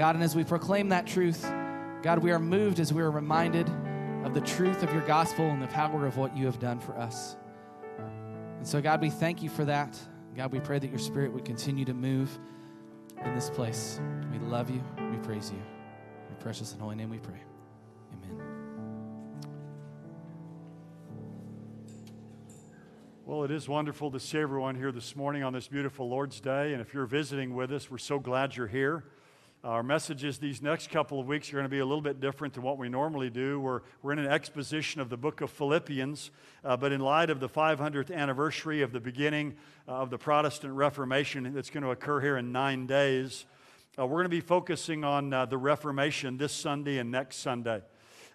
God, 0.00 0.14
and 0.14 0.24
as 0.24 0.34
we 0.34 0.44
proclaim 0.44 0.88
that 0.88 1.06
truth, 1.06 1.42
God, 2.02 2.20
we 2.20 2.30
are 2.30 2.38
moved 2.38 2.80
as 2.80 2.90
we 2.90 3.02
are 3.02 3.10
reminded 3.10 3.68
of 4.24 4.32
the 4.32 4.40
truth 4.40 4.82
of 4.82 4.90
your 4.94 5.02
gospel 5.02 5.50
and 5.50 5.60
the 5.60 5.66
power 5.66 6.06
of 6.06 6.16
what 6.16 6.34
you 6.34 6.46
have 6.46 6.58
done 6.58 6.80
for 6.80 6.96
us. 6.96 7.36
And 8.56 8.66
so, 8.66 8.80
God, 8.80 9.02
we 9.02 9.10
thank 9.10 9.42
you 9.42 9.50
for 9.50 9.66
that. 9.66 10.00
God, 10.34 10.52
we 10.52 10.60
pray 10.60 10.78
that 10.78 10.88
your 10.88 10.98
spirit 10.98 11.34
would 11.34 11.44
continue 11.44 11.84
to 11.84 11.92
move 11.92 12.30
in 13.22 13.34
this 13.34 13.50
place. 13.50 14.00
We 14.32 14.38
love 14.38 14.70
you. 14.70 14.82
We 15.12 15.18
praise 15.18 15.50
you. 15.50 15.58
In 15.58 16.30
your 16.30 16.38
precious 16.40 16.72
and 16.72 16.80
holy 16.80 16.96
name 16.96 17.10
we 17.10 17.18
pray. 17.18 17.42
Amen. 18.14 18.40
Well, 23.26 23.44
it 23.44 23.50
is 23.50 23.68
wonderful 23.68 24.10
to 24.12 24.18
see 24.18 24.38
everyone 24.38 24.76
here 24.76 24.92
this 24.92 25.14
morning 25.14 25.42
on 25.42 25.52
this 25.52 25.68
beautiful 25.68 26.08
Lord's 26.08 26.40
Day. 26.40 26.72
And 26.72 26.80
if 26.80 26.94
you're 26.94 27.04
visiting 27.04 27.54
with 27.54 27.70
us, 27.70 27.90
we're 27.90 27.98
so 27.98 28.18
glad 28.18 28.56
you're 28.56 28.66
here. 28.66 29.04
Our 29.62 29.82
messages 29.82 30.38
these 30.38 30.62
next 30.62 30.88
couple 30.88 31.20
of 31.20 31.26
weeks 31.26 31.50
are 31.50 31.52
going 31.52 31.66
to 31.66 31.68
be 31.68 31.80
a 31.80 31.84
little 31.84 32.00
bit 32.00 32.18
different 32.18 32.54
than 32.54 32.62
what 32.62 32.78
we 32.78 32.88
normally 32.88 33.28
do. 33.28 33.60
We're, 33.60 33.82
we're 34.00 34.12
in 34.12 34.18
an 34.18 34.26
exposition 34.26 35.02
of 35.02 35.10
the 35.10 35.18
book 35.18 35.42
of 35.42 35.50
Philippians, 35.50 36.30
uh, 36.64 36.78
but 36.78 36.92
in 36.92 37.02
light 37.02 37.28
of 37.28 37.40
the 37.40 37.48
500th 37.48 38.10
anniversary 38.10 38.80
of 38.80 38.92
the 38.92 39.00
beginning 39.00 39.54
uh, 39.86 39.96
of 39.96 40.08
the 40.08 40.16
Protestant 40.16 40.72
Reformation 40.72 41.52
that's 41.52 41.68
going 41.68 41.82
to 41.82 41.90
occur 41.90 42.22
here 42.22 42.38
in 42.38 42.52
nine 42.52 42.86
days, 42.86 43.44
uh, 43.98 44.06
we're 44.06 44.16
going 44.16 44.24
to 44.24 44.30
be 44.30 44.40
focusing 44.40 45.04
on 45.04 45.30
uh, 45.30 45.44
the 45.44 45.58
Reformation 45.58 46.38
this 46.38 46.54
Sunday 46.54 46.96
and 46.96 47.10
next 47.10 47.36
Sunday. 47.36 47.82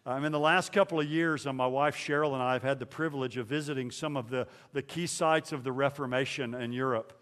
Um, 0.06 0.26
in 0.26 0.32
the 0.32 0.40
last 0.40 0.72
couple 0.72 1.00
of 1.00 1.08
years, 1.08 1.48
uh, 1.48 1.54
my 1.54 1.66
wife 1.66 1.96
Cheryl 1.96 2.34
and 2.34 2.44
I 2.44 2.54
have 2.54 2.62
had 2.62 2.78
the 2.78 2.86
privilege 2.86 3.38
of 3.38 3.48
visiting 3.48 3.90
some 3.90 4.16
of 4.16 4.30
the, 4.30 4.46
the 4.74 4.84
key 4.84 5.08
sites 5.08 5.52
of 5.52 5.64
the 5.64 5.72
Reformation 5.72 6.54
in 6.54 6.72
Europe. 6.72 7.20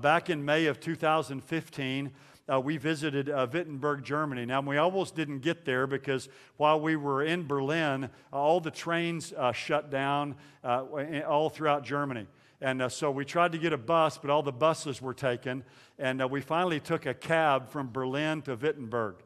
Back 0.00 0.30
in 0.30 0.42
May 0.42 0.64
of 0.64 0.80
2015, 0.80 2.10
uh, 2.52 2.60
we 2.60 2.76
visited 2.76 3.30
uh, 3.30 3.46
Wittenberg, 3.50 4.04
Germany. 4.04 4.44
Now, 4.44 4.60
we 4.60 4.76
almost 4.76 5.14
didn't 5.14 5.40
get 5.40 5.64
there 5.64 5.86
because 5.86 6.28
while 6.56 6.80
we 6.80 6.96
were 6.96 7.22
in 7.22 7.46
Berlin, 7.46 8.04
uh, 8.04 8.36
all 8.36 8.60
the 8.60 8.70
trains 8.70 9.32
uh, 9.32 9.52
shut 9.52 9.90
down 9.90 10.36
uh, 10.62 10.84
all 11.26 11.48
throughout 11.48 11.84
Germany. 11.84 12.26
And 12.60 12.82
uh, 12.82 12.88
so 12.88 13.10
we 13.10 13.24
tried 13.24 13.52
to 13.52 13.58
get 13.58 13.72
a 13.72 13.78
bus, 13.78 14.18
but 14.18 14.30
all 14.30 14.42
the 14.42 14.52
buses 14.52 15.00
were 15.00 15.14
taken. 15.14 15.64
And 15.98 16.22
we 16.30 16.40
finally 16.40 16.80
took 16.80 17.06
a 17.06 17.14
cab 17.14 17.68
from 17.68 17.90
Berlin 17.90 18.42
to 18.42 18.56
Wittenberg. 18.56 19.16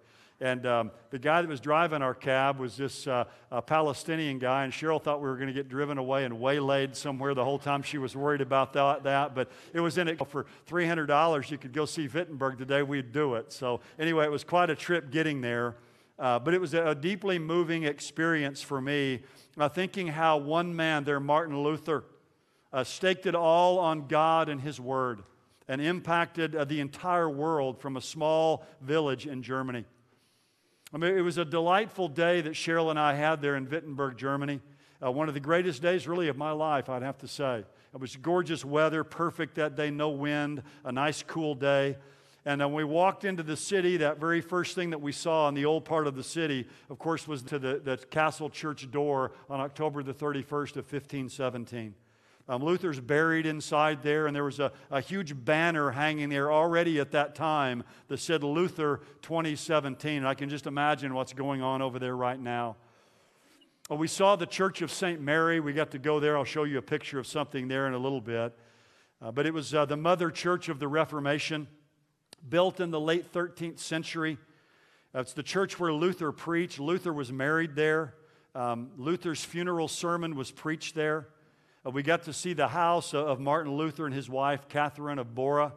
And 0.41 0.67
um, 0.67 0.91
the 1.11 1.19
guy 1.19 1.43
that 1.43 1.49
was 1.49 1.61
driving 1.61 2.01
our 2.01 2.15
cab 2.15 2.61
was 2.61 2.77
this 2.77 3.09
uh, 3.09 3.25
Palestinian 3.67 4.39
guy, 4.39 4.63
and 4.63 4.73
Cheryl 4.73 5.03
thought 5.03 5.21
we 5.21 5.29
were 5.29 5.35
going 5.35 5.49
to 5.49 5.53
get 5.53 5.69
driven 5.69 5.99
away 5.99 6.25
and 6.25 6.39
waylaid 6.39 6.95
somewhere 6.95 7.35
the 7.35 7.45
whole 7.45 7.59
time 7.59 7.83
she 7.83 7.99
was 7.99 8.15
worried 8.15 8.41
about 8.41 8.73
that. 8.75 9.03
that. 9.03 9.35
But 9.35 9.51
it 9.73 9.81
was 9.81 9.99
in 9.99 10.07
it 10.07 10.25
for 10.29 10.47
$300. 10.69 11.51
You 11.51 11.59
could 11.59 11.73
go 11.73 11.87
see 11.87 12.07
Wittenberg 12.07 12.59
today, 12.59 12.83
we'd 12.83 13.11
do 13.11 13.35
it. 13.35 13.53
So, 13.53 13.81
anyway, 13.99 14.27
it 14.27 14.31
was 14.31 14.45
quite 14.45 14.71
a 14.71 14.77
trip 14.77 15.11
getting 15.11 15.41
there. 15.41 15.75
Uh, 16.19 16.39
but 16.39 16.53
it 16.53 16.61
was 16.61 16.75
a 16.75 16.95
deeply 16.97 17.39
moving 17.39 17.85
experience 17.85 18.61
for 18.61 18.81
me, 18.81 19.21
uh, 19.57 19.69
thinking 19.69 20.09
how 20.09 20.37
one 20.37 20.75
man 20.75 21.05
there, 21.05 21.21
Martin 21.21 21.63
Luther, 21.63 22.05
uh, 22.73 22.83
staked 22.85 23.27
it 23.27 23.35
all 23.35 23.79
on 23.79 24.09
God 24.09 24.49
and 24.49 24.61
His 24.61 24.81
Word 24.81 25.23
and 25.69 25.81
impacted 25.81 26.57
uh, 26.57 26.65
the 26.65 26.81
entire 26.81 27.29
world 27.29 27.81
from 27.81 27.97
a 27.97 28.01
small 28.01 28.67
village 28.81 29.27
in 29.27 29.43
Germany. 29.43 29.85
I 30.93 30.97
mean, 30.97 31.19
it 31.19 31.21
was 31.21 31.37
a 31.37 31.45
delightful 31.45 32.09
day 32.09 32.41
that 32.41 32.55
Cheryl 32.55 32.89
and 32.91 32.99
I 32.99 33.13
had 33.13 33.43
there 33.43 33.57
in 33.57 33.69
Wittenberg, 33.69 34.17
Germany. 34.17 34.61
Uh, 35.05 35.13
one 35.13 35.29
of 35.29 35.35
the 35.35 35.41
greatest 35.41 35.83
days, 35.83 36.09
really, 36.09 36.29
of 36.29 36.37
my 36.37 36.51
life, 36.51 36.89
I'd 36.89 37.03
have 37.03 37.19
to 37.19 37.29
say. 37.29 37.65
It 37.93 38.01
was 38.01 38.17
gorgeous 38.17 38.65
weather, 38.65 39.05
perfect 39.05 39.57
that 39.57 39.77
day, 39.77 39.91
no 39.91 40.09
wind, 40.09 40.63
a 40.85 40.93
nice, 40.93 41.23
cool 41.23 41.55
day. 41.55 41.97
And 42.47 42.61
when 42.61 42.73
we 42.73 42.85
walked 42.85 43.25
into 43.25 43.43
the 43.43 43.57
city, 43.57 43.99
that 43.99 44.19
very 44.19 44.41
first 44.41 44.75
thing 44.75 44.91
that 44.91 45.03
we 45.03 45.13
saw 45.13 45.49
in 45.49 45.55
the 45.55 45.67
old 45.67 45.85
part 45.85 46.07
of 46.07 46.17
the 46.17 46.25
city, 46.25 46.67
of 46.89 46.99
course, 46.99 47.29
was 47.29 47.43
to 47.43 47.59
the, 47.59 47.81
the 47.85 47.99
castle 47.99 48.49
church 48.49 48.91
door 48.91 49.33
on 49.51 49.61
October 49.61 50.03
the 50.03 50.15
31st 50.15 50.77
of 50.77 50.91
1517. 50.91 51.95
Um, 52.49 52.65
Luther's 52.65 52.99
buried 52.99 53.45
inside 53.45 54.03
there, 54.03 54.27
and 54.27 54.35
there 54.35 54.45
was 54.45 54.59
a, 54.59 54.73
a 54.91 55.03
huge 55.03 55.45
banner 55.45 55.91
hanging 55.91 56.31
there 56.31 56.51
already 56.51 56.99
at 56.99 57.11
that 57.11 57.35
time 57.35 57.85
that 58.09 58.19
said 58.19 58.43
Luther 58.43 59.03
2017. 59.21 60.19
And 60.19 60.27
I 60.27 60.33
can 60.33 60.49
just 60.49 60.67
imagine 60.67 61.13
what's 61.13 61.35
going 61.35 61.61
on 61.61 61.83
over 61.83 61.99
there 61.99 62.17
right 62.17 62.41
now. 62.41 62.77
Well, 63.91 63.99
we 63.99 64.09
saw 64.09 64.35
the 64.37 64.47
Church 64.47 64.81
of 64.81 64.91
St. 64.91 65.21
Mary. 65.21 65.61
We 65.61 65.75
got 65.75 65.91
to 65.91 65.99
go 65.99 66.21
there. 66.21 66.39
I'll 66.39 66.45
show 66.45 66.65
you 66.65 66.79
a 66.79 66.83
picture 66.83 67.19
of 67.19 67.27
something 67.27 67.69
there 67.69 67.87
in 67.87 67.93
a 67.93 67.99
little 67.99 68.21
bit. 68.21 68.57
Uh, 69.21 69.31
but 69.31 69.45
it 69.45 69.53
was 69.53 69.75
uh, 69.75 69.85
the 69.85 69.97
mother 69.97 70.31
church 70.31 70.71
of 70.71 70.79
the 70.79 70.89
Reformation, 70.89 71.69
built 72.49 72.81
in 72.81 72.91
the 72.91 73.01
late 73.01 73.31
13th 73.33 73.79
century. 73.79 74.39
It's 75.15 75.33
the 75.33 75.43
church 75.43 75.79
where 75.79 75.93
Luther 75.93 76.33
preached. 76.33 76.79
Luther 76.79 77.13
was 77.13 77.31
married 77.31 77.75
there. 77.75 78.15
Um, 78.55 78.91
Luther's 78.97 79.45
funeral 79.45 79.89
sermon 79.89 80.35
was 80.35 80.51
preached 80.51 80.95
there. 80.95 81.29
Uh, 81.87 81.91
we 81.91 82.03
got 82.03 82.25
to 82.25 82.33
see 82.33 82.53
the 82.53 82.69
house 82.69 83.15
of 83.15 83.39
Martin 83.39 83.77
Luther 83.77 84.07
and 84.07 84.15
his 84.15 84.29
wife, 84.29 84.69
Catherine 84.69 85.19
of 85.19 85.35
Bora. 85.35 85.73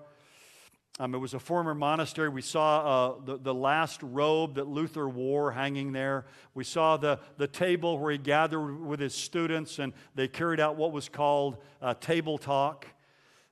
Um, 0.99 1.15
it 1.15 1.19
was 1.19 1.33
a 1.33 1.39
former 1.39 1.73
monastery. 1.73 2.29
We 2.29 2.41
saw 2.41 2.79
uh, 2.79 3.15
the, 3.23 3.37
the 3.37 3.53
last 3.53 4.01
robe 4.03 4.55
that 4.55 4.67
Luther 4.67 5.07
wore 5.07 5.51
hanging 5.51 5.91
there. 5.91 6.25
We 6.53 6.63
saw 6.63 6.97
the, 6.97 7.19
the 7.37 7.47
table 7.47 7.97
where 7.97 8.11
he 8.11 8.17
gathered 8.17 8.85
with 8.85 8.99
his 8.99 9.15
students 9.15 9.79
and 9.79 9.93
they 10.15 10.27
carried 10.27 10.59
out 10.59 10.75
what 10.75 10.91
was 10.91 11.07
called 11.07 11.57
uh, 11.81 11.93
table 11.95 12.37
talk. 12.37 12.87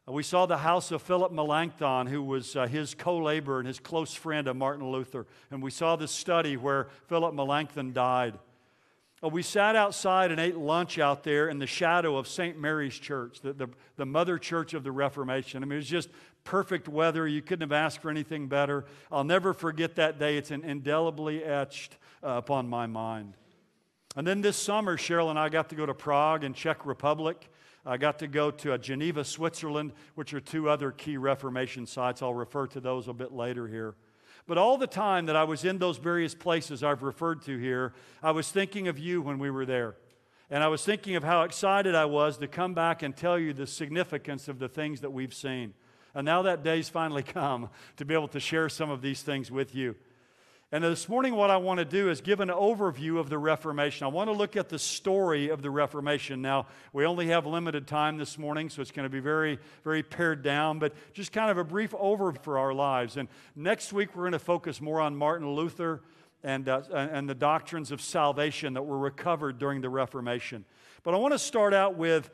Uh, 0.08 0.12
we 0.12 0.24
saw 0.24 0.46
the 0.46 0.58
house 0.58 0.92
of 0.92 1.02
Philip 1.02 1.32
Melanchthon, 1.32 2.08
who 2.08 2.24
was 2.24 2.56
uh, 2.56 2.68
his 2.68 2.94
co 2.94 3.18
laborer 3.18 3.60
and 3.60 3.68
his 3.68 3.80
close 3.80 4.14
friend 4.14 4.48
of 4.48 4.56
Martin 4.56 4.90
Luther. 4.92 5.26
And 5.50 5.62
we 5.62 5.72
saw 5.72 5.96
the 5.96 6.08
study 6.08 6.58
where 6.58 6.88
Philip 7.08 7.34
Melanchthon 7.34 7.94
died. 7.94 8.38
We 9.22 9.42
sat 9.44 9.76
outside 9.76 10.32
and 10.32 10.40
ate 10.40 10.56
lunch 10.56 10.98
out 10.98 11.24
there 11.24 11.50
in 11.50 11.60
the 11.60 11.68
shadow 11.68 12.16
of 12.16 12.26
St. 12.26 12.58
Mary's 12.58 12.98
Church, 12.98 13.42
the, 13.42 13.52
the, 13.52 13.68
the, 13.98 14.06
mother 14.06 14.38
church 14.38 14.74
of 14.74 14.86
the 14.86 14.94
Reformation. 14.94 15.62
I 15.62 15.66
mean, 15.66 15.74
it 15.74 15.78
was 15.78 15.90
just 15.90 16.10
perfect 16.46 16.88
weather. 16.88 17.28
You 17.28 17.42
couldn't 17.42 17.70
have 17.70 17.74
asked 17.74 18.02
for 18.02 18.10
anything 18.10 18.48
better. 18.48 18.86
I'll 19.12 19.26
never 19.26 19.54
forget 19.54 19.96
that 19.96 20.20
day. 20.20 20.38
It's 20.38 20.52
indelibly 20.52 21.44
etched 21.44 21.98
uh, 22.24 22.30
upon 22.30 22.70
my 22.70 22.88
mind. 22.88 23.34
And 24.16 24.26
then 24.26 24.40
this 24.42 24.56
summer, 24.56 24.96
Cheryl 24.96 25.30
and 25.30 25.38
I 25.38 25.50
got 25.50 25.68
to 25.70 25.76
go 25.76 25.86
to 25.86 25.94
Prague 25.94 26.46
and 26.46 26.56
Czech 26.56 26.86
Republic. 26.86 27.50
I 27.86 27.98
got 27.98 28.20
to 28.20 28.28
go 28.28 28.52
to 28.52 28.74
uh, 28.74 28.78
Geneva, 28.78 29.26
Switzerland, 29.26 29.92
which 30.16 30.34
are 30.34 30.40
two 30.40 30.70
other 30.70 30.92
key 30.92 31.18
Reformation 31.18 31.86
sites. 31.86 32.22
I'll 32.22 32.34
refer 32.34 32.68
to 32.68 32.80
those 32.80 33.10
a 33.10 33.14
bit 33.14 33.34
later 33.34 33.68
here. 33.68 33.96
But 34.50 34.58
all 34.58 34.80
the 34.80 34.88
time 34.88 35.28
that 35.28 35.36
I 35.36 35.44
was 35.44 35.64
in 35.64 35.78
those 35.78 36.00
various 36.00 36.34
places 36.34 36.84
I've 36.84 37.04
referred 37.04 37.44
to 37.44 37.56
here, 37.60 37.94
I 38.24 38.32
was 38.32 38.50
thinking 38.50 38.88
of 38.88 38.98
you 38.98 39.22
when 39.22 39.38
we 39.38 39.52
were 39.52 39.64
there. 39.64 39.96
And 40.50 40.64
I 40.64 40.70
was 40.70 40.84
thinking 40.84 41.16
of 41.16 41.24
how 41.24 41.44
excited 41.44 41.94
I 41.94 42.06
was 42.06 42.40
to 42.40 42.48
come 42.48 42.74
back 42.74 43.04
and 43.04 43.16
tell 43.16 43.38
you 43.38 43.54
the 43.54 43.68
significance 43.68 44.48
of 44.48 44.58
the 44.58 44.68
things 44.68 45.02
that 45.02 45.12
we've 45.12 45.36
seen. 45.36 45.76
And 46.16 46.26
now 46.26 46.42
that 46.42 46.64
day's 46.64 46.90
finally 46.90 47.22
come 47.38 47.70
to 47.98 48.06
be 48.06 48.16
able 48.16 48.28
to 48.30 48.40
share 48.40 48.70
some 48.70 48.90
of 48.90 49.04
these 49.04 49.22
things 49.22 49.52
with 49.52 49.76
you. 49.76 49.96
And 50.72 50.84
this 50.84 51.10
morning, 51.10 51.34
what 51.34 51.50
I 51.50 51.58
want 51.58 51.80
to 51.80 51.86
do 51.86 52.12
is 52.12 52.22
give 52.22 52.42
an 52.42 52.50
overview 52.50 53.18
of 53.18 53.28
the 53.28 53.40
Reformation. 53.40 54.06
I 54.06 54.10
want 54.10 54.28
to 54.28 54.34
look 54.34 54.56
at 54.56 54.70
the 54.70 54.78
story 54.78 55.50
of 55.50 55.64
the 55.64 55.72
Reformation. 55.72 56.44
Now, 56.44 56.68
we 56.94 57.08
only 57.08 57.26
have 57.30 57.48
limited 57.48 57.88
time 57.88 58.20
this 58.20 58.38
morning, 58.38 58.70
so 58.70 58.84
it's 58.84 58.92
going 58.92 59.08
to 59.08 59.10
be 59.10 59.20
very, 59.20 59.58
very 59.84 60.04
pared 60.04 60.44
down, 60.44 60.78
but 60.78 60.94
just 61.12 61.32
kind 61.32 61.50
of 61.50 61.58
a 61.58 61.64
brief 61.64 61.90
overview 61.94 62.40
for 62.44 62.60
our 62.60 62.72
lives. 62.72 63.18
And 63.18 63.28
next 63.56 63.92
week, 63.92 64.16
we're 64.16 64.26
going 64.26 64.34
to 64.34 64.38
focus 64.38 64.80
more 64.80 65.02
on 65.02 65.16
Martin 65.16 65.50
Luther 65.50 66.02
and, 66.44 66.70
uh, 66.70 66.84
and 66.92 67.28
the 67.28 67.34
doctrines 67.34 67.90
of 67.90 68.00
salvation 68.00 68.76
that 68.76 68.84
were 68.84 69.00
recovered 69.00 69.58
during 69.58 69.82
the 69.82 69.90
Reformation. 69.90 70.66
But 71.02 71.16
I 71.16 71.18
want 71.18 71.34
to 71.34 71.40
start 71.40 71.74
out 71.74 71.96
with 71.96 72.30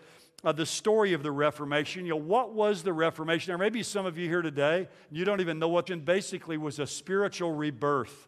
uh, 0.45 0.51
the 0.51 0.65
story 0.65 1.13
of 1.13 1.23
the 1.23 1.31
Reformation. 1.31 2.05
You 2.05 2.11
know, 2.11 2.17
what 2.17 2.53
was 2.53 2.83
the 2.83 2.93
Reformation? 2.93 3.49
There 3.49 3.57
may 3.57 3.69
be 3.69 3.83
some 3.83 4.05
of 4.05 4.17
you 4.17 4.29
here 4.29 4.43
today, 4.43 4.87
you 5.11 5.25
don't 5.25 5.41
even 5.41 5.57
know 5.59 5.67
what 5.67 5.89
it 5.89 6.05
basically 6.05 6.57
was 6.57 6.79
a 6.79 6.85
spiritual 6.85 7.53
rebirth. 7.53 8.27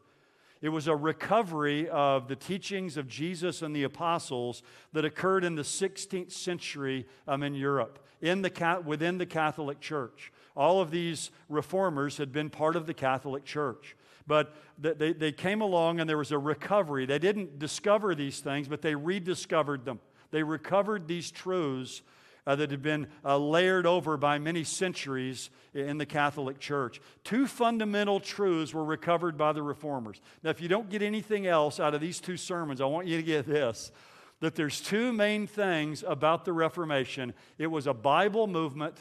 It 0.59 0.69
was 0.69 0.87
a 0.87 0.95
recovery 0.95 1.87
of 1.89 2.27
the 2.27 2.35
teachings 2.35 2.97
of 2.97 3.07
Jesus 3.07 3.61
and 3.61 3.75
the 3.75 3.83
apostles 3.83 4.63
that 4.93 5.05
occurred 5.05 5.43
in 5.43 5.53
the 5.53 5.61
16th 5.61 6.31
century 6.31 7.05
um, 7.27 7.43
in 7.43 7.53
Europe, 7.53 7.99
in 8.21 8.41
the, 8.41 8.81
within 8.83 9.19
the 9.19 9.27
Catholic 9.27 9.79
Church. 9.79 10.33
All 10.55 10.81
of 10.81 10.89
these 10.89 11.29
reformers 11.47 12.17
had 12.17 12.33
been 12.33 12.49
part 12.49 12.75
of 12.75 12.87
the 12.87 12.93
Catholic 12.95 13.45
Church. 13.45 13.95
But 14.25 14.55
they, 14.79 15.13
they 15.13 15.31
came 15.31 15.61
along 15.61 15.99
and 15.99 16.09
there 16.09 16.17
was 16.17 16.31
a 16.31 16.39
recovery. 16.39 17.05
They 17.05 17.19
didn't 17.19 17.59
discover 17.59 18.15
these 18.15 18.39
things, 18.39 18.67
but 18.67 18.81
they 18.81 18.95
rediscovered 18.95 19.85
them. 19.85 19.99
They 20.31 20.43
recovered 20.43 21.07
these 21.07 21.31
truths 21.31 22.01
uh, 22.45 22.55
that 22.55 22.71
had 22.71 22.81
been 22.81 23.07
uh, 23.25 23.37
layered 23.37 23.85
over 23.85 24.15
by 24.15 24.39
many 24.39 24.63
centuries 24.63 25.49
in 25.73 25.97
the 25.97 26.05
Catholic 26.05 26.59
Church. 26.59 27.01
Two 27.23 27.45
fundamental 27.45 28.19
truths 28.19 28.73
were 28.73 28.85
recovered 28.85 29.37
by 29.37 29.51
the 29.51 29.61
reformers. 29.61 30.21
Now, 30.43 30.49
if 30.51 30.61
you 30.61 30.69
don't 30.69 30.89
get 30.89 31.01
anything 31.01 31.45
else 31.45 31.79
out 31.79 31.93
of 31.93 31.99
these 31.99 32.21
two 32.21 32.37
sermons, 32.37 32.79
I 32.79 32.85
want 32.85 33.07
you 33.07 33.17
to 33.17 33.23
get 33.23 33.45
this 33.45 33.91
that 34.39 34.55
there's 34.55 34.81
two 34.81 35.11
main 35.11 35.47
things 35.47 36.03
about 36.05 36.45
the 36.45 36.53
Reformation 36.53 37.33
it 37.57 37.67
was 37.67 37.87
a 37.87 37.93
Bible 37.93 38.47
movement 38.47 38.95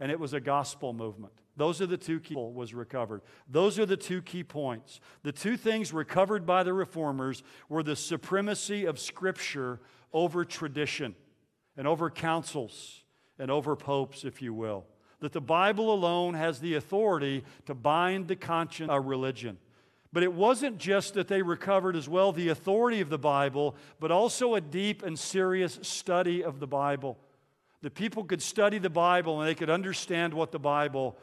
and 0.00 0.10
it 0.10 0.18
was 0.18 0.32
a 0.32 0.40
gospel 0.40 0.92
movement. 0.92 1.32
Those 1.56 1.82
are 1.82 1.86
the 1.86 1.98
two 1.98 2.20
key 2.20 2.34
was 2.34 2.72
recovered. 2.72 3.20
Those 3.48 3.78
are 3.78 3.84
the 3.84 3.96
two 3.96 4.22
key 4.22 4.42
points. 4.42 4.98
The 5.22 5.32
two 5.32 5.58
things 5.58 5.92
recovered 5.92 6.46
by 6.46 6.62
the 6.62 6.72
reformers 6.72 7.42
were 7.68 7.82
the 7.82 7.96
supremacy 7.96 8.86
of 8.86 8.98
scripture 8.98 9.78
over 10.12 10.44
tradition 10.44 11.14
and 11.76 11.86
over 11.86 12.08
councils 12.08 13.04
and 13.38 13.50
over 13.50 13.76
popes, 13.76 14.24
if 14.24 14.40
you 14.40 14.54
will. 14.54 14.86
That 15.20 15.32
the 15.32 15.40
Bible 15.40 15.92
alone 15.92 16.32
has 16.32 16.60
the 16.60 16.76
authority 16.76 17.44
to 17.66 17.74
bind 17.74 18.26
the 18.26 18.36
conscience 18.36 18.90
of 18.90 19.04
religion. 19.04 19.58
But 20.12 20.22
it 20.22 20.32
wasn't 20.32 20.78
just 20.78 21.14
that 21.14 21.28
they 21.28 21.42
recovered 21.42 21.94
as 21.94 22.08
well 22.08 22.32
the 22.32 22.48
authority 22.48 23.00
of 23.00 23.10
the 23.10 23.18
Bible, 23.18 23.76
but 24.00 24.10
also 24.10 24.54
a 24.54 24.60
deep 24.60 25.02
and 25.02 25.18
serious 25.18 25.78
study 25.82 26.42
of 26.42 26.58
the 26.58 26.66
Bible. 26.66 27.18
The 27.82 27.90
people 27.90 28.24
could 28.24 28.42
study 28.42 28.78
the 28.78 28.90
Bible 28.90 29.40
and 29.40 29.48
they 29.48 29.54
could 29.54 29.70
understand 29.70 30.34
what 30.34 30.52
the 30.52 30.58
Bible 30.58 31.16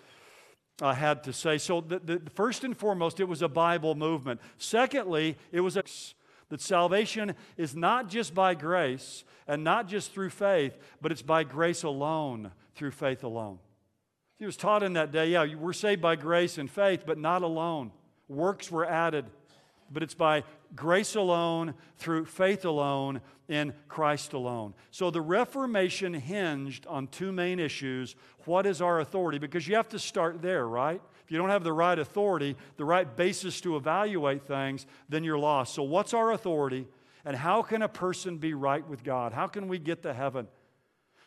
uh, 0.82 0.94
had 0.94 1.24
to 1.24 1.34
say. 1.34 1.58
So, 1.58 1.82
the, 1.82 2.00
the, 2.00 2.22
first 2.34 2.64
and 2.64 2.76
foremost, 2.76 3.20
it 3.20 3.26
was 3.28 3.42
a 3.42 3.48
Bible 3.48 3.96
movement. 3.96 4.42
Secondly, 4.58 5.38
it 5.52 5.62
was 5.62 5.78
a, 5.78 5.84
that 6.50 6.62
salvation 6.62 7.36
is 7.58 7.76
not 7.76 8.10
just 8.10 8.34
by 8.34 8.54
grace 8.54 9.24
and 9.48 9.64
not 9.64 9.88
just 9.88 10.14
through 10.14 10.30
faith, 10.30 10.78
but 11.02 11.12
it's 11.12 11.22
by 11.22 11.44
grace 11.44 11.84
alone, 11.84 12.52
through 12.76 12.92
faith 12.92 13.24
alone. 13.24 13.60
He 14.40 14.46
was 14.46 14.56
taught 14.56 14.84
in 14.84 14.94
that 14.94 15.12
day, 15.12 15.30
yeah, 15.30 15.56
we're 15.56 15.74
saved 15.74 16.02
by 16.02 16.16
grace 16.16 16.58
and 16.58 16.70
faith, 16.70 17.04
but 17.06 17.18
not 17.18 17.42
alone. 17.42 17.92
Works 18.28 18.72
were 18.72 18.86
added, 18.86 19.26
but 19.92 20.04
it's 20.04 20.14
by 20.14 20.44
grace 20.76 21.16
alone, 21.16 21.74
through 21.98 22.26
faith 22.26 22.66
alone, 22.66 23.22
in 23.48 23.74
Christ 23.88 24.34
alone. 24.34 24.74
So 24.92 25.10
the 25.10 25.22
Reformation 25.22 26.14
hinged 26.14 26.86
on 26.88 27.08
two 27.08 27.32
main 27.32 27.60
issues. 27.60 28.16
What 28.46 28.66
is 28.66 28.82
our 28.82 29.00
authority? 29.00 29.38
Because 29.38 29.68
you 29.68 29.76
have 29.76 29.90
to 29.90 30.00
start 30.00 30.42
there, 30.42 30.68
right? 30.68 31.02
If 31.24 31.32
you 31.32 31.38
don't 31.38 31.50
have 31.50 31.64
the 31.64 31.74
right 31.74 31.98
authority, 31.98 32.56
the 32.78 32.86
right 32.86 33.16
basis 33.16 33.62
to 33.62 33.76
evaluate 33.76 34.46
things, 34.46 34.86
then 35.10 35.24
you're 35.24 35.40
lost. 35.40 35.74
So, 35.74 35.84
what's 35.84 36.14
our 36.14 36.32
authority? 36.32 36.88
And 37.26 37.36
how 37.36 37.62
can 37.62 37.82
a 37.82 37.90
person 37.90 38.38
be 38.38 38.54
right 38.54 38.88
with 38.88 39.04
God? 39.04 39.34
How 39.34 39.48
can 39.48 39.68
we 39.68 39.80
get 39.80 40.04
to 40.04 40.14
heaven? 40.14 40.48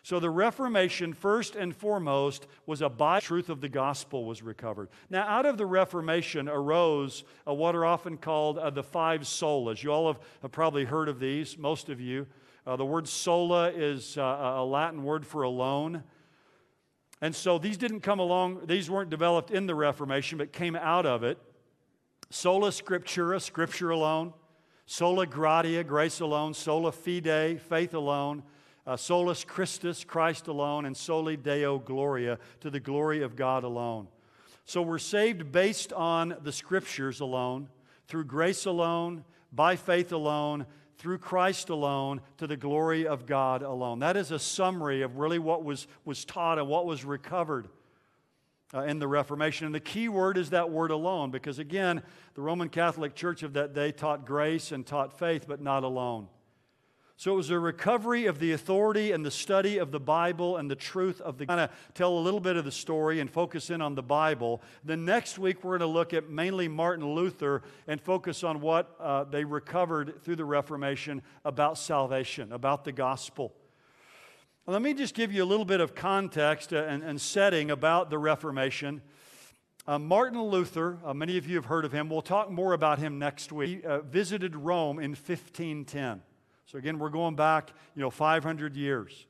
So 0.02 0.18
the 0.18 0.30
Reformation, 0.30 1.12
first 1.12 1.56
and 1.56 1.76
foremost, 1.76 2.46
was 2.64 2.80
a 2.80 2.88
by 2.88 3.20
truth 3.20 3.50
of 3.50 3.60
the 3.60 3.68
gospel 3.68 4.24
was 4.24 4.42
recovered. 4.42 4.88
Now, 5.10 5.26
out 5.28 5.44
of 5.44 5.58
the 5.58 5.66
Reformation 5.66 6.48
arose 6.48 7.24
uh, 7.46 7.52
what 7.52 7.76
are 7.76 7.84
often 7.84 8.16
called 8.16 8.56
uh, 8.56 8.70
the 8.70 8.82
five 8.82 9.22
solas. 9.22 9.82
You 9.82 9.92
all 9.92 10.06
have, 10.06 10.20
have, 10.40 10.52
probably 10.52 10.84
heard 10.84 11.08
of 11.08 11.20
these, 11.20 11.58
most 11.58 11.90
of 11.90 12.00
you. 12.00 12.26
Uh, 12.66 12.76
the 12.76 12.84
word 12.84 13.08
sola 13.08 13.70
is 13.70 14.16
uh, 14.16 14.22
a 14.56 14.64
Latin 14.64 15.04
word 15.04 15.26
for 15.26 15.42
alone. 15.42 16.02
And 17.20 17.36
so 17.36 17.58
these 17.58 17.76
didn't 17.76 18.00
come 18.00 18.20
along, 18.20 18.62
these 18.64 18.88
weren't 18.88 19.10
developed 19.10 19.50
in 19.50 19.66
the 19.66 19.74
Reformation, 19.74 20.38
but 20.38 20.50
came 20.52 20.76
out 20.76 21.04
of 21.04 21.22
it. 21.24 21.36
Sola 22.30 22.70
scriptura, 22.70 23.40
scripture 23.42 23.90
alone. 23.90 24.32
Sola 24.86 25.26
gratia, 25.26 25.84
grace 25.84 26.20
alone. 26.20 26.54
Sola 26.54 26.90
fide, 26.90 27.60
faith 27.60 27.92
alone 27.92 28.42
uh, 28.90 28.96
solus 28.96 29.44
Christus, 29.44 30.02
Christ 30.02 30.48
alone, 30.48 30.84
and 30.84 30.96
soli 30.96 31.36
Deo 31.36 31.78
Gloria, 31.78 32.40
to 32.58 32.70
the 32.70 32.80
glory 32.80 33.22
of 33.22 33.36
God 33.36 33.62
alone. 33.62 34.08
So 34.64 34.82
we're 34.82 34.98
saved 34.98 35.52
based 35.52 35.92
on 35.92 36.34
the 36.42 36.50
scriptures 36.50 37.20
alone, 37.20 37.68
through 38.08 38.24
grace 38.24 38.66
alone, 38.66 39.22
by 39.52 39.76
faith 39.76 40.10
alone, 40.10 40.66
through 40.98 41.18
Christ 41.18 41.68
alone, 41.68 42.20
to 42.38 42.48
the 42.48 42.56
glory 42.56 43.06
of 43.06 43.26
God 43.26 43.62
alone. 43.62 44.00
That 44.00 44.16
is 44.16 44.32
a 44.32 44.40
summary 44.40 45.02
of 45.02 45.18
really 45.18 45.38
what 45.38 45.62
was, 45.62 45.86
was 46.04 46.24
taught 46.24 46.58
and 46.58 46.66
what 46.66 46.84
was 46.84 47.04
recovered. 47.04 47.68
Uh, 48.72 48.84
in 48.84 49.00
the 49.00 49.08
Reformation. 49.08 49.66
And 49.66 49.74
the 49.74 49.80
key 49.80 50.08
word 50.08 50.38
is 50.38 50.50
that 50.50 50.70
word 50.70 50.92
alone, 50.92 51.32
because 51.32 51.58
again, 51.58 52.04
the 52.34 52.40
Roman 52.40 52.68
Catholic 52.68 53.16
Church 53.16 53.42
of 53.42 53.54
that 53.54 53.74
day 53.74 53.90
taught 53.90 54.24
grace 54.24 54.70
and 54.70 54.86
taught 54.86 55.18
faith, 55.18 55.46
but 55.48 55.60
not 55.60 55.82
alone. 55.82 56.28
So 57.20 57.34
it 57.34 57.36
was 57.36 57.50
a 57.50 57.58
recovery 57.58 58.24
of 58.24 58.38
the 58.38 58.52
authority 58.52 59.12
and 59.12 59.22
the 59.22 59.30
study 59.30 59.76
of 59.76 59.90
the 59.90 60.00
Bible 60.00 60.56
and 60.56 60.70
the 60.70 60.74
truth 60.74 61.20
of 61.20 61.36
the. 61.36 61.44
Kind 61.44 61.60
of 61.60 61.70
tell 61.92 62.16
a 62.16 62.18
little 62.18 62.40
bit 62.40 62.56
of 62.56 62.64
the 62.64 62.72
story 62.72 63.20
and 63.20 63.30
focus 63.30 63.68
in 63.68 63.82
on 63.82 63.94
the 63.94 64.02
Bible. 64.02 64.62
Then 64.84 65.04
next 65.04 65.38
week 65.38 65.62
we're 65.62 65.76
going 65.76 65.86
to 65.86 65.98
look 65.98 66.14
at 66.14 66.30
mainly 66.30 66.66
Martin 66.66 67.06
Luther 67.06 67.60
and 67.86 68.00
focus 68.00 68.42
on 68.42 68.62
what 68.62 68.96
uh, 68.98 69.24
they 69.24 69.44
recovered 69.44 70.24
through 70.24 70.36
the 70.36 70.46
Reformation 70.46 71.20
about 71.44 71.76
salvation, 71.76 72.52
about 72.52 72.84
the 72.84 72.92
gospel. 72.92 73.52
Let 74.66 74.80
me 74.80 74.94
just 74.94 75.14
give 75.14 75.30
you 75.30 75.44
a 75.44 75.50
little 75.50 75.66
bit 75.66 75.82
of 75.82 75.94
context 75.94 76.72
and, 76.72 77.02
and 77.02 77.20
setting 77.20 77.70
about 77.70 78.08
the 78.08 78.16
Reformation. 78.16 79.02
Uh, 79.86 79.98
Martin 79.98 80.40
Luther, 80.40 80.96
uh, 81.04 81.12
many 81.12 81.36
of 81.36 81.46
you 81.46 81.56
have 81.56 81.66
heard 81.66 81.84
of 81.84 81.92
him. 81.92 82.08
We'll 82.08 82.22
talk 82.22 82.50
more 82.50 82.72
about 82.72 82.98
him 82.98 83.18
next 83.18 83.52
week. 83.52 83.82
He 83.82 83.84
uh, 83.84 84.00
visited 84.00 84.56
Rome 84.56 84.98
in 84.98 85.10
1510. 85.10 86.22
So 86.70 86.78
again, 86.78 87.00
we're 87.00 87.08
going 87.08 87.34
back, 87.34 87.72
you 87.96 88.00
know, 88.00 88.10
500 88.10 88.76
years. 88.76 89.26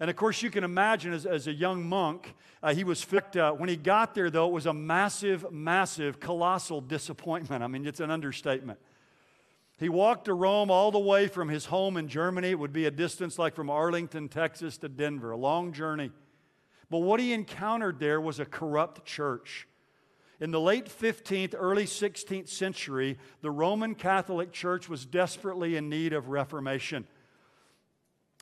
And 0.00 0.10
of 0.10 0.16
course, 0.16 0.42
you 0.42 0.50
can 0.50 0.64
imagine 0.64 1.14
as, 1.14 1.24
as 1.24 1.46
a 1.46 1.52
young 1.52 1.82
monk, 1.82 2.34
uh, 2.62 2.74
he 2.74 2.84
was 2.84 3.02
fit. 3.02 3.34
Uh, 3.34 3.52
when 3.52 3.70
he 3.70 3.76
got 3.76 4.14
there, 4.14 4.28
though, 4.28 4.48
it 4.48 4.52
was 4.52 4.66
a 4.66 4.74
massive, 4.74 5.50
massive, 5.50 6.20
colossal 6.20 6.82
disappointment. 6.82 7.64
I 7.64 7.68
mean, 7.68 7.86
it's 7.86 8.00
an 8.00 8.10
understatement. 8.10 8.78
He 9.78 9.88
walked 9.88 10.26
to 10.26 10.34
Rome 10.34 10.70
all 10.70 10.90
the 10.90 10.98
way 10.98 11.26
from 11.26 11.48
his 11.48 11.64
home 11.64 11.96
in 11.96 12.06
Germany. 12.06 12.50
It 12.50 12.58
would 12.58 12.74
be 12.74 12.84
a 12.84 12.90
distance 12.90 13.38
like 13.38 13.54
from 13.54 13.70
Arlington, 13.70 14.28
Texas 14.28 14.76
to 14.78 14.90
Denver, 14.90 15.30
a 15.30 15.38
long 15.38 15.72
journey. 15.72 16.10
But 16.90 16.98
what 16.98 17.18
he 17.18 17.32
encountered 17.32 17.98
there 17.98 18.20
was 18.20 18.40
a 18.40 18.44
corrupt 18.44 19.06
church. 19.06 19.67
In 20.40 20.52
the 20.52 20.60
late 20.60 20.86
15th, 20.86 21.54
early 21.58 21.84
16th 21.84 22.48
century, 22.48 23.18
the 23.40 23.50
Roman 23.50 23.96
Catholic 23.96 24.52
Church 24.52 24.88
was 24.88 25.04
desperately 25.04 25.74
in 25.74 25.88
need 25.88 26.12
of 26.12 26.28
reformation. 26.28 27.08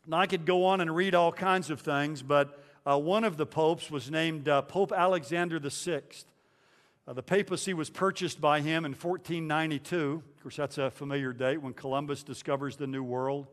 Now, 0.07 0.19
I 0.19 0.27
could 0.27 0.45
go 0.45 0.67
on 0.67 0.83
and 0.83 0.95
read 0.95 1.15
all 1.15 1.33
kinds 1.33 1.71
of 1.71 1.81
things, 1.81 2.21
but 2.23 2.63
uh, 2.85 2.99
one 2.99 3.25
of 3.25 3.39
the 3.39 3.47
popes 3.47 3.91
was 3.91 4.11
named 4.11 4.47
uh, 4.47 4.63
Pope 4.63 4.93
Alexander 4.93 5.59
VI. 5.59 6.03
Uh, 7.09 7.15
the 7.15 7.23
papacy 7.23 7.73
was 7.73 7.89
purchased 7.89 8.43
by 8.43 8.61
him 8.61 8.85
in 8.85 8.93
1492. 8.93 10.23
Of 10.37 10.43
course, 10.43 10.57
that's 10.57 10.77
a 10.77 10.91
familiar 10.91 11.33
date 11.33 11.63
when 11.63 11.73
Columbus 11.73 12.23
discovers 12.23 12.77
the 12.77 12.87
New 12.87 13.03
World. 13.03 13.47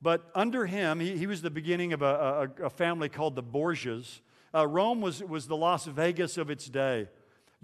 But 0.00 0.30
under 0.34 0.64
him, 0.64 0.98
he, 0.98 1.16
he 1.18 1.26
was 1.26 1.42
the 1.42 1.50
beginning 1.50 1.92
of 1.92 2.00
a, 2.00 2.48
a, 2.58 2.64
a 2.64 2.70
family 2.70 3.10
called 3.10 3.36
the 3.36 3.42
Borgias. 3.42 4.20
Uh, 4.54 4.66
Rome 4.66 5.02
was, 5.02 5.22
was 5.22 5.46
the 5.46 5.56
Las 5.56 5.84
Vegas 5.84 6.38
of 6.38 6.48
its 6.48 6.68
day 6.68 7.08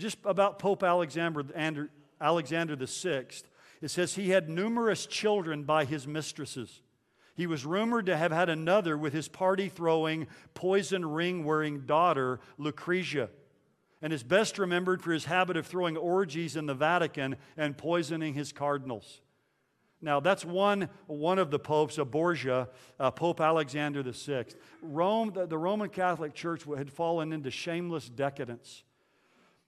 just 0.01 0.19
about 0.25 0.59
Pope 0.59 0.83
Alexander, 0.83 1.91
Alexander 2.21 2.77
VI, 2.77 3.27
it 3.81 3.89
says 3.89 4.15
he 4.15 4.31
had 4.31 4.49
numerous 4.49 5.07
children 5.07 5.63
by 5.65 5.85
his 5.85 6.07
mistresses. 6.07 6.83
He 7.37 7.47
was 7.47 7.65
rumored 7.65 8.07
to 8.07 8.17
have 8.17 8.33
had 8.33 8.49
another 8.49 8.99
with 8.99 9.13
his 9.13 9.29
party 9.29 9.69
throwing, 9.69 10.27
poison 10.55 11.07
ring 11.07 11.45
wearing 11.45 11.87
daughter, 11.87 12.41
Lucretia, 12.59 13.31
and 14.03 14.13
is 14.13 14.23
best 14.23 14.59
remembered 14.59 15.03
for 15.03 15.13
his 15.13 15.25
habit 15.25 15.57
of 15.57 15.67
throwing 15.67 15.97
orgies 15.97 16.57
in 16.57 16.67
the 16.67 16.75
Vatican 16.75 17.37
and 17.57 17.79
poisoning 17.79 18.35
his 18.35 18.53
cardinals. 18.53 19.21
Now, 20.03 20.21
that's 20.21 20.45
one, 20.45 20.89
one 21.07 21.39
of 21.39 21.51
the 21.51 21.59
popes, 21.59 21.99
a 21.99 22.05
Borgia, 22.05 22.69
uh, 22.99 23.11
Pope 23.11 23.41
Alexander 23.41 24.03
VI. 24.03 24.47
Rome, 24.81 25.33
the, 25.35 25.47
the 25.47 25.59
Roman 25.59 25.91
Catholic 25.91 26.35
Church 26.35 26.65
had 26.65 26.91
fallen 26.91 27.33
into 27.33 27.51
shameless 27.51 28.09
decadence. 28.09 28.83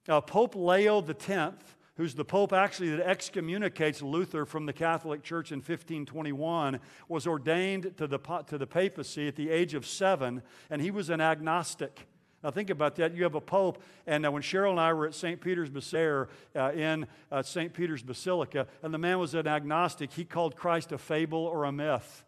Uh, 0.09 0.21
pope 0.21 0.56
Leo 0.56 1.00
X, 1.00 1.54
who's 1.97 2.14
the 2.14 2.25
pope 2.25 2.52
actually 2.52 2.90
that 2.90 3.06
excommunicates 3.06 4.02
Luther 4.02 4.44
from 4.44 4.66
the 4.66 4.73
Catholic 4.73 5.23
Church 5.23 5.52
in 5.52 5.59
1521, 5.59 6.80
was 7.09 7.26
ordained 7.26 7.97
to 7.99 8.06
the, 8.09 8.18
to 8.18 8.59
the 8.59 8.66
papacy 8.66 9.28
at 9.28 9.37
the 9.37 9.50
age 9.50 9.75
of 9.75 9.87
seven, 9.87 10.42
and 10.71 10.82
he 10.82 10.90
was 10.90 11.09
an 11.09 11.21
agnostic. 11.21 12.09
Now, 12.42 12.50
think 12.50 12.71
about 12.71 12.97
that. 12.97 13.14
You 13.14 13.23
have 13.23 13.37
a 13.37 13.40
pope, 13.40 13.80
and 14.04 14.26
uh, 14.26 14.32
when 14.32 14.42
Cheryl 14.42 14.73
and 14.73 14.80
I 14.80 14.92
were 14.92 15.06
at 15.06 15.14
St. 15.14 15.40
Peter's 15.40 15.71
Basilica 15.71 16.28
uh, 16.56 16.73
in 16.73 17.06
uh, 17.30 17.42
St. 17.42 17.73
Peter's 17.73 18.02
Basilica, 18.02 18.66
and 18.82 18.92
the 18.92 18.99
man 18.99 19.21
was 19.21 19.35
an 19.35 19.47
agnostic, 19.47 20.12
he 20.12 20.25
called 20.25 20.56
Christ 20.56 20.90
a 20.90 20.99
fable 20.99 21.44
or 21.44 21.64
a 21.64 21.73
myth. 21.73 22.25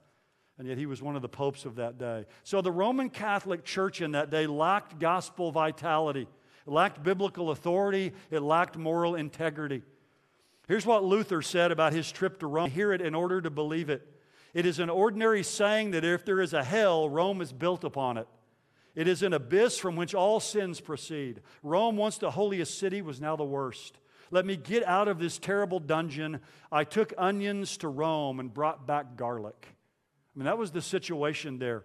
And 0.57 0.69
yet 0.69 0.79
he 0.79 0.87
was 0.87 1.03
one 1.03 1.17
of 1.17 1.23
the 1.23 1.29
popes 1.29 1.65
of 1.65 1.75
that 1.77 1.99
day. 1.99 2.27
So 2.45 2.61
the 2.61 2.71
Roman 2.71 3.11
Catholic 3.11 3.65
Church 3.65 4.01
in 4.01 4.13
that 4.13 4.31
day 4.31 4.47
lacked 4.47 5.01
gospel 5.01 5.51
vitality. 5.51 6.29
It 6.67 6.71
lacked 6.71 7.03
biblical 7.03 7.51
authority, 7.51 8.13
it 8.31 8.41
lacked 8.41 8.77
moral 8.77 9.15
integrity. 9.15 9.83
Here's 10.67 10.87
what 10.87 11.05
Luther 11.05 11.43
said 11.43 11.71
about 11.71 11.93
his 11.93 12.11
trip 12.11 12.39
to 12.41 12.47
Rome. 12.47 12.71
Hear 12.71 12.93
it 12.93 13.03
in 13.03 13.15
order 13.15 13.41
to 13.41 13.51
believe 13.51 13.91
it. 13.91 14.07
It 14.55 14.65
is 14.65 14.79
an 14.79 14.89
ordinary 14.89 15.43
saying 15.43 15.91
that 15.91 16.05
if 16.05 16.25
there 16.25 16.41
is 16.41 16.55
a 16.55 16.65
hell, 16.65 17.09
Rome 17.09 17.41
is 17.43 17.53
built 17.53 17.85
upon 17.85 18.17
it. 18.17 18.29
It 18.95 19.09
is 19.09 19.23
an 19.23 19.33
abyss 19.33 19.77
from 19.77 19.97
which 19.97 20.15
all 20.15 20.41
sins 20.41 20.81
proceed. 20.81 21.43
Rome, 21.63 21.97
once 21.97 22.17
the 22.17 22.31
holiest 22.31 22.79
city, 22.79 23.03
was 23.03 23.21
now 23.21 23.35
the 23.35 23.45
worst. 23.45 23.99
Let 24.31 24.47
me 24.47 24.57
get 24.57 24.85
out 24.87 25.09
of 25.09 25.19
this 25.19 25.39
terrible 25.39 25.81
dungeon. 25.81 26.41
I 26.73 26.85
took 26.85 27.13
onions 27.19 27.77
to 27.79 27.89
Rome 27.89 28.41
and 28.41 28.55
brought 28.55 28.87
back 28.87 29.17
garlic. 29.17 29.67
I 30.35 30.39
mean, 30.39 30.47
that 30.47 30.59
was 30.59 30.71
the 30.71 30.81
situation 30.81 31.59
there. 31.59 31.85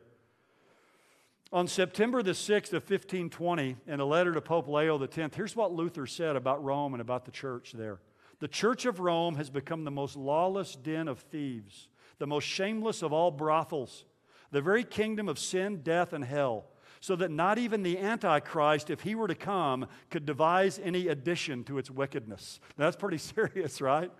On 1.51 1.67
September 1.67 2.21
the 2.21 2.31
6th 2.33 2.73
of 2.73 2.83
1520, 2.83 3.75
in 3.87 3.99
a 3.99 4.05
letter 4.05 4.31
to 4.33 4.41
Pope 4.41 4.67
Leo 4.67 5.01
X, 5.01 5.35
here's 5.35 5.55
what 5.55 5.73
Luther 5.73 6.05
said 6.05 6.35
about 6.35 6.63
Rome 6.63 6.93
and 6.93 7.01
about 7.01 7.25
the 7.25 7.31
church 7.31 7.71
there. 7.71 7.99
The 8.39 8.47
church 8.47 8.85
of 8.85 8.99
Rome 8.99 9.35
has 9.35 9.49
become 9.49 9.83
the 9.83 9.89
most 9.89 10.15
lawless 10.15 10.75
den 10.75 11.07
of 11.07 11.19
thieves, 11.19 11.87
the 12.19 12.27
most 12.27 12.43
shameless 12.43 13.01
of 13.01 13.11
all 13.11 13.31
brothels, 13.31 14.05
the 14.51 14.61
very 14.61 14.83
kingdom 14.83 15.27
of 15.27 15.39
sin, 15.39 15.81
death, 15.81 16.13
and 16.13 16.23
hell, 16.23 16.65
so 17.01 17.15
that 17.15 17.31
not 17.31 17.57
even 17.57 17.81
the 17.81 17.97
Antichrist, 17.97 18.91
if 18.91 19.01
he 19.01 19.15
were 19.15 19.27
to 19.27 19.33
come, 19.33 19.87
could 20.11 20.27
devise 20.27 20.79
any 20.83 21.07
addition 21.07 21.63
to 21.63 21.79
its 21.79 21.89
wickedness. 21.89 22.59
Now, 22.77 22.85
that's 22.85 22.97
pretty 22.97 23.17
serious, 23.17 23.81
right? 23.81 24.11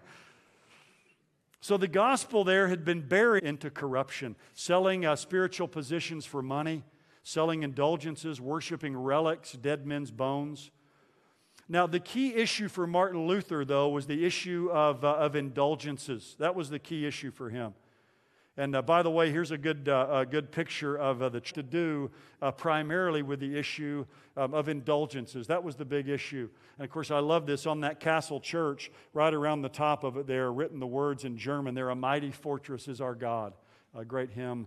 So 1.61 1.77
the 1.77 1.87
gospel 1.87 2.43
there 2.43 2.69
had 2.69 2.83
been 2.83 3.01
buried 3.01 3.43
into 3.43 3.69
corruption, 3.69 4.35
selling 4.55 5.05
uh, 5.05 5.15
spiritual 5.15 5.67
positions 5.67 6.25
for 6.25 6.41
money 6.41 6.83
selling 7.29 7.61
indulgences, 7.61 8.41
worshiping 8.41 8.97
relics, 8.97 9.51
dead 9.53 9.85
men's 9.85 10.09
bones. 10.09 10.71
Now, 11.67 11.85
the 11.85 11.99
key 11.99 12.33
issue 12.33 12.67
for 12.67 12.87
Martin 12.87 13.27
Luther, 13.27 13.63
though, 13.63 13.89
was 13.89 14.07
the 14.07 14.25
issue 14.25 14.69
of, 14.71 15.05
uh, 15.05 15.13
of 15.13 15.35
indulgences. 15.35 16.35
That 16.39 16.55
was 16.55 16.71
the 16.71 16.79
key 16.79 17.05
issue 17.05 17.29
for 17.29 17.51
him. 17.51 17.75
And 18.57 18.75
uh, 18.75 18.81
by 18.81 19.03
the 19.03 19.11
way, 19.11 19.31
here's 19.31 19.51
a 19.51 19.59
good, 19.59 19.87
uh, 19.87 20.07
a 20.11 20.25
good 20.25 20.51
picture 20.51 20.97
of 20.97 21.21
uh, 21.21 21.29
the 21.29 21.39
to 21.39 21.61
do 21.61 22.09
uh, 22.41 22.51
primarily 22.51 23.21
with 23.21 23.39
the 23.39 23.55
issue 23.55 24.07
um, 24.35 24.55
of 24.55 24.67
indulgences. 24.67 25.45
That 25.47 25.63
was 25.63 25.75
the 25.75 25.85
big 25.85 26.09
issue. 26.09 26.49
And 26.79 26.85
of 26.85 26.91
course, 26.91 27.11
I 27.11 27.19
love 27.19 27.45
this 27.45 27.67
on 27.67 27.81
that 27.81 27.99
castle 27.99 28.39
church, 28.39 28.91
right 29.13 29.33
around 29.33 29.61
the 29.61 29.69
top 29.69 30.03
of 30.03 30.17
it 30.17 30.25
there, 30.25 30.51
written 30.51 30.79
the 30.79 30.87
words 30.87 31.25
in 31.25 31.37
German 31.37 31.75
there, 31.75 31.89
A 31.89 31.95
mighty 31.95 32.31
fortress 32.31 32.87
is 32.87 32.99
our 32.99 33.13
God. 33.13 33.53
A 33.95 34.03
great 34.03 34.31
hymn 34.31 34.65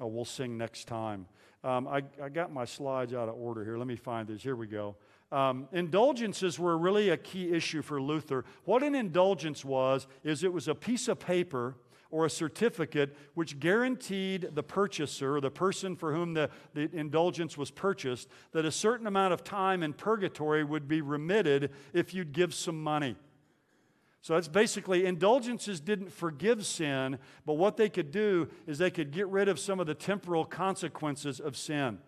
uh, 0.00 0.06
we'll 0.06 0.24
sing 0.24 0.56
next 0.56 0.86
time. 0.86 1.26
Um, 1.62 1.86
I, 1.86 2.02
I, 2.22 2.30
got 2.30 2.52
my 2.52 2.64
slides 2.64 3.12
out 3.12 3.28
of 3.28 3.34
order 3.34 3.64
here. 3.64 3.76
Let 3.76 3.86
me 3.86 3.96
find 3.96 4.26
these. 4.26 4.42
Here 4.42 4.56
we 4.56 4.66
go. 4.66 4.96
Um, 5.30 5.68
indulgences 5.72 6.58
were 6.58 6.76
really 6.78 7.10
a 7.10 7.16
key 7.16 7.52
issue 7.52 7.82
for 7.82 8.00
Luther. 8.00 8.44
What 8.64 8.82
an 8.82 8.94
indulgence 8.94 9.64
was, 9.64 10.06
is 10.24 10.42
it 10.42 10.52
was 10.52 10.68
a 10.68 10.74
piece 10.74 11.06
of 11.06 11.18
paper 11.18 11.76
or 12.10 12.24
a 12.24 12.30
certificate 12.30 13.16
which 13.34 13.60
guaranteed 13.60 14.50
the 14.54 14.62
purchaser, 14.62 15.40
the 15.40 15.50
person 15.50 15.96
for 15.96 16.12
whom 16.12 16.34
the, 16.34 16.50
the 16.74 16.90
indulgence 16.92 17.56
was 17.56 17.70
purchased, 17.70 18.28
that 18.52 18.64
a 18.64 18.72
certain 18.72 19.06
amount 19.06 19.32
of 19.32 19.44
time 19.44 19.82
in 19.82 19.92
purgatory 19.92 20.64
would 20.64 20.88
be 20.88 21.00
remitted 21.00 21.70
if 21.92 22.12
you'd 22.14 22.32
give 22.32 22.54
some 22.54 22.82
money. 22.82 23.16
So 24.22 24.34
that's 24.34 24.48
basically 24.48 25.06
indulgences 25.06 25.80
didn't 25.80 26.12
forgive 26.12 26.66
sin, 26.66 27.18
but 27.46 27.54
what 27.54 27.76
they 27.76 27.88
could 27.88 28.10
do 28.10 28.48
is 28.66 28.76
they 28.78 28.90
could 28.90 29.12
get 29.12 29.26
rid 29.28 29.48
of 29.48 29.58
some 29.58 29.80
of 29.80 29.86
the 29.86 29.94
temporal 29.94 30.44
consequences 30.44 31.40
of 31.40 31.56
sin. 31.56 31.98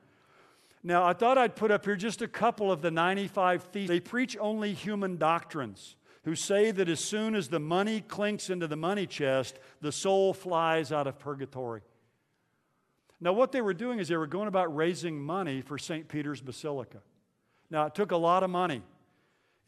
Now, 0.83 1.05
I 1.05 1.13
thought 1.15 1.39
I'd 1.39 1.57
put 1.57 1.71
up 1.71 1.85
here 1.85 1.97
just 1.97 2.21
a 2.23 2.29
couple 2.29 2.71
of 2.71 2.83
the 2.83 2.91
95 2.91 3.63
theses. 3.65 3.89
They 3.89 4.01
preach 4.01 4.37
only 4.39 4.75
human 4.75 5.17
doctrines, 5.17 5.97
who 6.25 6.35
say 6.35 6.71
that 6.73 6.89
as 6.89 7.01
soon 7.01 7.35
as 7.35 7.49
the 7.49 7.61
money 7.61 8.01
clinks 8.01 8.51
into 8.51 8.67
the 8.67 8.77
money 8.77 9.07
chest, 9.07 9.59
the 9.81 9.93
soul 9.93 10.35
flies 10.35 10.93
out 10.93 11.07
of 11.07 11.19
purgatory. 11.19 11.83
Now, 13.21 13.33
what 13.33 13.53
they 13.53 13.61
were 13.61 13.75
doing 13.75 14.01
is 14.01 14.09
they 14.09 14.17
were 14.17 14.27
going 14.27 14.49
about 14.49 14.75
raising 14.75 15.19
money 15.23 15.63
for 15.63 15.79
St. 15.79 16.09
Peter's 16.09 16.41
Basilica. 16.41 16.99
Now, 17.71 17.87
it 17.87 17.95
took 17.95 18.11
a 18.11 18.17
lot 18.17 18.43
of 18.43 18.51
money. 18.51 18.83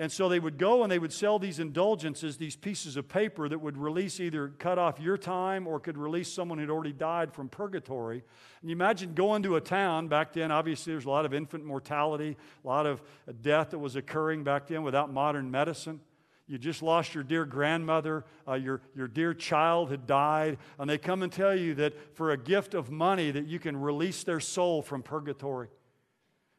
And 0.00 0.10
so 0.10 0.28
they 0.28 0.40
would 0.40 0.58
go 0.58 0.82
and 0.82 0.90
they 0.90 0.98
would 0.98 1.12
sell 1.12 1.38
these 1.38 1.60
indulgences, 1.60 2.36
these 2.36 2.56
pieces 2.56 2.96
of 2.96 3.08
paper 3.08 3.48
that 3.48 3.60
would 3.60 3.78
release 3.78 4.18
either 4.18 4.48
cut 4.48 4.76
off 4.76 4.98
your 4.98 5.16
time 5.16 5.68
or 5.68 5.78
could 5.78 5.96
release 5.96 6.32
someone 6.32 6.58
who'd 6.58 6.70
already 6.70 6.92
died 6.92 7.32
from 7.32 7.48
purgatory. 7.48 8.24
And 8.60 8.70
you 8.70 8.74
imagine 8.74 9.14
going 9.14 9.44
to 9.44 9.54
a 9.54 9.60
town 9.60 10.08
back 10.08 10.32
then, 10.32 10.50
obviously, 10.50 10.92
there's 10.92 11.04
a 11.04 11.10
lot 11.10 11.24
of 11.24 11.32
infant 11.32 11.64
mortality, 11.64 12.36
a 12.64 12.66
lot 12.66 12.86
of 12.86 13.02
death 13.40 13.70
that 13.70 13.78
was 13.78 13.94
occurring 13.94 14.42
back 14.42 14.66
then 14.66 14.82
without 14.82 15.12
modern 15.12 15.48
medicine. 15.48 16.00
You 16.48 16.58
just 16.58 16.82
lost 16.82 17.14
your 17.14 17.22
dear 17.24 17.44
grandmother, 17.44 18.24
uh, 18.46 18.54
your, 18.54 18.82
your 18.96 19.08
dear 19.08 19.32
child 19.32 19.90
had 19.90 20.06
died, 20.06 20.58
and 20.78 20.90
they 20.90 20.98
come 20.98 21.22
and 21.22 21.32
tell 21.32 21.56
you 21.56 21.72
that 21.76 22.16
for 22.16 22.32
a 22.32 22.36
gift 22.36 22.74
of 22.74 22.90
money 22.90 23.30
that 23.30 23.46
you 23.46 23.60
can 23.60 23.76
release 23.76 24.24
their 24.24 24.40
soul 24.40 24.82
from 24.82 25.02
purgatory. 25.02 25.68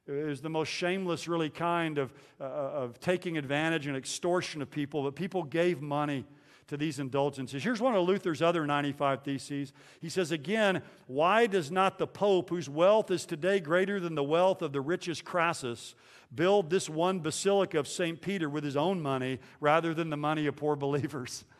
Was 0.08 0.42
the 0.42 0.50
most 0.50 0.70
shameless, 0.70 1.28
really, 1.28 1.50
kind 1.50 1.98
of, 1.98 2.14
uh, 2.40 2.44
of 2.44 3.00
taking 3.00 3.38
advantage 3.38 3.88
and 3.88 3.98
extortion 3.98 4.62
of 4.62 4.70
people, 4.70 5.02
but 5.02 5.16
people 5.16 5.42
gave 5.42 5.82
money 5.82 6.26
to 6.68 6.78
these 6.78 7.00
indulgences. 7.00 7.64
Here's 7.64 7.82
one 7.82 7.96
of 7.96 8.08
Luther's 8.08 8.42
other 8.42 8.66
95 8.66 9.24
theses. 9.24 9.74
He 10.02 10.10
says, 10.10 10.32
again, 10.32 10.82
why 11.08 11.46
does 11.48 11.72
not 11.72 11.98
the 11.98 12.08
Pope, 12.08 12.50
whose 12.50 12.70
wealth 12.70 13.12
is 13.12 13.26
today 13.26 13.60
greater 13.60 14.00
than 14.00 14.16
the 14.16 14.24
wealth 14.24 14.62
of 14.62 14.74
the 14.74 14.82
richest 14.82 15.26
Crassus, 15.26 15.96
build 16.34 16.70
this 16.70 16.90
one 16.90 17.20
basilica 17.20 17.80
of 17.80 17.88
St. 17.88 18.20
Peter 18.20 18.50
with 18.50 18.64
his 18.64 18.76
own 18.76 19.02
money 19.02 19.40
rather 19.60 19.94
than 19.94 20.10
the 20.10 20.18
money 20.18 20.48
of 20.48 20.56
poor 20.56 20.76
believers? 20.76 21.44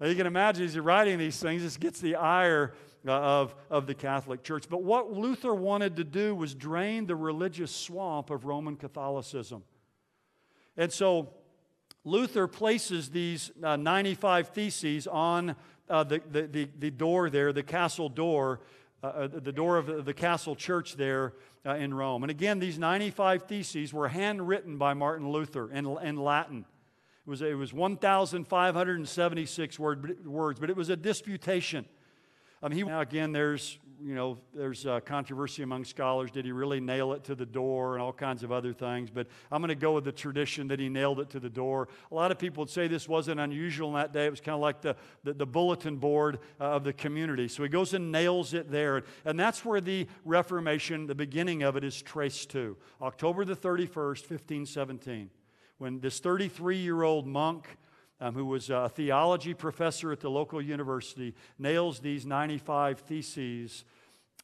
Now, 0.00 0.08
you 0.08 0.16
can 0.16 0.26
imagine 0.26 0.64
as 0.64 0.74
he's 0.74 0.82
writing 0.82 1.16
these 1.16 1.38
things, 1.38 1.62
this 1.62 1.76
gets 1.76 2.00
the 2.00 2.16
ire 2.16 2.72
of, 3.06 3.54
of 3.70 3.86
the 3.86 3.94
Catholic 3.94 4.42
Church. 4.42 4.64
But 4.68 4.82
what 4.82 5.12
Luther 5.12 5.54
wanted 5.54 5.96
to 5.96 6.04
do 6.04 6.34
was 6.34 6.54
drain 6.54 7.06
the 7.06 7.16
religious 7.16 7.74
swamp 7.74 8.30
of 8.30 8.44
Roman 8.44 8.76
Catholicism. 8.76 9.62
And 10.76 10.92
so 10.92 11.34
Luther 12.04 12.48
places 12.48 13.10
these 13.10 13.52
uh, 13.62 13.76
95 13.76 14.48
theses 14.48 15.06
on 15.06 15.54
uh, 15.88 16.04
the, 16.04 16.20
the, 16.30 16.46
the, 16.46 16.68
the, 16.78 16.90
door 16.90 17.30
there, 17.30 17.52
the 17.52 17.62
castle 17.62 18.08
door, 18.08 18.60
uh, 19.02 19.06
uh 19.06 19.28
the 19.28 19.52
door 19.52 19.76
of 19.76 20.04
the 20.04 20.14
castle 20.14 20.56
church 20.56 20.96
there 20.96 21.34
uh, 21.66 21.74
in 21.74 21.92
Rome. 21.92 22.24
And 22.24 22.30
again, 22.30 22.58
these 22.58 22.78
95 22.78 23.44
theses 23.44 23.92
were 23.92 24.08
handwritten 24.08 24.78
by 24.78 24.94
Martin 24.94 25.30
Luther 25.30 25.70
in, 25.70 25.86
in 25.86 26.16
Latin. 26.16 26.64
It 27.26 27.30
was, 27.30 27.42
it 27.42 27.56
was 27.56 27.72
1,576 27.72 29.78
word, 29.78 30.26
words, 30.26 30.58
but 30.58 30.70
it 30.70 30.76
was 30.76 30.88
a 30.88 30.96
disputation. 30.96 31.84
Um, 32.62 32.70
he, 32.70 32.84
now 32.84 33.00
again, 33.00 33.32
there's, 33.32 33.76
you 34.00 34.14
know, 34.14 34.38
there's 34.54 34.86
uh, 34.86 35.00
controversy 35.00 35.64
among 35.64 35.84
scholars. 35.84 36.30
Did 36.30 36.44
he 36.44 36.52
really 36.52 36.78
nail 36.78 37.12
it 37.12 37.24
to 37.24 37.34
the 37.34 37.44
door 37.44 37.94
and 37.94 38.02
all 38.02 38.12
kinds 38.12 38.44
of 38.44 38.52
other 38.52 38.72
things? 38.72 39.10
But 39.10 39.26
I'm 39.50 39.60
going 39.60 39.70
to 39.70 39.74
go 39.74 39.92
with 39.94 40.04
the 40.04 40.12
tradition 40.12 40.68
that 40.68 40.78
he 40.78 40.88
nailed 40.88 41.18
it 41.18 41.28
to 41.30 41.40
the 41.40 41.50
door. 41.50 41.88
A 42.12 42.14
lot 42.14 42.30
of 42.30 42.38
people 42.38 42.62
would 42.62 42.70
say 42.70 42.86
this 42.86 43.08
wasn't 43.08 43.40
unusual 43.40 43.88
in 43.88 43.94
that 43.94 44.12
day. 44.12 44.26
It 44.26 44.30
was 44.30 44.40
kind 44.40 44.54
of 44.54 44.60
like 44.60 44.80
the, 44.80 44.94
the, 45.24 45.32
the 45.32 45.46
bulletin 45.46 45.96
board 45.96 46.38
uh, 46.60 46.64
of 46.64 46.84
the 46.84 46.92
community. 46.92 47.48
So 47.48 47.64
he 47.64 47.68
goes 47.68 47.94
and 47.94 48.12
nails 48.12 48.54
it 48.54 48.70
there. 48.70 49.02
And 49.24 49.38
that's 49.40 49.64
where 49.64 49.80
the 49.80 50.06
Reformation, 50.24 51.08
the 51.08 51.16
beginning 51.16 51.64
of 51.64 51.76
it, 51.76 51.82
is 51.82 52.00
traced 52.00 52.50
to. 52.50 52.76
October 53.00 53.44
the 53.44 53.56
31st, 53.56 54.30
1517, 54.30 55.30
when 55.78 55.98
this 55.98 56.20
33 56.20 56.76
year 56.76 57.02
old 57.02 57.26
monk 57.26 57.76
um, 58.22 58.34
who 58.34 58.46
was 58.46 58.70
a 58.70 58.88
theology 58.88 59.52
professor 59.52 60.12
at 60.12 60.20
the 60.20 60.30
local 60.30 60.62
university, 60.62 61.34
nails 61.58 61.98
these 61.98 62.24
95 62.24 63.00
theses 63.00 63.84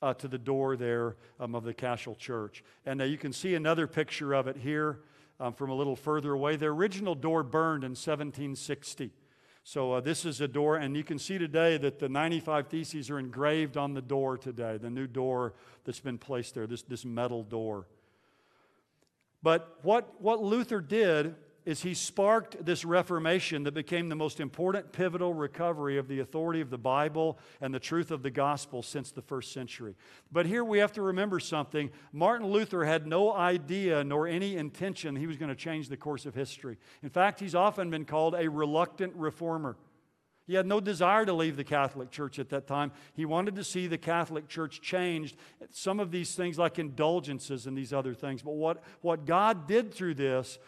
uh, 0.02 0.12
to 0.14 0.26
the 0.26 0.36
door 0.36 0.76
there 0.76 1.14
um, 1.38 1.54
of 1.54 1.62
the 1.62 1.72
Castle 1.72 2.16
Church. 2.16 2.64
And 2.84 3.00
uh, 3.00 3.04
you 3.04 3.16
can 3.16 3.32
see 3.32 3.54
another 3.54 3.86
picture 3.86 4.34
of 4.34 4.48
it 4.48 4.56
here 4.56 4.98
um, 5.38 5.54
from 5.54 5.70
a 5.70 5.74
little 5.74 5.94
further 5.94 6.32
away. 6.32 6.56
The 6.56 6.66
original 6.66 7.14
door 7.14 7.44
burned 7.44 7.84
in 7.84 7.90
1760. 7.90 9.12
So 9.62 9.92
uh, 9.92 10.00
this 10.00 10.24
is 10.24 10.40
a 10.40 10.48
door, 10.48 10.76
and 10.76 10.96
you 10.96 11.04
can 11.04 11.20
see 11.20 11.38
today 11.38 11.76
that 11.76 12.00
the 12.00 12.08
95 12.08 12.66
theses 12.66 13.10
are 13.10 13.18
engraved 13.20 13.76
on 13.76 13.94
the 13.94 14.02
door 14.02 14.36
today, 14.36 14.76
the 14.78 14.90
new 14.90 15.06
door 15.06 15.54
that's 15.84 16.00
been 16.00 16.18
placed 16.18 16.56
there, 16.56 16.66
this, 16.66 16.82
this 16.82 17.04
metal 17.04 17.44
door. 17.44 17.86
But 19.40 19.78
what, 19.82 20.20
what 20.20 20.42
Luther 20.42 20.80
did 20.80 21.36
is 21.64 21.82
he 21.82 21.94
sparked 21.94 22.64
this 22.64 22.84
Reformation 22.84 23.64
that 23.64 23.74
became 23.74 24.08
the 24.08 24.14
most 24.14 24.40
important 24.40 24.92
pivotal 24.92 25.34
recovery 25.34 25.98
of 25.98 26.08
the 26.08 26.20
authority 26.20 26.60
of 26.60 26.70
the 26.70 26.78
Bible 26.78 27.38
and 27.60 27.74
the 27.74 27.80
truth 27.80 28.10
of 28.10 28.22
the 28.22 28.30
gospel 28.30 28.82
since 28.82 29.10
the 29.10 29.22
first 29.22 29.52
century. 29.52 29.94
But 30.32 30.46
here 30.46 30.64
we 30.64 30.78
have 30.78 30.92
to 30.92 31.02
remember 31.02 31.40
something. 31.40 31.90
Martin 32.12 32.46
Luther 32.46 32.84
had 32.84 33.06
no 33.06 33.32
idea 33.32 34.02
nor 34.02 34.26
any 34.26 34.56
intention 34.56 35.14
he 35.16 35.26
was 35.26 35.36
going 35.36 35.50
to 35.50 35.54
change 35.54 35.88
the 35.88 35.96
course 35.96 36.26
of 36.26 36.34
history. 36.34 36.78
In 37.02 37.10
fact, 37.10 37.40
he's 37.40 37.54
often 37.54 37.90
been 37.90 38.04
called 38.04 38.34
a 38.34 38.48
reluctant 38.48 39.14
reformer. 39.14 39.76
He 40.48 40.54
had 40.54 40.66
no 40.66 40.80
desire 40.80 41.26
to 41.26 41.34
leave 41.34 41.56
the 41.58 41.62
Catholic 41.64 42.10
Church 42.10 42.38
at 42.38 42.48
that 42.48 42.66
time. 42.66 42.90
He 43.12 43.26
wanted 43.26 43.54
to 43.56 43.64
see 43.64 43.86
the 43.86 43.98
Catholic 43.98 44.48
Church 44.48 44.80
changed. 44.80 45.36
Some 45.70 46.00
of 46.00 46.10
these 46.10 46.34
things, 46.34 46.58
like 46.58 46.78
indulgences 46.78 47.66
and 47.66 47.76
these 47.76 47.92
other 47.92 48.14
things. 48.14 48.40
But 48.40 48.54
what, 48.54 48.82
what 49.02 49.26
God 49.26 49.68
did 49.68 49.92
through 49.92 50.14
this 50.14 50.58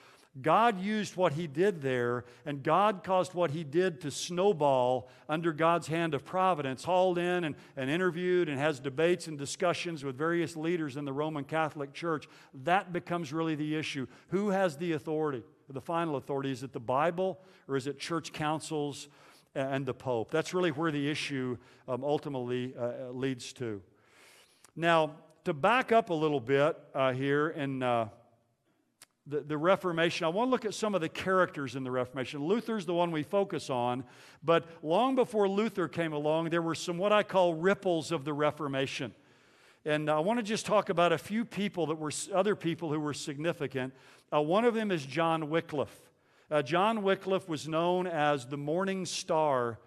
God 0.40 0.80
used 0.80 1.16
what 1.16 1.32
he 1.32 1.48
did 1.48 1.82
there, 1.82 2.24
and 2.46 2.62
God 2.62 3.02
caused 3.02 3.34
what 3.34 3.50
he 3.50 3.64
did 3.64 4.00
to 4.02 4.12
snowball 4.12 5.08
under 5.28 5.52
God's 5.52 5.88
hand 5.88 6.14
of 6.14 6.24
providence. 6.24 6.84
Hauled 6.84 7.18
in 7.18 7.44
and, 7.44 7.56
and 7.76 7.90
interviewed 7.90 8.48
and 8.48 8.56
has 8.56 8.78
debates 8.78 9.26
and 9.26 9.36
discussions 9.36 10.04
with 10.04 10.16
various 10.16 10.54
leaders 10.54 10.96
in 10.96 11.04
the 11.04 11.12
Roman 11.12 11.42
Catholic 11.42 11.92
Church. 11.92 12.28
That 12.62 12.92
becomes 12.92 13.32
really 13.32 13.56
the 13.56 13.74
issue. 13.74 14.06
Who 14.28 14.50
has 14.50 14.76
the 14.76 14.92
authority? 14.92 15.42
The 15.68 15.80
final 15.80 16.14
authority? 16.14 16.52
Is 16.52 16.62
it 16.62 16.72
the 16.72 16.80
Bible 16.80 17.40
or 17.66 17.76
is 17.76 17.88
it 17.88 17.98
church 17.98 18.32
councils 18.32 19.08
and 19.56 19.84
the 19.84 19.94
Pope? 19.94 20.30
That's 20.30 20.54
really 20.54 20.70
where 20.70 20.92
the 20.92 21.10
issue 21.10 21.58
um, 21.88 22.04
ultimately 22.04 22.72
uh, 22.78 23.10
leads 23.10 23.52
to. 23.54 23.82
Now, 24.76 25.16
to 25.44 25.52
back 25.52 25.90
up 25.90 26.10
a 26.10 26.14
little 26.14 26.40
bit 26.40 26.76
uh, 26.94 27.12
here 27.12 27.48
in 27.48 27.82
uh, 27.82 28.08
the, 29.30 29.40
the 29.40 29.56
Reformation, 29.56 30.24
I 30.24 30.28
want 30.28 30.48
to 30.48 30.50
look 30.50 30.64
at 30.64 30.74
some 30.74 30.94
of 30.94 31.00
the 31.00 31.08
characters 31.08 31.76
in 31.76 31.84
the 31.84 31.90
Reformation. 31.90 32.44
Luther's 32.44 32.84
the 32.84 32.94
one 32.94 33.12
we 33.12 33.22
focus 33.22 33.70
on, 33.70 34.04
but 34.42 34.64
long 34.82 35.14
before 35.14 35.48
Luther 35.48 35.86
came 35.86 36.12
along, 36.12 36.50
there 36.50 36.62
were 36.62 36.74
some 36.74 36.98
what 36.98 37.12
I 37.12 37.22
call 37.22 37.54
ripples 37.54 38.10
of 38.10 38.24
the 38.24 38.32
Reformation. 38.32 39.14
And 39.84 40.10
I 40.10 40.18
want 40.18 40.38
to 40.38 40.42
just 40.42 40.66
talk 40.66 40.90
about 40.90 41.12
a 41.12 41.18
few 41.18 41.44
people 41.44 41.86
that 41.86 41.94
were 41.94 42.12
other 42.34 42.54
people 42.56 42.92
who 42.92 43.00
were 43.00 43.14
significant. 43.14 43.94
Uh, 44.32 44.42
one 44.42 44.64
of 44.64 44.74
them 44.74 44.90
is 44.90 45.06
John 45.06 45.48
Wycliffe. 45.48 46.10
Uh, 46.50 46.60
John 46.60 47.02
Wycliffe 47.02 47.48
was 47.48 47.68
known 47.68 48.06
as 48.06 48.46
the 48.46 48.56
morning 48.56 49.06
star 49.06 49.78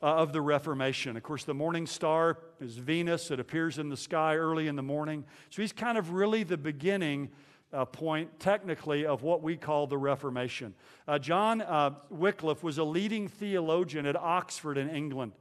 uh, 0.00 0.06
of 0.06 0.32
the 0.32 0.40
Reformation. 0.40 1.16
Of 1.16 1.24
course, 1.24 1.44
the 1.44 1.54
morning 1.54 1.86
star 1.86 2.38
is 2.60 2.76
Venus, 2.76 3.30
it 3.30 3.40
appears 3.40 3.78
in 3.78 3.88
the 3.88 3.96
sky 3.96 4.36
early 4.36 4.68
in 4.68 4.76
the 4.76 4.82
morning. 4.82 5.24
So 5.50 5.62
he's 5.62 5.72
kind 5.72 5.98
of 5.98 6.12
really 6.12 6.44
the 6.44 6.56
beginning 6.56 7.30
uh, 7.72 7.84
point, 7.84 8.38
technically, 8.38 9.04
of 9.04 9.22
what 9.22 9.42
we 9.42 9.56
call 9.56 9.86
the 9.86 9.98
Reformation. 9.98 10.74
Uh, 11.06 11.18
John 11.18 11.60
uh, 11.60 11.90
Wycliffe 12.10 12.62
was 12.62 12.78
a 12.78 12.84
leading 12.84 13.28
theologian 13.28 14.06
at 14.06 14.16
Oxford 14.16 14.78
in 14.78 14.88
England. 14.88 15.32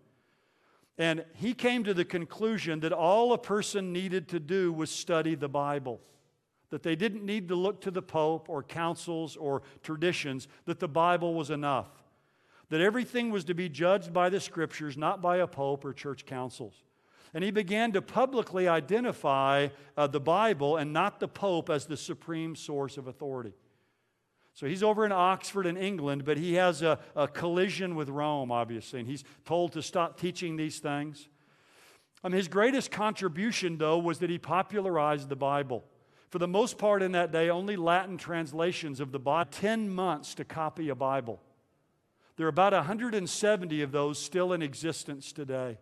And 0.97 1.25
he 1.35 1.53
came 1.53 1.83
to 1.83 1.93
the 1.93 2.05
conclusion 2.05 2.79
that 2.79 2.93
all 2.93 3.33
a 3.33 3.37
person 3.37 3.91
needed 3.91 4.29
to 4.29 4.39
do 4.39 4.71
was 4.71 4.89
study 4.89 5.35
the 5.35 5.49
Bible. 5.49 5.99
That 6.69 6.83
they 6.83 6.95
didn't 6.95 7.25
need 7.25 7.49
to 7.49 7.55
look 7.55 7.81
to 7.81 7.91
the 7.91 8.01
Pope 8.01 8.49
or 8.49 8.63
councils 8.63 9.35
or 9.35 9.61
traditions, 9.83 10.47
that 10.65 10.79
the 10.79 10.87
Bible 10.87 11.33
was 11.33 11.49
enough. 11.49 11.89
That 12.69 12.81
everything 12.81 13.29
was 13.29 13.43
to 13.45 13.53
be 13.53 13.69
judged 13.69 14.13
by 14.13 14.29
the 14.29 14.39
Scriptures, 14.39 14.97
not 14.97 15.21
by 15.21 15.37
a 15.37 15.47
Pope 15.47 15.85
or 15.85 15.93
church 15.93 16.25
councils. 16.25 16.83
And 17.35 17.43
he 17.43 17.51
began 17.51 17.91
to 17.91 18.01
publicly 18.01 18.69
identify 18.69 19.67
uh, 19.97 20.07
the 20.07 20.21
Bible 20.21 20.77
and 20.77 20.93
not 20.93 21.19
the 21.19 21.27
Pope 21.27 21.69
as 21.69 21.85
the 21.85 21.97
supreme 21.97 22.55
source 22.55 22.97
of 22.97 23.07
authority. 23.07 23.51
So 24.53 24.67
he's 24.67 24.81
over 24.81 25.05
in 25.05 25.11
Oxford 25.11 25.65
in 25.65 25.75
England, 25.75 26.23
but 26.23 26.37
he 26.37 26.53
has 26.53 26.81
a, 26.81 26.97
a 27.13 27.27
collision 27.27 27.95
with 27.95 28.07
Rome, 28.07 28.53
obviously, 28.53 29.01
and 29.01 29.09
he's 29.09 29.25
told 29.43 29.73
to 29.73 29.81
stop 29.81 30.17
teaching 30.17 30.55
these 30.55 30.79
things. 30.79 31.27
Um, 32.23 32.31
his 32.31 32.47
greatest 32.47 32.89
contribution, 32.89 33.77
though, 33.77 33.97
was 33.97 34.19
that 34.19 34.29
he 34.29 34.37
popularized 34.37 35.27
the 35.27 35.35
Bible. 35.35 35.83
For 36.29 36.39
the 36.39 36.47
most 36.47 36.77
part 36.77 37.03
in 37.03 37.11
that 37.11 37.33
day, 37.33 37.49
only 37.49 37.75
Latin 37.75 38.17
translations 38.17 39.01
of 39.01 39.11
the 39.11 39.19
Bible, 39.19 39.51
10 39.51 39.93
months 39.93 40.35
to 40.35 40.45
copy 40.45 40.87
a 40.87 40.95
Bible. 40.95 41.41
There 42.37 42.45
are 42.45 42.49
about 42.49 42.71
170 42.71 43.81
of 43.81 43.91
those 43.91 44.19
still 44.19 44.53
in 44.53 44.61
existence 44.61 45.33
today. 45.33 45.79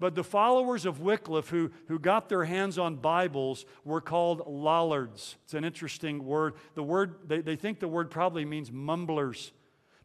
But 0.00 0.14
the 0.14 0.24
followers 0.24 0.86
of 0.86 1.00
Wycliffe 1.00 1.48
who, 1.48 1.72
who 1.88 1.98
got 1.98 2.28
their 2.28 2.44
hands 2.44 2.78
on 2.78 2.96
Bibles 2.96 3.66
were 3.84 4.00
called 4.00 4.46
Lollards. 4.46 5.36
It's 5.44 5.54
an 5.54 5.64
interesting 5.64 6.24
word. 6.24 6.54
The 6.74 6.84
word, 6.84 7.16
they, 7.26 7.40
they 7.40 7.56
think 7.56 7.80
the 7.80 7.88
word 7.88 8.10
probably 8.10 8.44
means 8.44 8.70
mumblers 8.70 9.52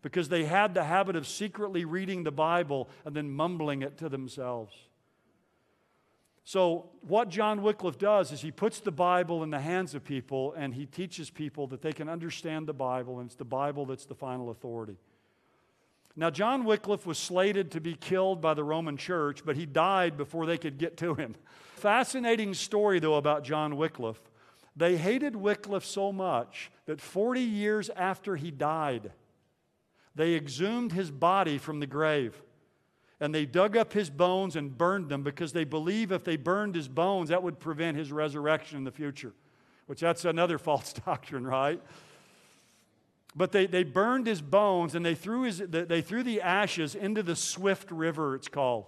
because 0.02 0.30
they 0.30 0.46
had 0.46 0.74
the 0.74 0.84
habit 0.84 1.16
of 1.16 1.28
secretly 1.28 1.86
reading 1.86 2.24
the 2.24 2.32
Bible 2.32 2.90
and 3.06 3.16
then 3.16 3.30
mumbling 3.30 3.84
it 3.84 3.98
to 4.00 4.10
themselves. 4.10 4.76
So, 6.46 6.90
what 7.02 7.30
John 7.30 7.62
Wycliffe 7.62 7.98
does 7.98 8.34
is 8.34 8.42
he 8.42 8.52
puts 8.52 8.82
the 8.82 8.92
Bible 8.92 9.44
in 9.44 9.50
the 9.50 9.62
hands 9.62 9.96
of 9.96 10.04
people 10.04 10.54
and 10.58 10.74
he 10.74 10.86
teaches 10.86 11.30
people 11.30 11.68
that 11.68 11.82
they 11.82 11.94
can 11.94 12.10
understand 12.10 12.68
the 12.68 12.74
Bible, 12.74 13.20
and 13.20 13.28
it's 13.28 13.36
the 13.36 13.46
Bible 13.46 13.86
that's 13.86 14.06
the 14.06 14.16
final 14.16 14.50
authority. 14.50 14.98
Now, 16.16 16.30
John 16.30 16.64
Wycliffe 16.64 17.08
was 17.08 17.18
slated 17.18 17.72
to 17.72 17.82
be 17.82 17.96
killed 17.96 18.40
by 18.40 18.54
the 18.54 18.64
Roman 18.64 18.98
church, 18.98 19.44
but 19.44 19.56
he 19.56 19.66
died 19.66 20.16
before 20.16 20.46
they 20.46 20.58
could 20.58 20.78
get 20.78 20.96
to 20.98 21.16
him. 21.16 21.36
Fascinating 21.76 22.54
story, 22.54 23.00
though, 23.00 23.16
about 23.16 23.44
John 23.44 23.78
Wycliffe. 23.78 24.22
They 24.76 24.98
hated 24.98 25.36
Wycliffe 25.36 25.86
so 25.86 26.12
much 26.12 26.72
that 26.86 27.02
40 27.02 27.42
years 27.42 27.90
after 27.96 28.36
he 28.36 28.52
died, 28.52 29.12
they 30.16 30.36
exhumed 30.36 30.92
his 30.92 31.10
body 31.12 31.58
from 31.58 31.80
the 31.80 31.88
grave 31.88 32.42
and 33.24 33.34
they 33.34 33.46
dug 33.46 33.78
up 33.78 33.94
his 33.94 34.10
bones 34.10 34.58
and 34.58 34.78
burned 34.78 35.08
them 35.08 35.24
because 35.24 35.54
they 35.54 35.64
believe 35.64 36.12
if 36.12 36.26
they 36.26 36.36
burned 36.36 36.76
his 36.76 36.90
bones, 36.90 37.30
that 37.30 37.42
would 37.42 37.58
prevent 37.58 37.96
his 37.96 38.12
resurrection 38.12 38.78
in 38.78 38.84
the 38.84 38.92
future, 38.92 39.32
which 39.86 40.02
that's 40.02 40.26
another 40.26 40.58
false 40.60 40.92
doctrine, 40.92 41.48
right? 41.48 41.82
But 43.36 43.52
they, 43.52 43.66
they 43.66 43.84
burned 43.84 44.28
his 44.28 44.42
bones 44.42 44.96
and 44.96 45.06
they 45.06 45.16
threw, 45.16 45.44
his, 45.44 45.58
they 45.68 46.02
threw 46.02 46.24
the 46.24 46.42
ashes 46.42 46.94
into 46.96 47.24
the 47.24 47.36
Swift 47.36 47.92
River, 47.92 48.36
it's 48.36 48.48
called. 48.48 48.86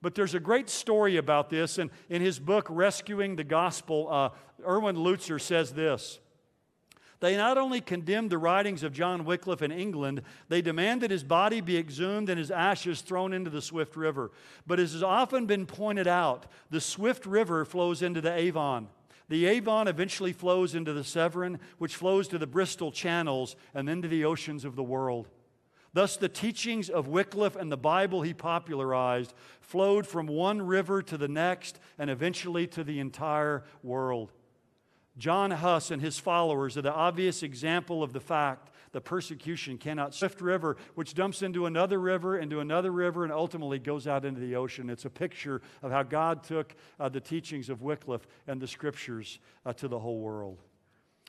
But 0.00 0.16
there's 0.16 0.34
a 0.34 0.40
great 0.40 0.68
story 0.68 1.16
about 1.16 1.48
this. 1.48 1.78
And 1.78 1.90
in 2.08 2.20
his 2.20 2.40
book, 2.40 2.66
Rescuing 2.68 3.36
the 3.36 3.44
Gospel, 3.44 4.08
uh, 4.10 4.30
Erwin 4.66 4.96
Lutzer 4.96 5.40
says 5.40 5.72
this. 5.72 6.18
They 7.20 7.36
not 7.36 7.56
only 7.56 7.80
condemned 7.80 8.30
the 8.30 8.38
writings 8.38 8.82
of 8.82 8.92
John 8.92 9.24
Wycliffe 9.24 9.62
in 9.62 9.70
England, 9.70 10.22
they 10.48 10.60
demanded 10.60 11.12
his 11.12 11.22
body 11.22 11.60
be 11.60 11.78
exhumed 11.78 12.28
and 12.28 12.36
his 12.36 12.50
ashes 12.50 13.00
thrown 13.00 13.32
into 13.32 13.48
the 13.48 13.62
Swift 13.62 13.94
River. 13.94 14.32
But 14.66 14.80
as 14.80 14.92
has 14.92 15.04
often 15.04 15.46
been 15.46 15.64
pointed 15.64 16.08
out, 16.08 16.46
the 16.70 16.80
Swift 16.80 17.24
River 17.24 17.64
flows 17.64 18.02
into 18.02 18.20
the 18.20 18.34
Avon. 18.34 18.88
The 19.32 19.46
Avon 19.46 19.88
eventually 19.88 20.34
flows 20.34 20.74
into 20.74 20.92
the 20.92 21.02
Severn, 21.02 21.58
which 21.78 21.96
flows 21.96 22.28
to 22.28 22.36
the 22.36 22.46
Bristol 22.46 22.92
channels 22.92 23.56
and 23.72 23.88
then 23.88 24.02
to 24.02 24.08
the 24.08 24.26
oceans 24.26 24.62
of 24.62 24.76
the 24.76 24.82
world. 24.82 25.26
Thus, 25.94 26.18
the 26.18 26.28
teachings 26.28 26.90
of 26.90 27.08
Wycliffe 27.08 27.56
and 27.56 27.72
the 27.72 27.78
Bible 27.78 28.20
he 28.20 28.34
popularized 28.34 29.32
flowed 29.62 30.06
from 30.06 30.26
one 30.26 30.60
river 30.60 31.00
to 31.04 31.16
the 31.16 31.28
next 31.28 31.80
and 31.98 32.10
eventually 32.10 32.66
to 32.66 32.84
the 32.84 33.00
entire 33.00 33.64
world. 33.82 34.32
John 35.16 35.50
Huss 35.50 35.90
and 35.90 36.02
his 36.02 36.18
followers 36.18 36.76
are 36.76 36.82
the 36.82 36.92
obvious 36.92 37.42
example 37.42 38.02
of 38.02 38.12
the 38.12 38.20
fact 38.20 38.68
the 38.92 39.00
persecution 39.00 39.78
cannot. 39.78 40.14
Swift 40.14 40.40
River, 40.40 40.76
which 40.94 41.14
dumps 41.14 41.42
into 41.42 41.66
another 41.66 41.98
river, 41.98 42.38
into 42.38 42.60
another 42.60 42.92
river, 42.92 43.24
and 43.24 43.32
ultimately 43.32 43.78
goes 43.78 44.06
out 44.06 44.24
into 44.24 44.40
the 44.40 44.54
ocean. 44.54 44.90
It's 44.90 45.06
a 45.06 45.10
picture 45.10 45.62
of 45.82 45.90
how 45.90 46.02
God 46.02 46.44
took 46.44 46.74
uh, 47.00 47.08
the 47.08 47.20
teachings 47.20 47.68
of 47.68 47.82
Wycliffe 47.82 48.26
and 48.46 48.60
the 48.60 48.68
scriptures 48.68 49.38
uh, 49.64 49.72
to 49.74 49.88
the 49.88 49.98
whole 49.98 50.20
world. 50.20 50.58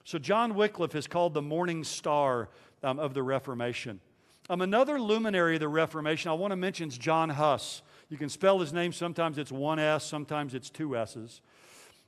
So, 0.04 0.20
John 0.20 0.56
Wycliffe 0.56 0.96
is 0.96 1.08
called 1.08 1.34
the 1.34 1.42
morning 1.42 1.86
star 1.86 2.50
um, 2.84 3.00
of 3.00 3.14
the 3.14 3.24
Reformation. 3.24 4.02
Um, 4.50 4.62
another 4.62 5.00
luminary 5.00 5.56
of 5.56 5.62
the 5.62 5.70
Reformation 5.70 6.30
I 6.30 6.34
want 6.34 6.52
to 6.52 6.58
mention 6.58 6.90
is 6.90 6.98
John 6.98 7.30
Huss. 7.30 7.82
You 8.10 8.18
can 8.18 8.28
spell 8.28 8.60
his 8.60 8.74
name, 8.74 8.92
sometimes 8.92 9.38
it's 9.38 9.54
one 9.54 9.80
S, 9.80 10.06
sometimes 10.06 10.54
it's 10.54 10.70
two 10.70 10.98
S's. 10.98 11.40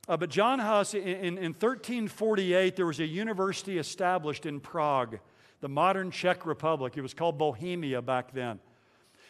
Uh, 0.09 0.17
but 0.17 0.29
John 0.29 0.59
Huss, 0.59 0.93
in, 0.93 1.01
in, 1.01 1.37
in 1.37 1.53
1348, 1.53 2.75
there 2.75 2.85
was 2.85 2.99
a 2.99 3.05
university 3.05 3.77
established 3.77 4.45
in 4.45 4.59
Prague 4.59 5.19
the 5.65 5.69
modern 5.69 6.11
Czech 6.11 6.45
Republic. 6.45 6.93
It 6.95 7.01
was 7.01 7.15
called 7.15 7.39
Bohemia 7.39 7.99
back 7.99 8.31
then. 8.33 8.59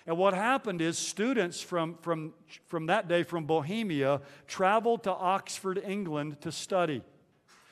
And 0.06 0.18
what 0.18 0.34
happened 0.34 0.82
is 0.82 0.98
students 0.98 1.62
from, 1.62 1.96
from, 2.02 2.34
from 2.68 2.88
that 2.88 3.08
day 3.08 3.24
from 3.24 3.46
Bohemia 3.46 4.20
traveled 4.46 5.04
to 5.04 5.14
Oxford, 5.14 5.82
England 5.88 6.42
to 6.42 6.52
study. 6.52 7.02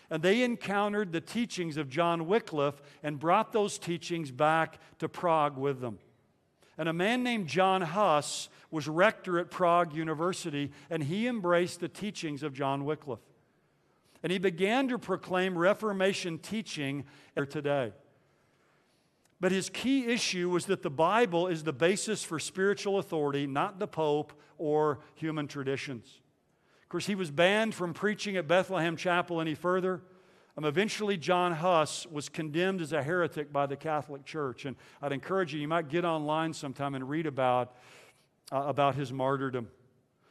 And 0.09 0.23
they 0.23 0.43
encountered 0.43 1.11
the 1.11 1.19
teachings 1.19 1.75
of 1.75 1.89
John 1.89 2.25
Wycliffe 2.25 2.81
and 3.03 3.19
brought 3.19 3.51
those 3.51 3.77
teachings 3.77 4.31
back 4.31 4.79
to 4.99 5.09
Prague 5.09 5.57
with 5.57 5.81
them. 5.81 5.99
And 6.77 6.87
a 6.87 6.93
man 6.93 7.21
named 7.21 7.47
John 7.47 7.81
Huss 7.81 8.47
was 8.71 8.87
rector 8.87 9.39
at 9.39 9.51
Prague 9.51 9.93
University, 9.93 10.71
and 10.89 11.03
he 11.03 11.27
embraced 11.27 11.81
the 11.81 11.89
teachings 11.89 12.43
of 12.43 12.53
John 12.53 12.85
Wycliffe. 12.85 13.19
And 14.23 14.31
he 14.31 14.37
began 14.37 14.87
to 14.87 14.97
proclaim 14.97 15.57
Reformation 15.57 16.39
teaching 16.39 17.03
today. 17.49 17.91
But 19.43 19.51
his 19.51 19.69
key 19.69 20.05
issue 20.05 20.49
was 20.49 20.67
that 20.67 20.83
the 20.83 20.89
Bible 20.89 21.47
is 21.47 21.65
the 21.65 21.73
basis 21.73 22.23
for 22.23 22.39
spiritual 22.39 22.97
authority, 22.97 23.45
not 23.45 23.77
the 23.77 23.87
Pope 23.87 24.31
or 24.57 24.99
human 25.15 25.49
traditions. 25.49 26.21
Of 26.81 26.87
course, 26.87 27.07
he 27.07 27.15
was 27.15 27.29
banned 27.29 27.75
from 27.75 27.93
preaching 27.93 28.37
at 28.37 28.47
Bethlehem 28.47 28.95
Chapel 28.95 29.41
any 29.41 29.53
further. 29.53 30.01
Um, 30.57 30.63
eventually, 30.63 31.17
John 31.17 31.51
Huss 31.51 32.07
was 32.07 32.29
condemned 32.29 32.79
as 32.79 32.93
a 32.93 33.03
heretic 33.03 33.51
by 33.51 33.65
the 33.65 33.75
Catholic 33.75 34.23
Church. 34.23 34.63
And 34.63 34.77
I'd 35.01 35.11
encourage 35.11 35.53
you, 35.53 35.59
you 35.59 35.67
might 35.67 35.89
get 35.89 36.05
online 36.05 36.53
sometime 36.53 36.95
and 36.95 37.09
read 37.09 37.25
about, 37.25 37.75
uh, 38.49 38.63
about 38.65 38.95
his 38.95 39.11
martyrdom. 39.11 39.67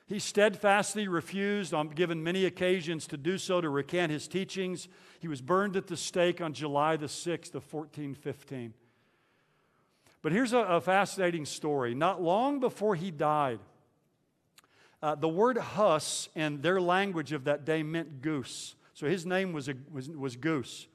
He 0.07 0.21
steadfastly 0.21 1.07
refused, 1.07 1.75
on 1.75 1.89
given 1.89 2.25
many 2.25 2.47
occasions 2.47 3.07
to 3.09 3.19
do 3.19 3.37
so, 3.37 3.61
to 3.61 3.69
recant 3.69 4.11
his 4.11 4.27
teachings. 4.27 4.89
He 5.21 5.29
was 5.29 5.43
burned 5.43 5.77
at 5.77 5.87
the 5.87 5.99
stake 5.99 6.41
on 6.41 6.55
July 6.55 6.97
the 6.97 7.09
6th 7.09 7.55
of 7.55 7.71
1415. 7.71 8.73
But 10.23 10.33
here's 10.33 10.53
a, 10.53 10.59
a 10.59 10.81
fascinating 10.81 11.45
story. 11.45 11.95
Not 11.95 12.23
long 12.23 12.61
before 12.61 12.95
he 12.95 13.11
died, 13.11 13.59
uh, 15.03 15.17
the 15.17 15.29
word 15.29 15.59
Huss 15.59 16.29
in 16.35 16.61
their 16.61 16.81
language 16.81 17.33
of 17.33 17.45
that 17.45 17.65
day 17.65 17.83
meant 17.83 18.23
goose. 18.23 18.77
So 18.95 19.09
his 19.09 19.27
name 19.27 19.53
was, 19.53 19.69
a, 19.69 19.75
was, 19.93 20.09
was 20.09 20.37
Goose. 20.37 20.87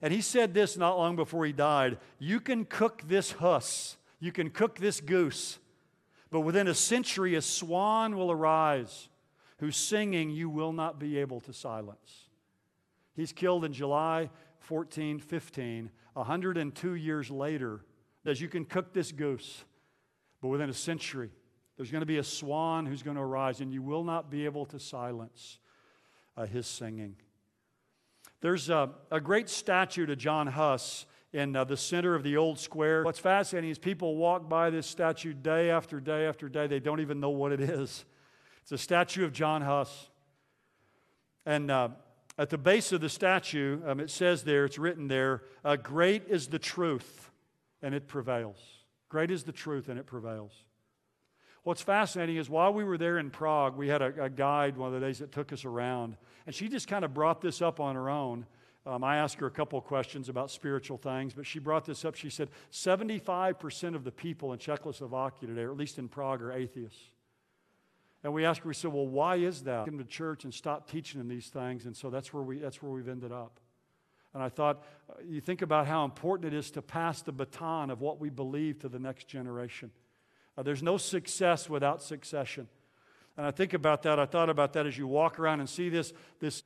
And 0.00 0.12
he 0.12 0.20
said 0.20 0.54
this 0.54 0.76
not 0.76 0.96
long 0.96 1.16
before 1.16 1.44
he 1.44 1.52
died 1.52 1.98
You 2.18 2.40
can 2.40 2.64
cook 2.64 3.02
this 3.06 3.32
Huss, 3.32 3.96
you 4.20 4.32
can 4.32 4.50
cook 4.50 4.78
this 4.78 5.00
goose, 5.00 5.58
but 6.30 6.40
within 6.40 6.68
a 6.68 6.74
century 6.74 7.34
a 7.34 7.42
swan 7.42 8.16
will 8.16 8.30
arise 8.30 9.08
whose 9.58 9.76
singing 9.76 10.30
you 10.30 10.48
will 10.48 10.72
not 10.72 10.98
be 10.98 11.18
able 11.18 11.40
to 11.40 11.52
silence. 11.52 12.28
He's 13.14 13.32
killed 13.32 13.64
in 13.64 13.72
July 13.72 14.30
14, 14.60 15.18
15, 15.18 15.90
102 16.12 16.94
years 16.94 17.30
later. 17.30 17.80
As 18.26 18.40
you 18.40 18.48
can 18.48 18.64
cook 18.64 18.92
this 18.92 19.12
goose, 19.12 19.64
but 20.40 20.48
within 20.48 20.68
a 20.68 20.74
century, 20.74 21.30
there's 21.76 21.90
going 21.90 22.00
to 22.00 22.06
be 22.06 22.18
a 22.18 22.24
swan 22.24 22.86
who's 22.86 23.02
going 23.02 23.16
to 23.16 23.22
arise, 23.22 23.60
and 23.60 23.72
you 23.72 23.82
will 23.82 24.04
not 24.04 24.30
be 24.30 24.44
able 24.44 24.66
to 24.66 24.78
silence 24.78 25.58
uh, 26.36 26.46
his 26.46 26.66
singing. 26.66 27.16
There's 28.40 28.68
a, 28.68 28.90
a, 29.10 29.20
great 29.20 29.48
statue 29.48 30.06
to 30.06 30.16
John 30.16 30.46
Huss 30.46 31.06
in 31.32 31.56
uh, 31.56 31.64
the 31.64 31.76
center 31.76 32.14
of 32.14 32.22
the 32.22 32.36
old 32.36 32.58
square. 32.58 33.02
What's 33.02 33.18
fascinating 33.18 33.70
is 33.70 33.78
people 33.78 34.16
walk 34.16 34.48
by 34.48 34.70
this 34.70 34.86
statue 34.86 35.32
day 35.32 35.70
after 35.70 36.00
day 36.00 36.26
after 36.26 36.48
day. 36.48 36.66
They 36.66 36.80
don't 36.80 37.00
even 37.00 37.20
know 37.20 37.30
what 37.30 37.52
it 37.52 37.60
is. 37.60 38.04
It's 38.62 38.72
a 38.72 38.78
statue 38.78 39.24
of 39.24 39.32
John 39.32 39.62
Huss. 39.62 40.10
And 41.44 41.70
uh, 41.70 41.90
at 42.38 42.50
the 42.50 42.58
base 42.58 42.92
of 42.92 43.00
the 43.00 43.08
statue, 43.08 43.80
um, 43.86 44.00
it 44.00 44.10
says 44.10 44.42
there, 44.44 44.64
it's 44.64 44.78
written 44.78 45.08
there, 45.08 45.42
uh, 45.64 45.76
Great 45.76 46.24
is 46.28 46.48
the 46.48 46.58
truth, 46.58 47.30
and 47.82 47.94
it 47.94 48.08
prevails. 48.08 48.58
Great 49.08 49.30
is 49.30 49.44
the 49.44 49.52
truth, 49.52 49.88
and 49.88 49.98
it 49.98 50.06
prevails. 50.06 50.52
What's 51.62 51.82
fascinating 51.82 52.36
is 52.36 52.48
while 52.48 52.72
we 52.72 52.84
were 52.84 52.96
there 52.96 53.18
in 53.18 53.30
Prague, 53.30 53.76
we 53.76 53.88
had 53.88 54.00
a, 54.00 54.24
a 54.24 54.30
guide 54.30 54.76
one 54.76 54.94
of 54.94 55.00
the 55.00 55.04
days 55.04 55.18
that 55.18 55.32
took 55.32 55.52
us 55.52 55.64
around, 55.64 56.16
and 56.46 56.54
she 56.54 56.68
just 56.68 56.86
kind 56.86 57.04
of 57.04 57.12
brought 57.12 57.40
this 57.40 57.60
up 57.60 57.80
on 57.80 57.96
her 57.96 58.08
own. 58.08 58.46
Um, 58.86 59.02
I 59.02 59.16
asked 59.16 59.40
her 59.40 59.46
a 59.46 59.50
couple 59.50 59.80
questions 59.80 60.28
about 60.28 60.52
spiritual 60.52 60.96
things, 60.96 61.34
but 61.34 61.44
she 61.44 61.58
brought 61.58 61.84
this 61.84 62.04
up. 62.04 62.14
She 62.14 62.30
said 62.30 62.50
75% 62.70 63.96
of 63.96 64.04
the 64.04 64.12
people 64.12 64.52
in 64.52 64.60
Czechoslovakia 64.60 65.48
today, 65.48 65.62
or 65.62 65.72
at 65.72 65.76
least 65.76 65.98
in 65.98 66.08
Prague, 66.08 66.40
are 66.40 66.52
atheists. 66.52 67.00
And 68.22 68.32
we 68.32 68.44
asked 68.44 68.60
her, 68.60 68.68
we 68.68 68.74
said, 68.74 68.92
well, 68.92 69.06
why 69.06 69.36
is 69.36 69.62
that? 69.64 69.86
Come 69.86 69.98
to 69.98 70.04
church 70.04 70.44
and 70.44 70.54
stop 70.54 70.88
teaching 70.88 71.18
them 71.18 71.28
these 71.28 71.48
things. 71.48 71.84
And 71.86 71.96
so 71.96 72.10
that's 72.10 72.32
where, 72.32 72.44
we, 72.44 72.58
that's 72.58 72.80
where 72.80 72.92
we've 72.92 73.08
ended 73.08 73.32
up. 73.32 73.58
And 74.36 74.42
I 74.42 74.50
thought, 74.50 74.84
uh, 75.08 75.14
you 75.26 75.40
think 75.40 75.62
about 75.62 75.86
how 75.86 76.04
important 76.04 76.52
it 76.52 76.58
is 76.58 76.70
to 76.72 76.82
pass 76.82 77.22
the 77.22 77.32
baton 77.32 77.88
of 77.88 78.02
what 78.02 78.20
we 78.20 78.28
believe 78.28 78.78
to 78.80 78.88
the 78.90 78.98
next 78.98 79.28
generation. 79.28 79.90
Uh, 80.58 80.62
there's 80.62 80.82
no 80.82 80.98
success 80.98 81.70
without 81.70 82.02
succession. 82.02 82.68
And 83.38 83.46
I 83.46 83.50
think 83.50 83.72
about 83.72 84.02
that. 84.02 84.18
I 84.18 84.26
thought 84.26 84.50
about 84.50 84.74
that 84.74 84.86
as 84.86 84.98
you 84.98 85.06
walk 85.06 85.38
around 85.38 85.60
and 85.60 85.68
see 85.70 85.88
this, 85.88 86.12
this 86.38 86.64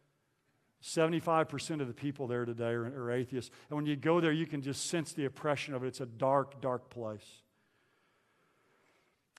75% 0.82 1.80
of 1.80 1.86
the 1.86 1.94
people 1.94 2.26
there 2.26 2.44
today 2.44 2.70
are, 2.70 2.86
are 2.86 3.12
atheists. 3.12 3.52
And 3.68 3.76
when 3.76 3.86
you 3.86 3.94
go 3.94 4.20
there, 4.20 4.32
you 4.32 4.46
can 4.46 4.62
just 4.62 4.88
sense 4.88 5.12
the 5.12 5.26
oppression 5.26 5.72
of 5.72 5.84
it. 5.84 5.86
It's 5.86 6.00
a 6.00 6.06
dark, 6.06 6.60
dark 6.60 6.90
place. 6.90 7.42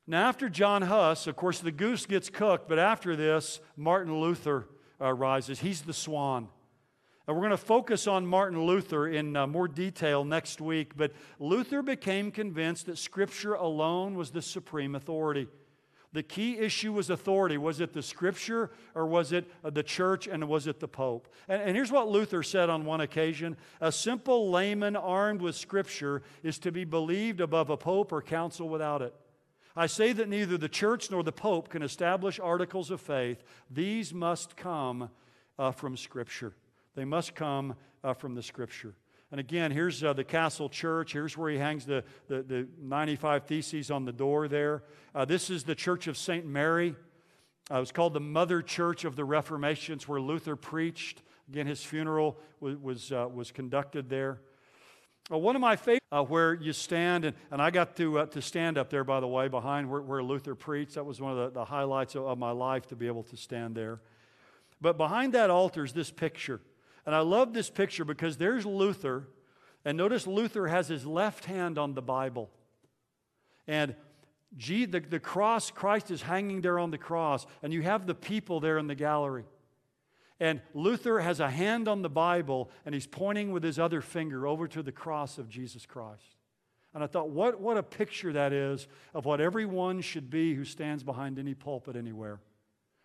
Now, 0.07 0.29
after 0.29 0.47
John 0.47 0.83
Huss, 0.83 1.27
of 1.27 1.35
course, 1.35 1.59
the 1.59 1.69
goose 1.69 2.05
gets 2.05 2.29
cooked, 2.29 2.69
but 2.69 2.79
after 2.79 3.17
this, 3.17 3.59
Martin 3.75 4.21
Luther 4.21 4.69
uh, 5.01 5.11
rises. 5.11 5.59
He's 5.59 5.81
the 5.81 5.93
swan. 5.93 6.47
We're 7.33 7.39
going 7.39 7.51
to 7.51 7.57
focus 7.57 8.07
on 8.07 8.25
Martin 8.25 8.61
Luther 8.65 9.07
in 9.07 9.35
uh, 9.35 9.47
more 9.47 9.67
detail 9.67 10.25
next 10.25 10.59
week, 10.59 10.97
but 10.97 11.13
Luther 11.39 11.81
became 11.81 12.31
convinced 12.31 12.87
that 12.87 12.97
Scripture 12.97 13.53
alone 13.53 14.15
was 14.15 14.31
the 14.31 14.41
supreme 14.41 14.95
authority. 14.95 15.47
The 16.13 16.23
key 16.23 16.57
issue 16.57 16.91
was 16.91 17.09
authority. 17.09 17.57
Was 17.57 17.79
it 17.79 17.93
the 17.93 18.01
Scripture 18.01 18.71
or 18.95 19.05
was 19.05 19.31
it 19.31 19.49
uh, 19.63 19.69
the 19.69 19.83
church 19.83 20.27
and 20.27 20.47
was 20.49 20.67
it 20.67 20.81
the 20.81 20.87
Pope? 20.87 21.33
And, 21.47 21.61
and 21.61 21.75
here's 21.75 21.91
what 21.91 22.09
Luther 22.09 22.43
said 22.43 22.69
on 22.69 22.83
one 22.83 23.01
occasion 23.01 23.55
A 23.79 23.91
simple 23.91 24.49
layman 24.49 24.97
armed 24.97 25.41
with 25.41 25.55
Scripture 25.55 26.23
is 26.43 26.59
to 26.59 26.71
be 26.71 26.83
believed 26.83 27.39
above 27.39 27.69
a 27.69 27.77
Pope 27.77 28.11
or 28.11 28.21
council 28.21 28.67
without 28.67 29.01
it. 29.01 29.13
I 29.73 29.87
say 29.87 30.11
that 30.11 30.27
neither 30.27 30.57
the 30.57 30.67
church 30.67 31.09
nor 31.09 31.23
the 31.23 31.31
Pope 31.31 31.69
can 31.69 31.81
establish 31.81 32.41
articles 32.41 32.91
of 32.91 32.99
faith. 32.99 33.41
These 33.69 34.13
must 34.13 34.57
come 34.57 35.09
uh, 35.57 35.71
from 35.71 35.95
Scripture. 35.95 36.53
They 36.95 37.05
must 37.05 37.35
come 37.35 37.75
uh, 38.03 38.13
from 38.13 38.35
the 38.35 38.43
Scripture. 38.43 38.95
And 39.31 39.39
again, 39.39 39.71
here's 39.71 40.03
uh, 40.03 40.11
the 40.11 40.25
Castle 40.25 40.67
Church. 40.67 41.13
Here's 41.13 41.37
where 41.37 41.49
he 41.49 41.57
hangs 41.57 41.85
the, 41.85 42.03
the, 42.27 42.43
the 42.43 42.67
95 42.81 43.45
Theses 43.45 43.89
on 43.89 44.03
the 44.03 44.11
door 44.11 44.49
there. 44.49 44.83
Uh, 45.15 45.23
this 45.23 45.49
is 45.49 45.63
the 45.63 45.75
Church 45.75 46.07
of 46.07 46.17
St. 46.17 46.45
Mary. 46.45 46.95
Uh, 47.71 47.77
it 47.77 47.79
was 47.79 47.93
called 47.93 48.13
the 48.13 48.19
Mother 48.19 48.61
Church 48.61 49.05
of 49.05 49.15
the 49.15 49.23
Reformation. 49.23 49.99
Where 50.05 50.19
Luther 50.19 50.57
preached. 50.57 51.21
Again, 51.49 51.65
his 51.65 51.81
funeral 51.81 52.37
was, 52.59 52.77
was, 52.77 53.11
uh, 53.13 53.27
was 53.33 53.51
conducted 53.51 54.09
there. 54.09 54.41
Uh, 55.31 55.37
one 55.37 55.55
of 55.55 55.61
my 55.61 55.77
favorites, 55.77 56.05
uh, 56.11 56.23
where 56.23 56.53
you 56.53 56.73
stand, 56.73 57.23
and, 57.23 57.35
and 57.51 57.61
I 57.61 57.69
got 57.69 57.95
to, 57.97 58.25
to 58.25 58.41
stand 58.41 58.77
up 58.77 58.89
there, 58.89 59.05
by 59.05 59.21
the 59.21 59.27
way, 59.27 59.47
behind 59.47 59.89
where, 59.89 60.01
where 60.01 60.21
Luther 60.21 60.55
preached. 60.55 60.95
That 60.95 61.05
was 61.05 61.21
one 61.21 61.37
of 61.37 61.53
the, 61.53 61.59
the 61.59 61.65
highlights 61.65 62.15
of, 62.15 62.25
of, 62.25 62.37
my 62.37 62.51
life 62.51 62.87
to 62.87 62.97
be 62.97 63.07
able 63.07 63.23
to 63.23 63.37
stand 63.37 63.75
there. 63.75 64.01
But 64.81 64.97
behind 64.97 65.33
that 65.33 65.49
altar 65.49 65.85
is 65.85 65.93
this 65.93 66.11
picture. 66.11 66.59
And 67.05 67.15
I 67.15 67.19
love 67.19 67.53
this 67.53 67.69
picture 67.69 68.05
because 68.05 68.37
there's 68.37 68.65
Luther, 68.65 69.27
and 69.83 69.97
notice 69.97 70.27
Luther 70.27 70.67
has 70.67 70.87
his 70.87 71.05
left 71.05 71.45
hand 71.45 71.77
on 71.77 71.93
the 71.93 72.01
Bible. 72.01 72.49
And 73.67 73.95
G, 74.57 74.85
the, 74.85 74.99
the 74.99 75.19
cross, 75.19 75.71
Christ 75.71 76.11
is 76.11 76.21
hanging 76.21 76.61
there 76.61 76.77
on 76.77 76.91
the 76.91 76.97
cross, 76.97 77.45
and 77.63 77.71
you 77.71 77.81
have 77.81 78.05
the 78.05 78.15
people 78.15 78.59
there 78.59 78.77
in 78.77 78.87
the 78.87 78.95
gallery. 78.95 79.45
And 80.41 80.59
Luther 80.73 81.19
has 81.19 81.39
a 81.39 81.51
hand 81.51 81.87
on 81.87 82.01
the 82.01 82.09
Bible 82.09 82.71
and 82.83 82.95
he's 82.95 83.05
pointing 83.05 83.51
with 83.51 83.63
his 83.63 83.77
other 83.77 84.01
finger 84.01 84.47
over 84.47 84.67
to 84.69 84.81
the 84.81 84.91
cross 84.91 85.37
of 85.37 85.47
Jesus 85.47 85.85
Christ. 85.85 86.35
And 86.95 87.03
I 87.03 87.07
thought, 87.07 87.29
what, 87.29 87.61
what 87.61 87.77
a 87.77 87.83
picture 87.83 88.33
that 88.33 88.51
is 88.51 88.87
of 89.13 89.25
what 89.25 89.39
everyone 89.39 90.01
should 90.01 90.31
be 90.31 90.55
who 90.55 90.65
stands 90.65 91.03
behind 91.03 91.37
any 91.37 91.53
pulpit 91.53 91.95
anywhere. 91.95 92.39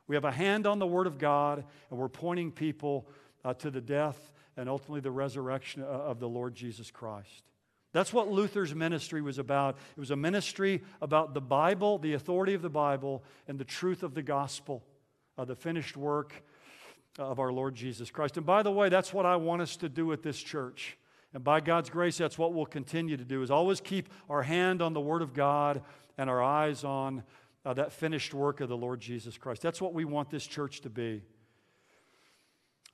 We 0.07 0.17
have 0.17 0.25
a 0.25 0.33
hand 0.33 0.67
on 0.67 0.79
the 0.79 0.87
Word 0.87 1.07
of 1.07 1.19
God 1.19 1.63
and 1.91 1.99
we're 1.99 2.09
pointing 2.09 2.53
people 2.53 3.07
uh, 3.47 3.55
to 3.55 3.71
the 3.71 3.81
death 3.81 4.33
and 4.57 4.69
ultimately 4.69 5.01
the 5.01 5.11
resurrection 5.11 5.83
uh, 5.83 5.87
of 5.87 6.19
the 6.19 6.29
Lord 6.29 6.55
Jesus 6.55 6.91
Christ. 6.91 7.45
That's 7.93 8.13
what 8.13 8.29
Luther's 8.29 8.75
ministry 8.75 9.23
was 9.23 9.39
about. 9.39 9.77
It 9.97 10.01
was 10.01 10.11
a 10.11 10.17
ministry 10.17 10.83
about 11.01 11.33
the 11.33 11.41
Bible, 11.41 11.99
the 11.99 12.15
authority 12.15 12.55
of 12.55 12.61
the 12.61 12.69
Bible, 12.69 13.23
and 13.47 13.59
the 13.59 13.65
truth 13.65 14.03
of 14.03 14.15
the 14.15 14.23
gospel, 14.23 14.83
uh, 15.39 15.45
the 15.45 15.55
finished 15.55 15.97
work 15.97 16.43
of 17.19 17.39
our 17.39 17.53
Lord 17.53 17.75
Jesus 17.75 18.11
Christ. 18.11 18.37
And 18.37 18.45
by 18.45 18.63
the 18.63 18.73
way, 18.73 18.89
that's 18.89 19.15
what 19.15 19.25
I 19.25 19.37
want 19.37 19.63
us 19.63 19.77
to 19.77 19.89
do 19.89 20.13
at 20.13 20.23
this 20.23 20.39
church. 20.39 20.99
And 21.33 21.45
by 21.45 21.61
God's 21.61 21.89
grace, 21.89 22.19
that's 22.19 22.37
what 22.37 22.53
we'll 22.53 22.67
continue 22.67 23.17
to 23.17 23.25
do 23.25 23.43
is 23.43 23.51
always 23.51 23.81
keep 23.81 24.09
our 24.29 24.43
hand 24.43 24.83
on 24.83 24.93
the 24.93 25.01
Word 25.01 25.23
of 25.23 25.33
God 25.33 25.83
and 26.19 26.29
our 26.29 26.43
eyes 26.43 26.83
on 26.83 27.23
uh, 27.65 27.75
that 27.75 27.93
finished 27.93 28.35
work 28.35 28.61
of 28.61 28.69
the 28.69 28.77
Lord 28.77 29.01
Jesus 29.01 29.39
Christ. 29.39 29.63
That's 29.63 29.81
what 29.81 29.95
we 29.95 30.05
want 30.05 30.31
this 30.31 30.47
church 30.47 30.81
to 30.83 30.91
be. 30.91 31.23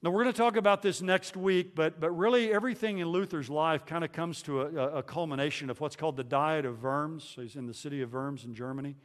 Now, 0.05 0.11
we're 0.11 0.25
going 0.25 0.35
to 0.35 0.39
talk 0.39 0.57
about 0.57 0.83
this 0.83 1.01
next 1.01 1.37
week, 1.37 1.77
but, 1.77 2.01
but 2.01 2.11
really 2.11 2.53
everything 2.53 2.99
in 2.99 3.07
Luther's 3.07 3.49
life 3.49 3.87
kind 3.87 4.03
of 4.03 4.11
comes 4.11 4.43
to 4.43 4.63
a, 4.63 4.99
a 4.99 5.03
culmination 5.05 5.71
of 5.71 5.81
what's 5.81 5.95
called 5.95 6.17
the 6.17 6.25
Diet 6.25 6.65
of 6.65 6.83
Worms. 6.83 7.23
So 7.23 7.43
he's 7.43 7.55
in 7.55 7.69
the 7.69 7.75
city 7.75 8.03
of 8.03 8.13
Worms 8.13 8.45
in 8.45 8.53
Germany. 8.53 8.97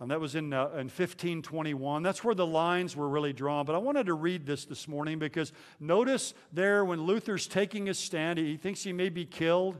And 0.00 0.10
that 0.10 0.18
was 0.20 0.34
in, 0.34 0.52
uh, 0.52 0.70
in 0.70 0.88
1521. 0.88 2.02
That's 2.02 2.24
where 2.24 2.34
the 2.34 2.44
lines 2.44 2.96
were 2.96 3.08
really 3.08 3.32
drawn. 3.32 3.64
But 3.64 3.76
I 3.76 3.78
wanted 3.78 4.06
to 4.06 4.14
read 4.14 4.44
this 4.44 4.64
this 4.64 4.88
morning 4.88 5.20
because 5.20 5.52
notice 5.78 6.34
there 6.52 6.84
when 6.84 7.02
Luther's 7.02 7.46
taking 7.46 7.86
his 7.86 8.00
stand, 8.00 8.40
he 8.40 8.56
thinks 8.56 8.82
he 8.82 8.92
may 8.92 9.08
be 9.08 9.24
killed. 9.24 9.78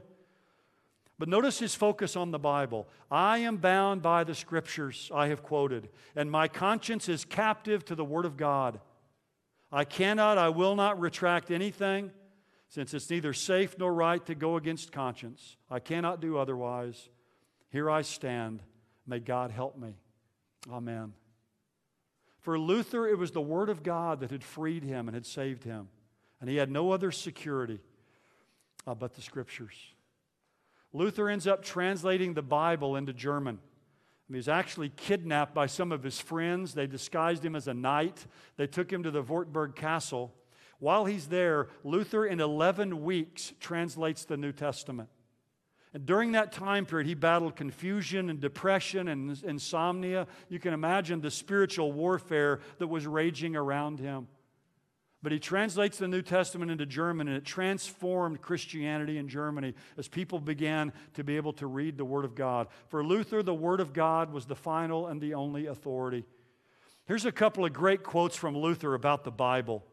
But 1.19 1.27
notice 1.27 1.59
his 1.59 1.75
focus 1.75 2.15
on 2.15 2.31
the 2.31 2.39
Bible. 2.39 2.87
I 3.11 3.39
am 3.39 3.57
bound 3.57 4.01
by 4.01 4.23
the 4.23 4.35
scriptures 4.35 5.11
I 5.13 5.27
have 5.27 5.43
quoted, 5.43 5.89
and 6.15 6.31
my 6.31 6.47
conscience 6.47 7.09
is 7.09 7.25
captive 7.25 7.83
to 7.85 7.95
the 7.95 8.05
Word 8.05 8.23
of 8.23 8.37
God. 8.37 8.79
I 9.73 9.85
cannot, 9.85 10.37
I 10.37 10.49
will 10.49 10.75
not 10.75 10.99
retract 10.99 11.49
anything, 11.49 12.11
since 12.69 12.93
it's 12.93 13.09
neither 13.09 13.33
safe 13.33 13.75
nor 13.79 13.91
right 13.91 14.23
to 14.27 14.35
go 14.35 14.55
against 14.55 14.91
conscience. 14.91 15.57
I 15.69 15.79
cannot 15.79 16.21
do 16.21 16.37
otherwise. 16.37 17.09
Here 17.71 17.89
I 17.89 18.03
stand. 18.03 18.61
May 19.07 19.19
God 19.19 19.49
help 19.49 19.75
me. 19.75 19.95
Amen. 20.71 21.13
For 22.41 22.59
Luther, 22.59 23.07
it 23.07 23.17
was 23.17 23.31
the 23.31 23.41
Word 23.41 23.69
of 23.69 23.81
God 23.81 24.19
that 24.19 24.29
had 24.29 24.43
freed 24.43 24.83
him 24.83 25.07
and 25.07 25.15
had 25.15 25.25
saved 25.25 25.63
him. 25.63 25.87
And 26.39 26.47
he 26.47 26.57
had 26.57 26.69
no 26.69 26.91
other 26.91 27.11
security 27.11 27.79
uh, 28.85 28.93
but 28.93 29.15
the 29.15 29.21
Scriptures. 29.21 29.73
Luther 30.93 31.29
ends 31.29 31.47
up 31.47 31.63
translating 31.63 32.35
the 32.35 32.43
Bible 32.43 32.95
into 32.95 33.11
German. 33.11 33.57
He 34.33 34.37
was 34.37 34.49
actually 34.49 34.89
kidnapped 34.89 35.53
by 35.53 35.67
some 35.67 35.91
of 35.91 36.03
his 36.03 36.19
friends. 36.19 36.73
They 36.73 36.87
disguised 36.87 37.45
him 37.45 37.55
as 37.55 37.67
a 37.67 37.73
knight. 37.73 38.25
They 38.57 38.67
took 38.67 38.91
him 38.91 39.03
to 39.03 39.11
the 39.11 39.21
Wartburg 39.21 39.75
Castle. 39.75 40.33
While 40.79 41.05
he's 41.05 41.27
there, 41.27 41.67
Luther, 41.83 42.25
in 42.25 42.39
11 42.39 43.03
weeks, 43.03 43.53
translates 43.59 44.25
the 44.25 44.35
New 44.35 44.51
Testament. 44.51 45.09
And 45.93 46.05
during 46.05 46.31
that 46.31 46.51
time 46.51 46.87
period, 46.87 47.05
he 47.07 47.13
battled 47.13 47.55
confusion 47.55 48.29
and 48.31 48.39
depression 48.39 49.07
and 49.07 49.41
insomnia. 49.43 50.25
You 50.49 50.59
can 50.59 50.73
imagine 50.73 51.21
the 51.21 51.29
spiritual 51.29 51.91
warfare 51.91 52.59
that 52.79 52.87
was 52.87 53.05
raging 53.05 53.55
around 53.55 53.99
him. 53.99 54.27
But 55.23 55.31
he 55.31 55.39
translates 55.39 55.97
the 55.97 56.07
New 56.09 56.21
Testament 56.21 56.69
into 56.69 56.85
German, 56.85 57.29
and 57.29 57.37
it 57.37 57.45
transformed 57.45 58.41
Christianity 58.41 59.17
in 59.17 59.29
Germany 59.29 59.73
as 59.97 60.09
people 60.09 60.37
began 60.37 60.91
to 61.13 61.23
be 61.23 61.37
able 61.37 61.53
to 61.53 61.65
read 61.65 61.97
the 61.97 62.03
Word 62.03 62.25
of 62.25 62.35
God. 62.35 62.67
For 62.89 63.05
Luther, 63.05 63.41
the 63.41 63.53
Word 63.53 63.79
of 63.79 63.93
God 63.93 64.33
was 64.33 64.45
the 64.45 64.55
final 64.55 65.07
and 65.07 65.21
the 65.21 65.33
only 65.33 65.67
authority. 65.67 66.25
Here's 67.05 67.25
a 67.25 67.31
couple 67.31 67.63
of 67.63 67.71
great 67.71 68.03
quotes 68.03 68.35
from 68.35 68.57
Luther 68.57 68.93
about 68.93 69.23
the 69.23 69.31
Bible. 69.31 69.85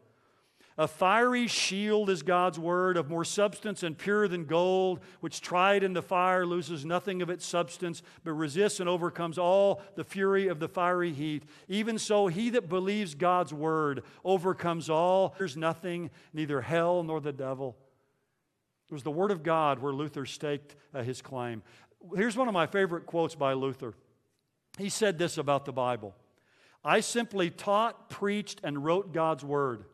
A 0.77 0.87
fiery 0.87 1.47
shield 1.47 2.09
is 2.09 2.23
God's 2.23 2.57
word, 2.57 2.95
of 2.95 3.09
more 3.09 3.25
substance 3.25 3.83
and 3.83 3.97
purer 3.97 4.27
than 4.27 4.45
gold, 4.45 5.01
which 5.19 5.41
tried 5.41 5.83
in 5.83 5.93
the 5.93 6.01
fire 6.01 6.45
loses 6.45 6.85
nothing 6.85 7.21
of 7.21 7.29
its 7.29 7.45
substance, 7.45 8.01
but 8.23 8.31
resists 8.31 8.79
and 8.79 8.87
overcomes 8.87 9.37
all 9.37 9.81
the 9.95 10.03
fury 10.03 10.47
of 10.47 10.59
the 10.59 10.69
fiery 10.69 11.11
heat. 11.11 11.43
Even 11.67 11.99
so, 11.99 12.27
he 12.27 12.49
that 12.51 12.69
believes 12.69 13.15
God's 13.15 13.53
word 13.53 14.03
overcomes 14.23 14.89
all. 14.89 15.35
There's 15.37 15.57
nothing, 15.57 16.09
neither 16.33 16.61
hell 16.61 17.03
nor 17.03 17.19
the 17.19 17.33
devil. 17.33 17.75
It 18.89 18.93
was 18.93 19.03
the 19.03 19.11
word 19.11 19.31
of 19.31 19.43
God 19.43 19.79
where 19.79 19.93
Luther 19.93 20.25
staked 20.25 20.75
uh, 20.93 21.03
his 21.03 21.21
claim. 21.21 21.63
Here's 22.15 22.37
one 22.37 22.47
of 22.47 22.53
my 22.53 22.65
favorite 22.65 23.05
quotes 23.05 23.35
by 23.35 23.53
Luther. 23.53 23.93
He 24.77 24.89
said 24.89 25.17
this 25.17 25.37
about 25.37 25.65
the 25.65 25.73
Bible 25.73 26.15
I 26.83 27.01
simply 27.01 27.49
taught, 27.49 28.09
preached, 28.09 28.61
and 28.63 28.83
wrote 28.83 29.13
God's 29.13 29.43
word. 29.43 29.85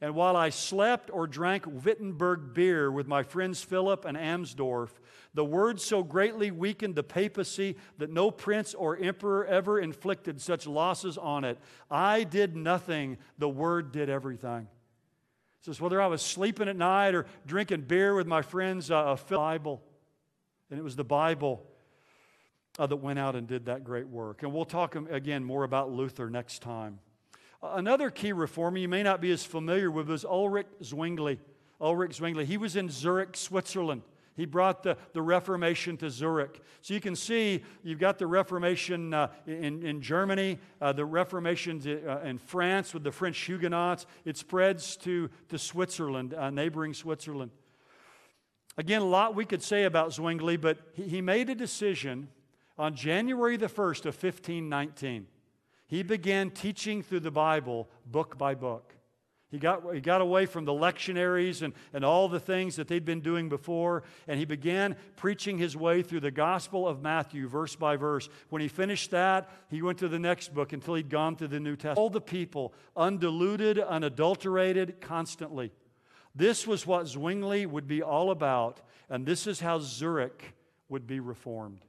And 0.00 0.14
while 0.14 0.36
I 0.36 0.50
slept 0.50 1.10
or 1.12 1.26
drank 1.26 1.64
Wittenberg 1.66 2.54
beer 2.54 2.90
with 2.90 3.08
my 3.08 3.24
friends 3.24 3.62
Philip 3.62 4.04
and 4.04 4.16
Amsdorf, 4.16 4.90
the 5.34 5.44
word 5.44 5.80
so 5.80 6.04
greatly 6.04 6.52
weakened 6.52 6.94
the 6.94 7.02
papacy 7.02 7.76
that 7.98 8.10
no 8.10 8.30
prince 8.30 8.74
or 8.74 8.96
emperor 8.96 9.44
ever 9.46 9.80
inflicted 9.80 10.40
such 10.40 10.66
losses 10.66 11.18
on 11.18 11.44
it. 11.44 11.58
I 11.90 12.22
did 12.22 12.56
nothing, 12.56 13.18
the 13.38 13.48
word 13.48 13.90
did 13.90 14.08
everything. 14.08 14.68
It 15.60 15.64
says, 15.64 15.80
whether 15.80 16.00
I 16.00 16.06
was 16.06 16.22
sleeping 16.22 16.68
at 16.68 16.76
night 16.76 17.16
or 17.16 17.26
drinking 17.44 17.82
beer 17.82 18.14
with 18.14 18.28
my 18.28 18.42
friends, 18.42 18.92
uh, 18.92 19.16
a 19.18 19.34
Bible. 19.34 19.82
And 20.70 20.78
it 20.78 20.82
was 20.82 20.94
the 20.94 21.04
Bible 21.04 21.66
uh, 22.78 22.86
that 22.86 22.96
went 22.96 23.18
out 23.18 23.34
and 23.34 23.48
did 23.48 23.66
that 23.66 23.82
great 23.82 24.06
work. 24.06 24.44
And 24.44 24.52
we'll 24.52 24.64
talk 24.64 24.94
um, 24.94 25.08
again 25.10 25.42
more 25.42 25.64
about 25.64 25.90
Luther 25.90 26.30
next 26.30 26.62
time. 26.62 27.00
Another 27.62 28.10
key 28.10 28.32
reformer 28.32 28.78
you 28.78 28.88
may 28.88 29.02
not 29.02 29.20
be 29.20 29.32
as 29.32 29.44
familiar 29.44 29.90
with 29.90 30.08
was 30.08 30.24
Ulrich 30.24 30.68
Zwingli. 30.82 31.40
Ulrich 31.80 32.14
Zwingli. 32.14 32.44
He 32.44 32.56
was 32.56 32.76
in 32.76 32.88
Zurich, 32.88 33.36
Switzerland. 33.36 34.02
He 34.36 34.46
brought 34.46 34.84
the, 34.84 34.96
the 35.14 35.22
Reformation 35.22 35.96
to 35.96 36.10
Zurich. 36.10 36.62
So 36.80 36.94
you 36.94 37.00
can 37.00 37.16
see 37.16 37.64
you've 37.82 37.98
got 37.98 38.18
the 38.18 38.28
Reformation 38.28 39.12
uh, 39.12 39.28
in, 39.48 39.84
in 39.84 40.00
Germany, 40.00 40.60
uh, 40.80 40.92
the 40.92 41.04
Reformation 41.04 41.82
uh, 42.06 42.20
in 42.20 42.38
France 42.38 42.94
with 42.94 43.02
the 43.02 43.10
French 43.10 43.36
Huguenots. 43.38 44.06
It 44.24 44.36
spreads 44.36 44.96
to, 44.98 45.28
to 45.48 45.58
Switzerland, 45.58 46.34
uh, 46.34 46.50
neighboring 46.50 46.94
Switzerland. 46.94 47.50
Again, 48.76 49.02
a 49.02 49.06
lot 49.06 49.34
we 49.34 49.44
could 49.44 49.62
say 49.62 49.82
about 49.82 50.12
Zwingli, 50.12 50.56
but 50.56 50.78
he, 50.92 51.02
he 51.08 51.20
made 51.20 51.50
a 51.50 51.56
decision 51.56 52.28
on 52.78 52.94
January 52.94 53.56
the 53.56 53.66
1st 53.66 54.06
of 54.06 54.22
1519 54.22 55.26
he 55.88 56.02
began 56.02 56.50
teaching 56.50 57.02
through 57.02 57.20
the 57.20 57.30
Bible 57.30 57.88
book 58.06 58.38
by 58.38 58.54
book. 58.54 58.94
He 59.50 59.58
got, 59.58 59.94
he 59.94 60.02
got 60.02 60.20
away 60.20 60.44
from 60.44 60.66
the 60.66 60.72
lectionaries 60.72 61.62
and, 61.62 61.72
and 61.94 62.04
all 62.04 62.28
the 62.28 62.38
things 62.38 62.76
that 62.76 62.86
they'd 62.86 63.06
been 63.06 63.22
doing 63.22 63.48
before, 63.48 64.02
and 64.26 64.38
he 64.38 64.44
began 64.44 64.94
preaching 65.16 65.56
his 65.56 65.74
way 65.74 66.02
through 66.02 66.20
the 66.20 66.30
Gospel 66.30 66.86
of 66.86 67.00
Matthew, 67.00 67.48
verse 67.48 67.74
by 67.74 67.96
verse. 67.96 68.28
When 68.50 68.60
he 68.60 68.68
finished 68.68 69.10
that, 69.12 69.48
he 69.70 69.80
went 69.80 69.98
to 69.98 70.08
the 70.08 70.18
next 70.18 70.52
book 70.52 70.74
until 70.74 70.94
he'd 70.94 71.08
gone 71.08 71.34
through 71.34 71.48
the 71.48 71.60
New 71.60 71.76
Testament. 71.76 71.98
All 71.98 72.10
the 72.10 72.20
people, 72.20 72.74
undiluted, 72.94 73.78
unadulterated, 73.78 75.00
constantly. 75.00 75.72
This 76.34 76.66
was 76.66 76.86
what 76.86 77.08
Zwingli 77.08 77.64
would 77.64 77.88
be 77.88 78.02
all 78.02 78.30
about, 78.30 78.82
and 79.08 79.24
this 79.24 79.46
is 79.46 79.60
how 79.60 79.78
Zurich 79.78 80.54
would 80.90 81.06
be 81.06 81.20
reformed. 81.20 81.86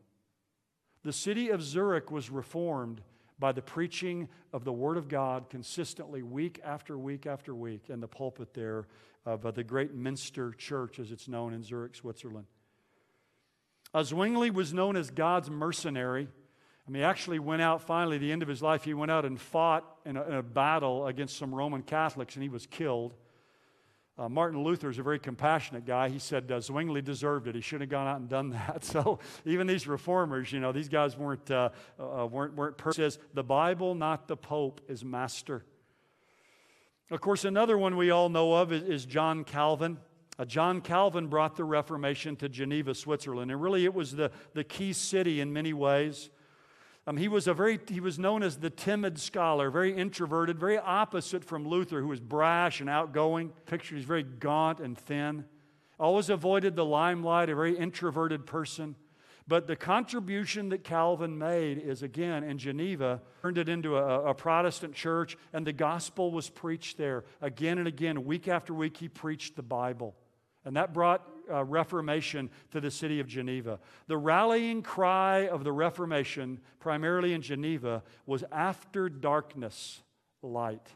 The 1.04 1.12
city 1.12 1.50
of 1.50 1.62
Zurich 1.62 2.10
was 2.10 2.30
reformed 2.30 3.02
by 3.39 3.52
the 3.52 3.62
preaching 3.62 4.28
of 4.52 4.65
the 4.65 4.73
Word 4.73 4.97
of 4.97 5.08
God 5.08 5.49
consistently, 5.49 6.21
week 6.21 6.60
after 6.63 6.97
week 6.97 7.25
after 7.25 7.56
week, 7.56 7.89
in 7.89 7.99
the 8.02 8.08
pulpit 8.08 8.54
there 8.54 8.88
of 9.25 9.45
uh, 9.45 9.52
the 9.52 9.63
great 9.63 9.93
Minster 9.93 10.52
Church, 10.52 10.99
as 10.99 11.12
it's 11.12 11.28
known 11.28 11.54
in 11.54 11.63
Zurich, 11.63 11.95
Switzerland. 11.95 12.47
Uh, 13.93 14.04
Zwingli 14.04 14.52
was 14.52 14.73
known 14.73 14.95
as 14.95 15.10
God's 15.10 15.49
mercenary. 15.49 16.28
I 16.88 16.91
mean, 16.91 17.02
he 17.02 17.06
actually 17.06 17.39
went 17.39 17.62
out 17.62 17.82
finally, 17.82 18.17
the 18.17 18.32
end 18.32 18.41
of 18.41 18.47
his 18.47 18.62
life, 18.62 18.84
he 18.84 18.93
went 18.93 19.12
out 19.12 19.25
and 19.25 19.39
fought 19.39 19.86
in 20.06 20.17
a, 20.17 20.23
in 20.23 20.34
a 20.34 20.43
battle 20.43 21.08
against 21.08 21.38
some 21.38 21.54
Roman 21.54 21.82
Catholics, 21.82 22.36
and 22.36 22.43
he 22.43 22.49
was 22.49 22.65
killed. 22.65 23.13
Uh, 24.19 24.27
Martin 24.27 24.62
Luther 24.62 24.89
is 24.89 24.99
a 24.99 25.03
very 25.03 25.17
compassionate 25.17 25.86
guy. 25.86 26.10
He 26.10 26.19
said 26.19 26.51
uh, 26.51 26.60
Zwingli 26.60 27.01
deserved 27.01 27.47
it. 27.47 27.55
He 27.55 27.62
shouldn't 27.62 27.89
have 27.89 27.89
gone 27.89 28.05
out 28.05 28.19
and 28.19 28.27
done 28.27 28.49
that. 28.49 28.84
So 28.89 29.19
even 29.45 29.65
these 29.65 29.88
reformers, 29.88 30.51
you 30.51 30.60
know, 30.60 30.71
these 30.71 30.89
guys 30.89 31.15
weren't 31.15 31.49
uh, 31.49 31.69
uh 31.97 32.25
weren't 32.25 32.55
weren't. 32.55 32.75
Says 32.91 33.17
the 33.34 33.43
Bible, 33.43 33.95
not 33.95 34.27
the 34.27 34.36
Pope, 34.36 34.82
is 34.89 35.05
master. 35.05 35.63
Of 37.12 37.21
course, 37.21 37.45
another 37.45 37.77
one 37.77 37.95
we 37.95 38.10
all 38.10 38.27
know 38.27 38.53
of 38.55 38.73
is, 38.73 38.84
is 38.84 39.05
John 39.05 39.43
Calvin. 39.45 39.99
Uh, 40.38 40.45
John 40.45 40.82
Calvin 40.82 41.27
brought 41.27 41.55
the 41.55 41.63
Reformation 41.63 42.36
to 42.38 42.49
Geneva, 42.49 42.95
Switzerland, 42.95 43.51
and 43.51 43.62
really 43.62 43.86
it 43.86 43.93
was 43.93 44.15
the 44.15 44.32
the 44.53 44.63
key 44.65 44.91
city 44.91 45.39
in 45.39 45.53
many 45.53 45.71
ways. 45.71 46.29
Um, 47.10 47.17
he, 47.17 47.28
was 47.28 47.48
a 47.48 47.56
very, 47.56 47.80
he 47.89 48.02
was 48.02 48.19
known 48.19 48.43
as 48.43 48.58
the 48.58 48.69
timid 48.69 49.19
scholar, 49.19 49.72
very 49.72 49.98
introverted, 49.98 50.60
very 50.60 50.78
opposite 50.78 51.43
from 51.43 51.67
Luther, 51.67 52.02
who 52.02 52.08
was 52.08 52.19
brash 52.19 52.82
and 52.82 52.89
outgoing. 52.89 53.50
Picture, 53.65 53.95
he's 53.95 54.06
very 54.06 54.22
gaunt 54.22 54.80
and 54.80 54.95
thin. 54.95 55.45
Always 56.00 56.30
avoided 56.30 56.76
the 56.76 56.86
limelight, 56.86 57.50
a 57.50 57.56
very 57.56 57.76
introverted 57.76 58.45
person. 58.45 58.95
But 59.48 59.65
the 59.65 59.76
contribution 59.76 60.69
that 60.69 60.84
Calvin 60.84 61.36
made 61.36 61.80
is 61.80 62.04
again 62.04 62.43
in 62.43 62.60
Geneva, 62.60 63.22
turned 63.41 63.58
it 63.58 63.69
into 63.69 63.98
a, 63.98 64.26
a, 64.26 64.36
Protestant 64.36 64.93
church, 64.93 65.36
and 65.52 65.65
the 65.65 65.74
gospel 65.74 66.30
was 66.32 66.48
preached 66.48 67.00
there. 67.00 67.24
Again 67.41 67.80
and 67.80 67.88
again, 67.88 68.24
week 68.24 68.48
after 68.48 68.72
week, 68.72 68.98
he 68.98 69.08
preached 69.08 69.56
the 69.56 69.63
Bible. 69.63 70.15
And 70.63 70.76
that 70.76 70.93
brought 70.93 71.28
uh, 71.52 71.64
Reformation 71.64 72.50
to 72.72 72.80
the 72.80 72.92
city 72.92 73.20
of 73.20 73.28
Geneva. 73.28 73.80
The 74.08 74.18
rallying 74.18 74.82
cry 74.82 75.48
of 75.48 75.64
the 75.64 75.72
Reformation, 75.72 76.60
primarily 76.80 77.34
in 77.34 77.42
Geneva, 77.42 78.04
was 78.26 78.44
after 78.52 79.10
darkness, 79.10 80.02
light. 80.42 80.88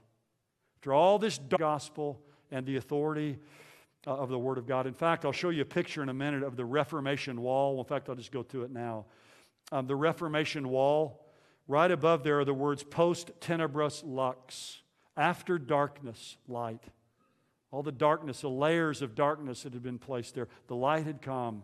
After 0.77 0.93
all 0.93 1.19
this 1.19 1.39
gospel 1.57 2.21
and 2.51 2.65
the 2.65 2.77
authority 2.77 3.39
uh, 4.05 4.15
of 4.15 4.29
the 4.29 4.37
Word 4.39 4.57
of 4.57 4.67
God. 4.67 4.85
In 4.85 4.93
fact, 4.93 5.25
I'll 5.25 5.31
show 5.31 5.49
you 5.49 5.61
a 5.61 5.65
picture 5.65 6.03
in 6.03 6.09
a 6.09 6.13
minute 6.13 6.43
of 6.43 6.55
the 6.55 6.65
Reformation 6.65 7.41
wall. 7.41 7.79
In 7.79 7.85
fact, 7.85 8.09
I'll 8.09 8.15
just 8.15 8.31
go 8.31 8.43
to 8.43 8.63
it 8.63 8.71
now. 8.71 9.05
Um, 9.71 9.87
the 9.87 9.95
Reformation 9.95 10.69
wall, 10.69 11.25
right 11.67 11.89
above 11.89 12.23
there 12.23 12.39
are 12.39 12.45
the 12.45 12.53
words 12.53 12.83
post 12.83 13.31
tenebras 13.39 14.03
lux, 14.05 14.81
after 15.15 15.57
darkness, 15.57 16.37
light 16.47 16.83
all 17.73 17.81
the 17.81 17.91
darkness, 17.91 18.41
the 18.41 18.49
layers 18.49 19.01
of 19.01 19.15
darkness 19.15 19.63
that 19.63 19.73
had 19.73 19.81
been 19.81 19.97
placed 19.97 20.35
there. 20.35 20.47
The 20.67 20.75
light 20.75 21.07
had 21.07 21.23
come 21.23 21.63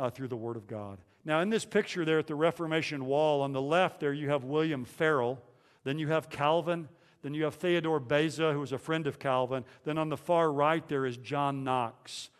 uh, 0.00 0.10
through 0.10 0.26
the 0.26 0.36
Word 0.36 0.56
of 0.56 0.66
God. 0.66 0.98
Now, 1.24 1.40
in 1.40 1.48
this 1.48 1.64
picture 1.64 2.04
there 2.04 2.18
at 2.18 2.26
the 2.26 2.34
Reformation 2.34 3.06
wall, 3.06 3.40
on 3.42 3.52
the 3.52 3.62
left 3.62 4.00
there 4.00 4.12
you 4.12 4.30
have 4.30 4.42
William 4.42 4.84
Farel, 4.84 5.40
then 5.84 6.00
you 6.00 6.08
have 6.08 6.28
Calvin, 6.28 6.88
then 7.22 7.34
you 7.34 7.44
have 7.44 7.54
Theodore 7.54 8.00
Beza, 8.00 8.52
who 8.52 8.58
was 8.58 8.72
a 8.72 8.78
friend 8.78 9.06
of 9.06 9.20
Calvin. 9.20 9.64
Then 9.84 9.96
on 9.96 10.08
the 10.08 10.16
far 10.16 10.50
right 10.50 10.86
there 10.88 11.06
is 11.06 11.16
John 11.16 11.62
Knox. 11.62 12.30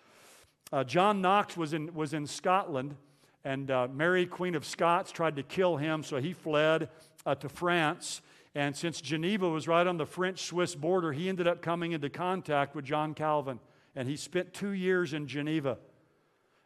Uh, 0.72 0.83
John 0.83 1.20
Knox 1.20 1.57
was 1.57 1.72
in, 1.72 1.94
was 1.94 2.14
in 2.14 2.26
Scotland, 2.26 2.96
and 3.44 3.70
uh, 3.70 3.87
Mary, 3.94 4.26
Queen 4.26 4.57
of 4.57 4.66
Scots, 4.66 5.12
tried 5.12 5.37
to 5.37 5.44
kill 5.44 5.76
him, 5.76 6.02
so 6.02 6.16
he 6.16 6.33
fled 6.33 6.88
uh, 7.24 7.37
to 7.37 7.48
France. 7.48 8.22
And 8.57 8.75
since 8.75 9.03
Geneva 9.03 9.51
was 9.51 9.69
right 9.69 9.87
on 9.87 9.99
the 9.99 10.07
French 10.07 10.45
Swiss 10.45 10.75
border, 10.75 11.12
he 11.12 11.29
ended 11.29 11.47
up 11.47 11.61
coming 11.61 11.92
into 11.92 12.09
contact 12.09 12.75
with 12.75 12.87
John 12.87 13.12
Calvin. 13.12 13.61
And 13.95 14.09
he 14.09 14.16
spent 14.16 14.55
two 14.55 14.71
years 14.71 15.12
in 15.12 15.27
Geneva. 15.27 15.77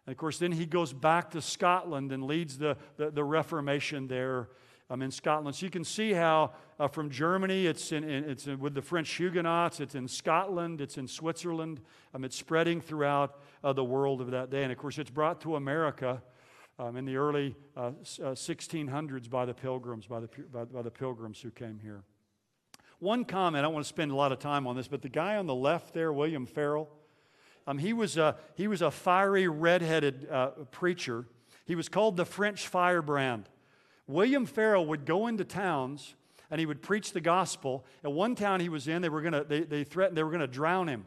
And 0.07 0.13
of 0.13 0.17
course, 0.17 0.39
then 0.39 0.53
he 0.53 0.67
goes 0.67 0.93
back 0.93 1.33
to 1.33 1.43
Scotland 1.43 2.13
and 2.13 2.23
leads 2.23 2.59
the, 2.59 2.77
the, 2.97 3.11
the 3.11 3.25
Reformation 3.25 4.07
there 4.07 4.51
um, 4.89 5.03
in 5.03 5.11
Scotland. 5.11 5.57
So 5.57 5.67
you 5.67 5.71
can 5.71 5.83
see 5.83 6.13
how 6.13 6.53
uh, 6.79 6.87
from 6.87 7.11
Germany, 7.11 7.67
it's, 7.67 7.91
in, 7.91 8.05
in, 8.05 8.23
it's 8.23 8.47
in, 8.47 8.61
with 8.61 8.75
the 8.75 8.83
French 8.83 9.11
Huguenots, 9.11 9.81
it's 9.81 9.97
in 9.97 10.07
Scotland, 10.07 10.81
it's 10.81 10.97
in 10.97 11.09
Switzerland, 11.09 11.81
um, 12.15 12.23
it's 12.23 12.37
spreading 12.37 12.81
throughout 12.81 13.41
uh, 13.65 13.73
the 13.73 13.85
world 13.85 14.21
of 14.21 14.31
that 14.31 14.49
day. 14.49 14.63
And 14.63 14.71
of 14.71 14.79
course, 14.79 14.97
it's 14.97 15.11
brought 15.11 15.41
to 15.41 15.57
America 15.57 16.23
um, 16.81 16.97
in 16.97 17.05
the 17.05 17.17
early 17.17 17.55
uh, 17.77 17.81
uh, 17.81 17.91
1600s 18.33 19.29
by 19.29 19.45
the 19.45 19.53
pilgrims, 19.53 20.07
by 20.07 20.21
the, 20.21 20.29
by, 20.51 20.65
by 20.65 20.81
the 20.81 20.91
pilgrims 20.91 21.41
who 21.41 21.51
came 21.51 21.79
here. 21.79 22.03
One 23.01 23.25
comment, 23.25 23.61
I 23.61 23.63
don't 23.63 23.75
want 23.75 23.85
to 23.85 23.89
spend 23.89 24.11
a 24.13 24.15
lot 24.15 24.33
of 24.33 24.39
time 24.39 24.67
on 24.67 24.77
this, 24.77 24.89
but 24.89 25.03
the 25.03 25.09
guy 25.09 25.37
on 25.37 25.47
the 25.47 25.55
left 25.55 25.93
there, 25.93 26.13
William 26.13 26.47
Farel, 26.47 26.89
um, 27.67 27.77
he, 27.77 27.93
was 27.93 28.17
a, 28.17 28.37
he 28.55 28.67
was 28.67 28.81
a 28.81 28.91
fiery, 28.91 29.47
redheaded 29.47 30.29
uh, 30.31 30.49
preacher. 30.71 31.27
He 31.67 31.75
was 31.75 31.89
called 31.89 32.17
the 32.17 32.25
French 32.25 32.67
firebrand. 32.67 33.49
William 34.07 34.47
Farel 34.47 34.87
would 34.87 35.05
go 35.05 35.27
into 35.27 35.45
towns 35.45 36.15
and 36.51 36.59
he 36.59 36.67
would 36.67 36.83
preach 36.83 37.13
the 37.13 37.21
gospel. 37.21 37.85
At 38.03 38.13
one 38.13 38.35
town 38.35 38.61
he 38.61 38.71
was 38.71 38.89
in, 38.89 39.03
they, 39.03 39.09
were 39.11 39.23
gonna, 39.23 39.45
they, 39.45 39.61
they 39.61 39.85
threatened 39.85 40.17
they 40.17 40.23
were 40.23 40.31
going 40.31 40.41
to 40.41 40.47
drown 40.47 40.89
him. 40.89 41.05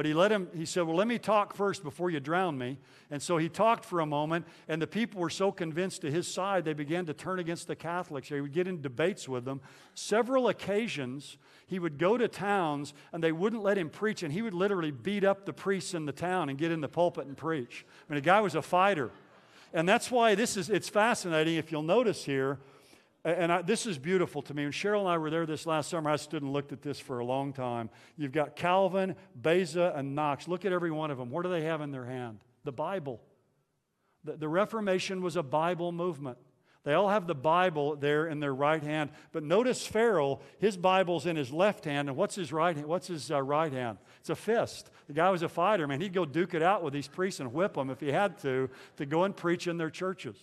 But 0.00 0.06
he 0.06 0.14
let 0.14 0.32
him, 0.32 0.48
he 0.56 0.64
said, 0.64 0.84
Well, 0.84 0.96
let 0.96 1.06
me 1.06 1.18
talk 1.18 1.54
first 1.54 1.82
before 1.82 2.08
you 2.08 2.20
drown 2.20 2.56
me. 2.56 2.78
And 3.10 3.20
so 3.20 3.36
he 3.36 3.50
talked 3.50 3.84
for 3.84 4.00
a 4.00 4.06
moment, 4.06 4.46
and 4.66 4.80
the 4.80 4.86
people 4.86 5.20
were 5.20 5.28
so 5.28 5.52
convinced 5.52 6.00
to 6.00 6.10
his 6.10 6.26
side, 6.26 6.64
they 6.64 6.72
began 6.72 7.04
to 7.04 7.12
turn 7.12 7.38
against 7.38 7.66
the 7.66 7.76
Catholics. 7.76 8.28
He 8.28 8.40
would 8.40 8.54
get 8.54 8.66
in 8.66 8.80
debates 8.80 9.28
with 9.28 9.44
them. 9.44 9.60
Several 9.92 10.48
occasions, 10.48 11.36
he 11.66 11.78
would 11.78 11.98
go 11.98 12.16
to 12.16 12.28
towns, 12.28 12.94
and 13.12 13.22
they 13.22 13.30
wouldn't 13.30 13.62
let 13.62 13.76
him 13.76 13.90
preach, 13.90 14.22
and 14.22 14.32
he 14.32 14.40
would 14.40 14.54
literally 14.54 14.90
beat 14.90 15.22
up 15.22 15.44
the 15.44 15.52
priests 15.52 15.92
in 15.92 16.06
the 16.06 16.12
town 16.12 16.48
and 16.48 16.56
get 16.56 16.72
in 16.72 16.80
the 16.80 16.88
pulpit 16.88 17.26
and 17.26 17.36
preach. 17.36 17.84
I 18.08 18.14
mean, 18.14 18.22
the 18.22 18.26
guy 18.26 18.40
was 18.40 18.54
a 18.54 18.62
fighter. 18.62 19.10
And 19.74 19.86
that's 19.86 20.10
why 20.10 20.34
this 20.34 20.56
is, 20.56 20.70
it's 20.70 20.88
fascinating. 20.88 21.56
If 21.56 21.70
you'll 21.70 21.82
notice 21.82 22.24
here, 22.24 22.58
and 23.24 23.52
I, 23.52 23.62
this 23.62 23.86
is 23.86 23.98
beautiful 23.98 24.42
to 24.42 24.54
me. 24.54 24.64
When 24.64 24.72
Cheryl 24.72 25.00
and 25.00 25.08
I 25.08 25.18
were 25.18 25.30
there 25.30 25.46
this 25.46 25.66
last 25.66 25.90
summer, 25.90 26.10
I 26.10 26.16
stood 26.16 26.42
and 26.42 26.52
looked 26.52 26.72
at 26.72 26.82
this 26.82 26.98
for 26.98 27.18
a 27.18 27.24
long 27.24 27.52
time. 27.52 27.90
You've 28.16 28.32
got 28.32 28.56
Calvin, 28.56 29.14
Beza, 29.34 29.92
and 29.94 30.14
Knox. 30.14 30.48
Look 30.48 30.64
at 30.64 30.72
every 30.72 30.90
one 30.90 31.10
of 31.10 31.18
them. 31.18 31.30
What 31.30 31.42
do 31.42 31.50
they 31.50 31.62
have 31.62 31.80
in 31.80 31.90
their 31.90 32.06
hand? 32.06 32.40
The 32.64 32.72
Bible. 32.72 33.20
The, 34.24 34.36
the 34.36 34.48
Reformation 34.48 35.22
was 35.22 35.36
a 35.36 35.42
Bible 35.42 35.92
movement. 35.92 36.38
They 36.82 36.94
all 36.94 37.10
have 37.10 37.26
the 37.26 37.34
Bible 37.34 37.94
there 37.96 38.26
in 38.26 38.40
their 38.40 38.54
right 38.54 38.82
hand. 38.82 39.10
But 39.32 39.42
notice 39.42 39.86
Farel, 39.86 40.40
his 40.58 40.78
Bible's 40.78 41.26
in 41.26 41.36
his 41.36 41.52
left 41.52 41.84
hand, 41.84 42.08
and 42.08 42.16
what's 42.16 42.34
his 42.34 42.54
right 42.54 42.74
hand? 42.74 42.88
What's 42.88 43.08
his 43.08 43.30
uh, 43.30 43.42
right 43.42 43.70
hand? 43.70 43.98
It's 44.20 44.30
a 44.30 44.34
fist. 44.34 44.90
The 45.06 45.12
guy 45.12 45.28
was 45.28 45.42
a 45.42 45.48
fighter, 45.48 45.86
man. 45.86 46.00
He'd 46.00 46.14
go 46.14 46.24
duke 46.24 46.54
it 46.54 46.62
out 46.62 46.82
with 46.82 46.94
these 46.94 47.06
priests 47.06 47.38
and 47.40 47.52
whip 47.52 47.74
them 47.74 47.90
if 47.90 48.00
he 48.00 48.10
had 48.10 48.38
to, 48.38 48.70
to 48.96 49.04
go 49.04 49.24
and 49.24 49.36
preach 49.36 49.66
in 49.66 49.76
their 49.76 49.90
churches. 49.90 50.36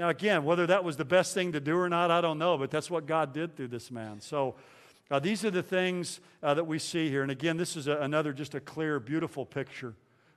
Now, 0.00 0.08
again, 0.08 0.44
whether 0.44 0.66
that 0.66 0.82
was 0.82 0.96
the 0.96 1.04
best 1.04 1.34
thing 1.34 1.52
to 1.52 1.60
do 1.60 1.76
or 1.76 1.86
not, 1.90 2.10
I 2.10 2.22
don't 2.22 2.38
know, 2.38 2.56
but 2.56 2.70
that's 2.70 2.90
what 2.90 3.04
God 3.04 3.34
did 3.34 3.54
through 3.54 3.68
this 3.68 3.90
man. 3.90 4.18
So, 4.22 4.54
uh, 5.10 5.18
these 5.18 5.44
are 5.44 5.50
the 5.50 5.62
things 5.62 6.20
uh, 6.42 6.54
that 6.54 6.64
we 6.64 6.78
see 6.78 7.10
here. 7.10 7.20
And 7.20 7.30
again, 7.30 7.58
this 7.58 7.76
is 7.76 7.86
a, 7.86 7.98
another 7.98 8.32
just 8.32 8.54
a 8.54 8.60
clear, 8.60 8.98
beautiful 8.98 9.44
picture 9.44 9.92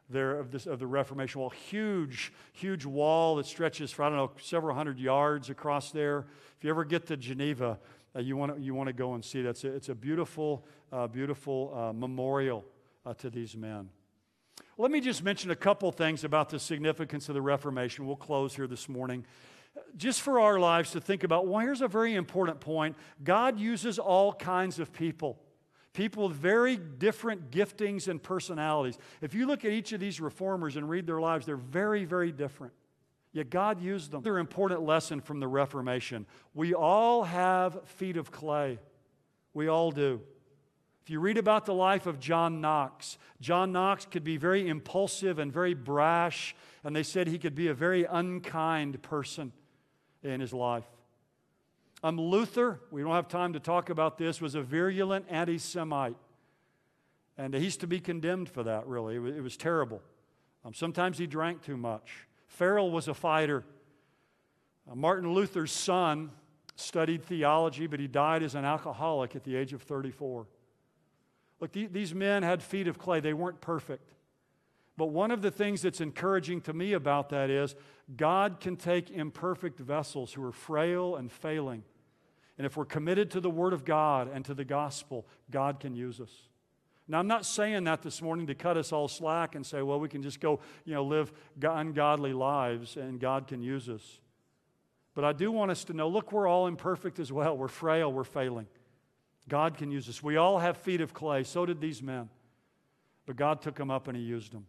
there 0.09 0.37
of, 0.37 0.51
this, 0.51 0.67
of 0.67 0.79
the 0.79 0.85
Reformation 0.85 1.39
wall. 1.39 1.49
Huge, 1.49 2.33
huge 2.51 2.83
wall 2.83 3.37
that 3.37 3.45
stretches 3.45 3.89
for, 3.89 4.03
I 4.03 4.09
don't 4.09 4.17
know, 4.17 4.31
several 4.41 4.75
hundred 4.75 4.99
yards 4.99 5.49
across 5.49 5.91
there. 5.91 6.25
If 6.57 6.65
you 6.65 6.69
ever 6.69 6.83
get 6.83 7.07
to 7.07 7.15
Geneva, 7.15 7.79
uh, 8.13 8.19
you 8.19 8.35
want 8.35 8.57
to 8.57 8.61
you 8.61 8.75
wanna 8.75 8.91
go 8.91 9.13
and 9.13 9.23
see 9.23 9.43
that. 9.43 9.51
It's 9.51 9.63
a, 9.63 9.73
it's 9.73 9.87
a 9.87 9.95
beautiful, 9.95 10.65
uh, 10.91 11.07
beautiful 11.07 11.73
uh, 11.73 11.93
memorial 11.93 12.65
uh, 13.05 13.13
to 13.13 13.29
these 13.29 13.55
men. 13.55 13.87
Let 14.77 14.91
me 14.91 15.01
just 15.01 15.23
mention 15.23 15.51
a 15.51 15.55
couple 15.55 15.91
things 15.91 16.23
about 16.23 16.49
the 16.49 16.59
significance 16.59 17.29
of 17.29 17.35
the 17.35 17.41
Reformation. 17.41 18.07
We'll 18.07 18.15
close 18.15 18.55
here 18.55 18.67
this 18.67 18.89
morning 18.89 19.25
just 19.95 20.21
for 20.21 20.39
our 20.39 20.59
lives 20.59 20.91
to 20.91 21.01
think 21.01 21.23
about 21.23 21.47
well, 21.47 21.59
here's 21.59 21.81
a 21.81 21.87
very 21.87 22.15
important 22.15 22.59
point 22.59 22.95
God 23.23 23.59
uses 23.59 23.99
all 23.99 24.33
kinds 24.33 24.79
of 24.79 24.91
people. 24.93 25.39
People 25.93 26.27
with 26.27 26.37
very 26.37 26.75
different 26.75 27.51
giftings 27.51 28.07
and 28.07 28.21
personalities. 28.21 28.97
If 29.21 29.35
you 29.35 29.45
look 29.45 29.63
at 29.63 29.71
each 29.71 29.93
of 29.93 29.99
these 29.99 30.19
reformers 30.19 30.75
and 30.75 30.89
read 30.89 31.05
their 31.05 31.21
lives, 31.21 31.45
they're 31.45 31.55
very, 31.55 32.03
very 32.03 32.31
different. 32.31 32.73
Yet 33.31 33.51
God 33.51 33.79
used 33.79 34.09
them. 34.09 34.21
Another 34.21 34.39
important 34.39 34.81
lesson 34.81 35.21
from 35.21 35.39
the 35.39 35.47
Reformation 35.47 36.25
we 36.55 36.73
all 36.73 37.23
have 37.23 37.87
feet 37.87 38.17
of 38.17 38.31
clay. 38.31 38.79
We 39.53 39.67
all 39.67 39.91
do. 39.91 40.21
If 41.03 41.09
you 41.09 41.19
read 41.19 41.37
about 41.37 41.65
the 41.65 41.73
life 41.73 42.07
of 42.07 42.19
John 42.19 42.61
Knox, 42.61 43.17
John 43.41 43.73
Knox 43.73 44.05
could 44.05 44.23
be 44.23 44.37
very 44.37 44.69
impulsive 44.69 45.37
and 45.37 45.51
very 45.51 45.73
brash, 45.73 46.55
and 46.83 46.95
they 46.95 47.03
said 47.03 47.27
he 47.27 47.37
could 47.37 47.55
be 47.55 47.67
a 47.67 47.73
very 47.73 48.05
unkind 48.05 49.01
person 49.01 49.51
in 50.23 50.39
his 50.39 50.53
life. 50.53 50.85
Um, 52.03 52.19
Luther, 52.19 52.79
we 52.89 53.01
don't 53.01 53.11
have 53.11 53.27
time 53.27 53.51
to 53.51 53.59
talk 53.59 53.89
about 53.89 54.17
this, 54.17 54.39
was 54.39 54.55
a 54.55 54.61
virulent 54.61 55.25
anti 55.29 55.57
Semite. 55.57 56.15
And 57.37 57.53
he's 57.53 57.77
to 57.77 57.87
be 57.87 57.99
condemned 57.99 58.47
for 58.47 58.63
that, 58.63 58.87
really. 58.87 59.15
It 59.15 59.19
was, 59.19 59.35
it 59.35 59.41
was 59.41 59.57
terrible. 59.57 60.01
Um, 60.63 60.73
sometimes 60.73 61.17
he 61.17 61.27
drank 61.27 61.63
too 61.63 61.77
much. 61.77 62.27
Farel 62.47 62.91
was 62.91 63.09
a 63.09 63.13
fighter. 63.13 63.65
Uh, 64.89 64.95
Martin 64.95 65.33
Luther's 65.33 65.71
son 65.71 66.31
studied 66.75 67.23
theology, 67.23 67.87
but 67.87 67.99
he 67.99 68.07
died 68.07 68.43
as 68.43 68.55
an 68.55 68.63
alcoholic 68.63 69.35
at 69.35 69.43
the 69.43 69.55
age 69.55 69.73
of 69.73 69.81
34. 69.81 70.45
Look, 71.63 71.71
these 71.71 72.13
men 72.13 72.43
had 72.43 72.61
feet 72.61 72.89
of 72.89 72.97
clay, 72.97 73.21
they 73.21 73.33
weren't 73.33 73.61
perfect. 73.61 74.11
But 74.97 75.11
one 75.11 75.31
of 75.31 75.41
the 75.41 75.49
things 75.49 75.81
that's 75.81 76.01
encouraging 76.01 76.59
to 76.63 76.73
me 76.73 76.91
about 76.91 77.29
that 77.29 77.49
is 77.49 77.73
God 78.17 78.59
can 78.59 78.75
take 78.75 79.09
imperfect 79.09 79.79
vessels 79.79 80.33
who 80.33 80.43
are 80.43 80.51
frail 80.51 81.15
and 81.15 81.31
failing. 81.31 81.85
And 82.57 82.65
if 82.67 82.75
we're 82.75 82.83
committed 82.83 83.31
to 83.31 83.39
the 83.39 83.49
Word 83.49 83.71
of 83.71 83.85
God 83.85 84.29
and 84.33 84.43
to 84.43 84.53
the 84.53 84.65
gospel, 84.65 85.25
God 85.49 85.79
can 85.79 85.95
use 85.95 86.19
us. 86.19 86.33
Now, 87.07 87.19
I'm 87.19 87.27
not 87.27 87.45
saying 87.45 87.85
that 87.85 88.01
this 88.01 88.21
morning 88.21 88.47
to 88.47 88.55
cut 88.55 88.75
us 88.75 88.91
all 88.91 89.07
slack 89.07 89.55
and 89.55 89.65
say, 89.65 89.81
well, 89.81 90.01
we 90.01 90.09
can 90.09 90.21
just 90.21 90.41
go, 90.41 90.59
you 90.83 90.93
know, 90.93 91.05
live 91.05 91.31
ungodly 91.61 92.33
lives 92.33 92.97
and 92.97 93.21
God 93.21 93.47
can 93.47 93.61
use 93.61 93.87
us. 93.87 94.19
But 95.15 95.23
I 95.23 95.31
do 95.31 95.49
want 95.49 95.71
us 95.71 95.85
to 95.85 95.93
know 95.93 96.09
look, 96.09 96.33
we're 96.33 96.45
all 96.45 96.67
imperfect 96.67 97.19
as 97.19 97.31
well. 97.31 97.55
We're 97.55 97.69
frail, 97.69 98.11
we're 98.11 98.25
failing. 98.25 98.67
God 99.49 99.77
can 99.77 99.91
use 99.91 100.07
us. 100.07 100.23
We 100.23 100.37
all 100.37 100.59
have 100.59 100.77
feet 100.77 101.01
of 101.01 101.13
clay. 101.13 101.43
So 101.43 101.65
did 101.65 101.81
these 101.81 102.01
men. 102.01 102.29
But 103.25 103.35
God 103.35 103.61
took 103.61 103.75
them 103.75 103.91
up 103.91 104.07
and 104.07 104.17
He 104.17 104.23
used 104.23 104.53
them. 104.53 104.65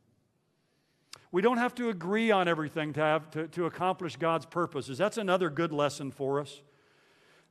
We 1.32 1.42
don't 1.42 1.58
have 1.58 1.74
to 1.76 1.88
agree 1.88 2.30
on 2.30 2.48
everything 2.48 2.92
to, 2.94 3.00
have, 3.00 3.30
to, 3.32 3.48
to 3.48 3.66
accomplish 3.66 4.16
God's 4.16 4.46
purposes. 4.46 4.98
That's 4.98 5.18
another 5.18 5.50
good 5.50 5.72
lesson 5.72 6.10
for 6.10 6.40
us. 6.40 6.60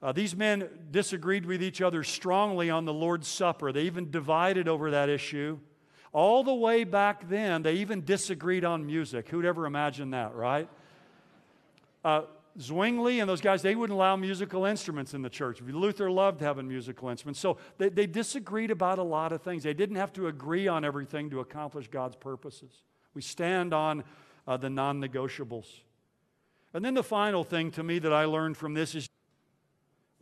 Uh, 0.02 0.12
these 0.12 0.36
men 0.36 0.70
disagreed 0.92 1.46
with 1.46 1.64
each 1.64 1.82
other 1.82 2.04
strongly 2.04 2.70
on 2.70 2.84
the 2.86 2.94
Lord's 2.94 3.28
Supper. 3.28 3.72
They 3.72 3.84
even 3.84 4.12
divided 4.12 4.68
over 4.68 4.92
that 4.92 5.10
issue. 5.10 5.60
All 6.12 6.44
the 6.44 6.54
way 6.54 6.84
back 6.84 7.30
then, 7.30 7.64
they 7.64 7.76
even 7.76 8.04
disagreed 8.04 8.66
on 8.66 8.86
music. 8.86 9.30
Who'd 9.30 9.46
ever 9.46 9.66
imagine 9.66 10.12
that, 10.12 10.36
right? 10.36 10.70
Uh, 12.04 12.24
Zwingli 12.60 13.20
and 13.20 13.30
those 13.30 13.42
guys, 13.42 13.62
they 13.62 13.76
wouldn't 13.76 13.96
allow 13.96 14.16
musical 14.16 14.66
instruments 14.66 15.14
in 15.14 15.22
the 15.22 15.30
church. 15.30 15.62
Luther 15.62 16.12
loved 16.12 16.42
having 16.42 16.68
musical 16.68 17.10
instruments. 17.10 17.40
So 17.40 17.58
they, 17.78 17.90
they 17.90 18.06
disagreed 18.06 18.72
about 18.72 19.00
a 19.00 19.04
lot 19.04 19.32
of 19.32 19.42
things. 19.42 19.64
They 19.64 19.74
didn't 19.74 19.96
have 19.96 20.14
to 20.14 20.28
agree 20.28 20.68
on 20.68 20.86
everything 20.86 21.30
to 21.32 21.40
accomplish 21.40 21.88
God's 21.88 22.16
purposes. 22.16 22.72
We 23.14 23.22
stand 23.22 23.74
on 23.74 24.04
uh, 24.48 24.58
the 24.58 24.70
non 24.70 25.02
negotiables. 25.02 25.66
And 26.74 26.84
then 26.84 26.94
the 26.94 27.04
final 27.04 27.44
thing 27.44 27.72
to 27.72 27.84
me 27.84 28.00
that 28.00 28.14
I 28.14 28.26
learned 28.26 28.58
from 28.58 28.74
this 28.74 28.96
is 28.96 29.08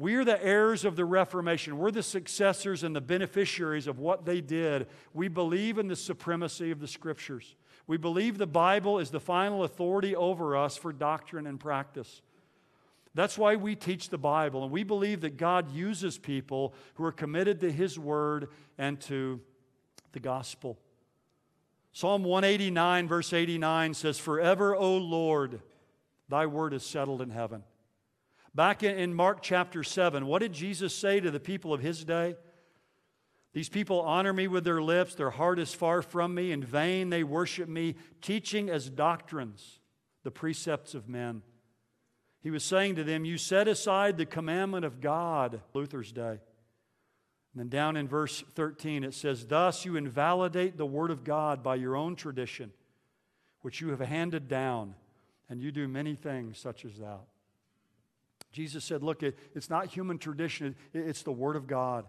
we 0.02 0.16
are 0.16 0.26
the 0.26 0.44
heirs 0.44 0.84
of 0.84 0.96
the 0.96 1.06
Reformation. 1.06 1.78
We're 1.78 1.92
the 1.92 2.02
successors 2.02 2.82
and 2.82 2.96
the 2.96 3.02
beneficiaries 3.02 3.86
of 3.86 4.00
what 4.00 4.26
they 4.26 4.42
did. 4.42 4.88
We 5.14 5.28
believe 5.28 5.78
in 5.78 5.88
the 5.88 5.96
supremacy 5.96 6.72
of 6.72 6.80
the 6.80 6.88
Scriptures. 6.88 7.56
We 7.86 7.98
believe 7.98 8.40
the 8.40 8.48
Bible 8.48 8.98
is 8.98 9.12
the 9.12 9.20
final 9.20 9.64
authority 9.64 10.16
over 10.16 10.58
us 10.58 10.76
for 10.76 10.92
doctrine 10.92 11.46
and 11.46 11.60
practice. 11.60 12.24
That's 13.14 13.38
why 13.38 13.58
we 13.58 13.76
teach 13.76 14.10
the 14.10 14.18
Bible, 14.18 14.64
and 14.64 14.72
we 14.72 14.82
believe 14.82 15.22
that 15.22 15.38
God 15.38 15.72
uses 15.72 16.18
people 16.18 16.74
who 16.96 17.04
are 17.04 17.12
committed 17.12 17.62
to 17.62 17.72
His 17.72 18.00
Word 18.00 18.48
and 18.80 19.00
to 19.02 19.40
the 20.14 20.20
gospel. 20.20 20.80
Psalm 21.94 22.24
189, 22.24 23.08
verse 23.08 23.34
89 23.34 23.94
says, 23.94 24.18
Forever, 24.18 24.76
O 24.76 24.98
Lord, 24.98 25.62
thy 26.28 26.48
word 26.48 26.74
is 26.74 26.84
settled 26.84 27.22
in 27.22 27.30
heaven. 27.30 27.62
Back 28.54 28.84
in 28.84 29.14
Mark 29.14 29.42
chapter 29.42 29.82
7, 29.82 30.26
what 30.26 30.40
did 30.40 30.52
Jesus 30.52 30.94
say 30.94 31.20
to 31.22 31.32
the 31.32 31.40
people 31.40 31.74
of 31.74 31.82
his 31.82 32.04
day? 32.04 32.36
These 33.54 33.70
people 33.70 34.02
honor 34.02 34.34
me 34.34 34.48
with 34.48 34.64
their 34.64 34.82
lips, 34.82 35.16
their 35.16 35.30
heart 35.30 35.60
is 35.60 35.74
far 35.74 36.02
from 36.02 36.34
me. 36.36 36.52
In 36.52 36.64
vain 36.64 37.10
they 37.10 37.24
worship 37.24 37.68
me, 37.68 37.96
teaching 38.22 38.70
as 38.70 38.90
doctrines 38.90 39.80
the 40.24 40.32
precepts 40.32 40.94
of 40.94 41.10
men. 41.10 41.42
He 42.42 42.50
was 42.50 42.64
saying 42.64 42.96
to 42.96 43.04
them, 43.04 43.26
You 43.26 43.38
set 43.38 43.68
aside 43.68 44.18
the 44.18 44.26
commandment 44.26 44.86
of 44.86 45.02
God, 45.02 45.62
Luther's 45.74 46.12
day. 46.12 46.40
And 47.54 47.60
then 47.60 47.70
down 47.70 47.98
in 47.98 48.08
verse 48.08 48.44
13, 48.56 49.04
it 49.04 49.14
says, 49.14 49.48
Thus 49.48 49.86
you 49.86 49.96
invalidate 49.96 50.78
the 50.78 50.86
word 50.86 51.12
of 51.12 51.24
God 51.24 51.62
by 51.62 51.76
your 51.76 51.96
own 51.96 52.16
tradition, 52.16 52.72
which 53.62 53.82
you 53.82 53.90
have 53.90 54.00
handed 54.00 54.48
down, 54.48 54.96
and 55.50 55.62
you 55.62 55.72
do 55.72 55.88
many 55.88 56.16
things 56.16 56.58
such 56.58 56.86
as 56.86 56.98
that. 56.98 57.31
Jesus 58.52 58.84
said, 58.84 59.04
Look, 59.04 59.24
it's 59.24 59.70
not 59.70 59.88
human 59.88 60.18
tradition, 60.18 60.76
it's 60.94 61.24
the 61.24 61.32
word 61.32 61.56
of 61.56 61.68
God. 61.68 62.06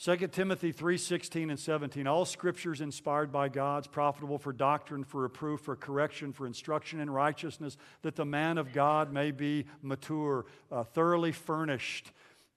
2 0.00 0.16
Timothy 0.28 0.70
3 0.70 0.96
16 0.96 1.50
and 1.50 1.58
17. 1.58 2.06
All 2.06 2.24
scriptures 2.24 2.80
inspired 2.80 3.32
by 3.32 3.48
God's 3.48 3.88
profitable 3.88 4.38
for 4.38 4.52
doctrine, 4.52 5.02
for 5.02 5.22
reproof, 5.22 5.60
for 5.60 5.74
correction, 5.74 6.32
for 6.32 6.46
instruction 6.46 7.00
in 7.00 7.10
righteousness, 7.10 7.76
that 8.02 8.14
the 8.14 8.24
man 8.24 8.58
of 8.58 8.72
God 8.72 9.12
may 9.12 9.32
be 9.32 9.66
mature, 9.82 10.46
uh, 10.70 10.84
thoroughly 10.84 11.32
furnished 11.32 12.12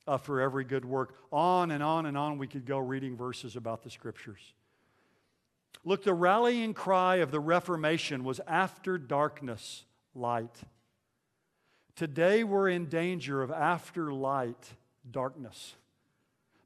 uh, 0.06 0.18
for 0.18 0.39
every 0.39 0.64
good 0.64 0.86
work. 0.86 1.16
On 1.32 1.72
and 1.72 1.82
on 1.82 2.06
and 2.06 2.16
on 2.16 2.38
we 2.38 2.45
could 2.45 2.66
go 2.66 2.78
reading 2.78 3.18
verses 3.18 3.56
about 3.56 3.82
the 3.82 3.89
scriptures. 3.89 4.54
Look, 5.84 6.04
the 6.04 6.14
rallying 6.14 6.76
cry 6.76 7.18
of 7.18 7.32
the 7.32 7.39
Reformation 7.39 8.24
was 8.24 8.39
after 8.45 8.99
darkness, 8.99 9.86
light. 10.14 10.56
Today 11.96 12.44
we're 12.44 12.70
in 12.70 12.86
danger 12.86 13.42
of 13.42 13.52
after 13.52 14.12
light, 14.14 14.74
darkness. 15.10 15.76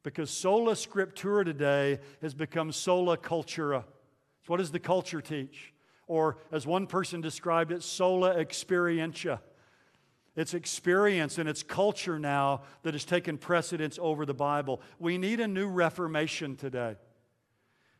Because 0.03 0.29
sola 0.29 0.73
scriptura 0.73 1.43
today 1.43 1.99
has 2.21 2.33
become 2.33 2.71
sola 2.71 3.17
cultura. 3.17 3.83
What 4.47 4.57
does 4.57 4.71
the 4.71 4.79
culture 4.79 5.21
teach? 5.21 5.73
Or, 6.07 6.37
as 6.51 6.67
one 6.67 6.85
person 6.85 7.21
described 7.21 7.71
it, 7.71 7.81
sola 7.81 8.35
experientia. 8.35 9.39
It's 10.35 10.53
experience 10.53 11.37
and 11.37 11.49
it's 11.49 11.63
culture 11.63 12.19
now 12.19 12.61
that 12.83 12.93
has 12.93 13.05
taken 13.05 13.37
precedence 13.37 13.97
over 13.99 14.25
the 14.25 14.33
Bible. 14.33 14.81
We 14.99 15.17
need 15.17 15.39
a 15.39 15.47
new 15.47 15.67
reformation 15.67 16.57
today. 16.57 16.97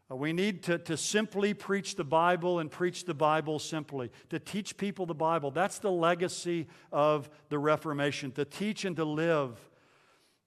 Uh, 0.10 0.16
we 0.16 0.34
need 0.34 0.62
to, 0.64 0.78
to 0.78 0.96
simply 0.96 1.54
preach 1.54 1.96
the 1.96 2.04
Bible 2.04 2.60
and 2.60 2.70
preach 2.70 3.06
the 3.06 3.14
Bible 3.14 3.58
simply, 3.58 4.12
to 4.30 4.40
teach 4.40 4.78
people 4.78 5.06
the 5.06 5.16
Bible. 5.16 5.50
That's 5.50 5.80
the 5.80 5.92
legacy 5.92 6.68
of 6.92 7.30
the 7.50 7.58
Reformation, 7.58 8.32
to 8.34 8.46
teach 8.46 8.86
and 8.86 8.96
to 8.98 9.06
live 9.06 9.60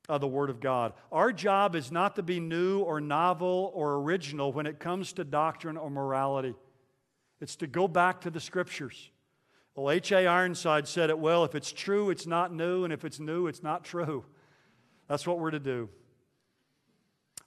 uh, 0.09 0.19
the 0.19 0.29
Word 0.29 0.49
of 0.49 0.61
God. 0.61 0.93
Our 1.11 1.33
job 1.33 1.75
is 1.75 1.91
not 1.91 2.17
to 2.17 2.23
be 2.23 2.39
new 2.39 2.81
or 2.81 3.01
novel 3.01 3.73
or 3.75 3.97
original 3.97 4.53
when 4.53 4.67
it 4.67 4.79
comes 4.79 5.13
to 5.15 5.25
doctrine 5.25 5.77
or 5.77 5.91
morality, 5.91 6.55
it's 7.41 7.57
to 7.57 7.67
go 7.67 7.89
back 7.89 8.21
to 8.23 8.31
the 8.31 8.41
Scriptures. 8.41 9.11
Well, 9.75 9.93
H.A. 9.93 10.27
Ironside 10.27 10.89
said 10.89 11.09
it 11.09 11.19
well 11.19 11.45
if 11.45 11.55
it's 11.55 11.71
true, 11.71 12.11
it's 12.11 12.27
not 12.27 12.53
new, 12.53 12.85
and 12.85 12.93
if 12.93 13.05
it's 13.05 13.21
new, 13.21 13.47
it's 13.47 13.63
not 13.63 13.85
true. 13.85 14.25
That's 15.09 15.27
what 15.27 15.39
we're 15.39 15.53
to 15.53 15.61
do. 15.61 15.89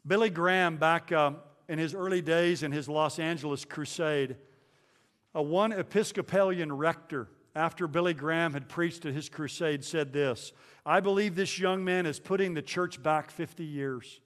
Billy 0.07 0.29
Graham, 0.29 0.77
back 0.77 1.11
um, 1.11 1.37
in 1.71 1.79
his 1.79 1.95
early 1.95 2.21
days 2.21 2.63
in 2.63 2.73
his 2.73 2.89
Los 2.89 3.17
Angeles 3.17 3.63
crusade, 3.63 4.35
a 5.33 5.41
one 5.41 5.71
Episcopalian 5.71 6.73
rector, 6.73 7.29
after 7.55 7.87
Billy 7.87 8.13
Graham 8.13 8.51
had 8.51 8.67
preached 8.67 9.05
at 9.05 9.13
his 9.13 9.29
crusade, 9.29 9.85
said 9.85 10.11
this 10.11 10.51
I 10.85 10.99
believe 10.99 11.33
this 11.33 11.57
young 11.57 11.85
man 11.85 12.05
is 12.05 12.19
putting 12.19 12.53
the 12.53 12.61
church 12.61 13.01
back 13.01 13.31
50 13.31 13.63
years. 13.63 14.19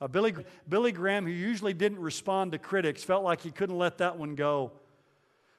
Uh, 0.00 0.08
Billy, 0.08 0.34
Billy 0.66 0.90
Graham, 0.90 1.26
who 1.26 1.32
usually 1.32 1.74
didn't 1.74 1.98
respond 1.98 2.52
to 2.52 2.58
critics, 2.58 3.04
felt 3.04 3.22
like 3.22 3.42
he 3.42 3.50
couldn't 3.50 3.76
let 3.76 3.98
that 3.98 4.16
one 4.16 4.34
go. 4.34 4.72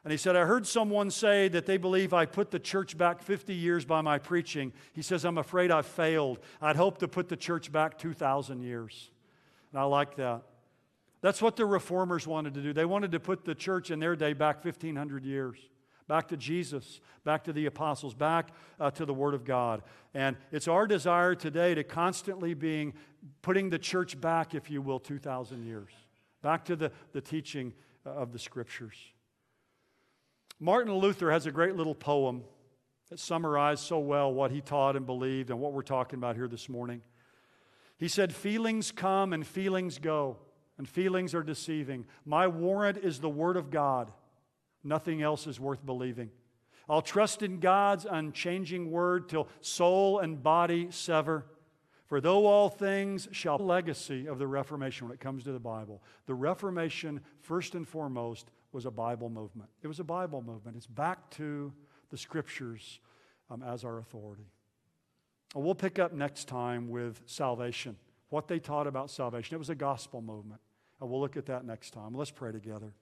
And 0.03 0.11
he 0.11 0.17
said, 0.17 0.35
I 0.35 0.45
heard 0.45 0.65
someone 0.65 1.11
say 1.11 1.49
that 1.49 1.67
they 1.67 1.77
believe 1.77 2.15
I 2.15 2.25
put 2.25 2.49
the 2.49 2.57
church 2.57 2.97
back 2.97 3.21
50 3.21 3.53
years 3.53 3.85
by 3.85 4.01
my 4.01 4.17
preaching. 4.17 4.73
He 4.93 5.03
says, 5.03 5.23
I'm 5.23 5.37
afraid 5.37 5.69
I've 5.69 5.85
failed. 5.85 6.39
I'd 6.59 6.77
hope 6.77 6.97
to 6.97 7.07
put 7.07 7.29
the 7.29 7.37
church 7.37 7.71
back 7.71 7.99
2,000 7.99 8.63
years. 8.63 9.11
And 9.71 9.79
I 9.79 9.83
like 9.83 10.15
that. 10.15 10.41
That's 11.21 11.41
what 11.41 11.55
the 11.55 11.65
reformers 11.65 12.25
wanted 12.25 12.55
to 12.55 12.61
do. 12.61 12.73
They 12.73 12.85
wanted 12.85 13.11
to 13.11 13.19
put 13.19 13.45
the 13.45 13.55
church 13.55 13.91
in 13.91 13.99
their 13.99 14.15
day 14.15 14.33
back 14.33 14.65
1,500 14.65 15.23
years, 15.23 15.57
back 16.07 16.27
to 16.29 16.37
Jesus, 16.37 16.99
back 17.23 17.43
to 17.43 17.53
the 17.53 17.67
apostles, 17.67 18.15
back 18.15 18.49
uh, 18.79 18.89
to 18.91 19.05
the 19.05 19.13
Word 19.13 19.35
of 19.35 19.45
God. 19.45 19.83
And 20.13 20.35
it's 20.51 20.67
our 20.67 20.87
desire 20.87 21.35
today 21.35 21.75
to 21.75 21.83
constantly 21.83 22.53
being 22.55 22.93
putting 23.43 23.69
the 23.69 23.77
church 23.77 24.19
back, 24.19 24.55
if 24.55 24.71
you 24.71 24.81
will, 24.81 24.99
2,000 24.99 25.63
years, 25.63 25.91
back 26.41 26.65
to 26.65 26.75
the, 26.75 26.91
the 27.13 27.21
teaching 27.21 27.73
of 28.03 28.33
the 28.33 28.39
Scriptures. 28.39 28.97
Martin 30.59 30.93
Luther 30.93 31.31
has 31.31 31.45
a 31.45 31.51
great 31.51 31.75
little 31.75 31.95
poem 31.95 32.43
that 33.09 33.19
summarized 33.19 33.83
so 33.83 33.99
well 33.99 34.33
what 34.33 34.51
he 34.51 34.61
taught 34.61 34.95
and 34.95 35.05
believed 35.05 35.49
and 35.49 35.59
what 35.59 35.73
we're 35.73 35.81
talking 35.81 36.17
about 36.17 36.35
here 36.35 36.47
this 36.47 36.69
morning. 36.69 37.01
He 38.01 38.07
said, 38.07 38.33
Feelings 38.33 38.91
come 38.91 39.31
and 39.31 39.45
feelings 39.45 39.99
go, 39.99 40.37
and 40.79 40.89
feelings 40.89 41.35
are 41.35 41.43
deceiving. 41.43 42.07
My 42.25 42.47
warrant 42.47 42.97
is 42.97 43.19
the 43.19 43.29
Word 43.29 43.55
of 43.55 43.69
God. 43.69 44.11
Nothing 44.83 45.21
else 45.21 45.45
is 45.45 45.59
worth 45.59 45.85
believing. 45.85 46.31
I'll 46.89 47.03
trust 47.03 47.43
in 47.43 47.59
God's 47.59 48.07
unchanging 48.09 48.89
word 48.89 49.29
till 49.29 49.47
soul 49.61 50.17
and 50.17 50.41
body 50.41 50.87
sever. 50.89 51.45
For 52.07 52.19
though 52.19 52.47
all 52.47 52.69
things 52.69 53.27
shall 53.31 53.59
legacy 53.59 54.25
of 54.25 54.39
the 54.39 54.47
Reformation 54.47 55.07
when 55.07 55.13
it 55.13 55.21
comes 55.21 55.43
to 55.43 55.51
the 55.51 55.59
Bible, 55.59 56.01
the 56.25 56.33
Reformation, 56.33 57.21
first 57.39 57.75
and 57.75 57.87
foremost, 57.87 58.49
was 58.71 58.87
a 58.87 58.91
Bible 58.91 59.29
movement. 59.29 59.69
It 59.83 59.87
was 59.87 59.99
a 59.99 60.03
Bible 60.03 60.41
movement. 60.41 60.75
It's 60.75 60.87
back 60.87 61.29
to 61.31 61.71
the 62.09 62.17
scriptures 62.17 62.99
um, 63.51 63.61
as 63.61 63.85
our 63.85 63.99
authority. 63.99 64.47
And 65.53 65.63
we'll 65.63 65.75
pick 65.75 65.99
up 65.99 66.13
next 66.13 66.47
time 66.47 66.89
with 66.89 67.21
salvation, 67.25 67.97
what 68.29 68.47
they 68.47 68.59
taught 68.59 68.87
about 68.87 69.09
salvation. 69.09 69.55
It 69.55 69.59
was 69.59 69.69
a 69.69 69.75
gospel 69.75 70.21
movement. 70.21 70.61
And 70.99 71.09
we'll 71.09 71.19
look 71.19 71.35
at 71.35 71.47
that 71.47 71.65
next 71.65 71.91
time. 71.91 72.15
Let's 72.15 72.31
pray 72.31 72.51
together. 72.51 72.93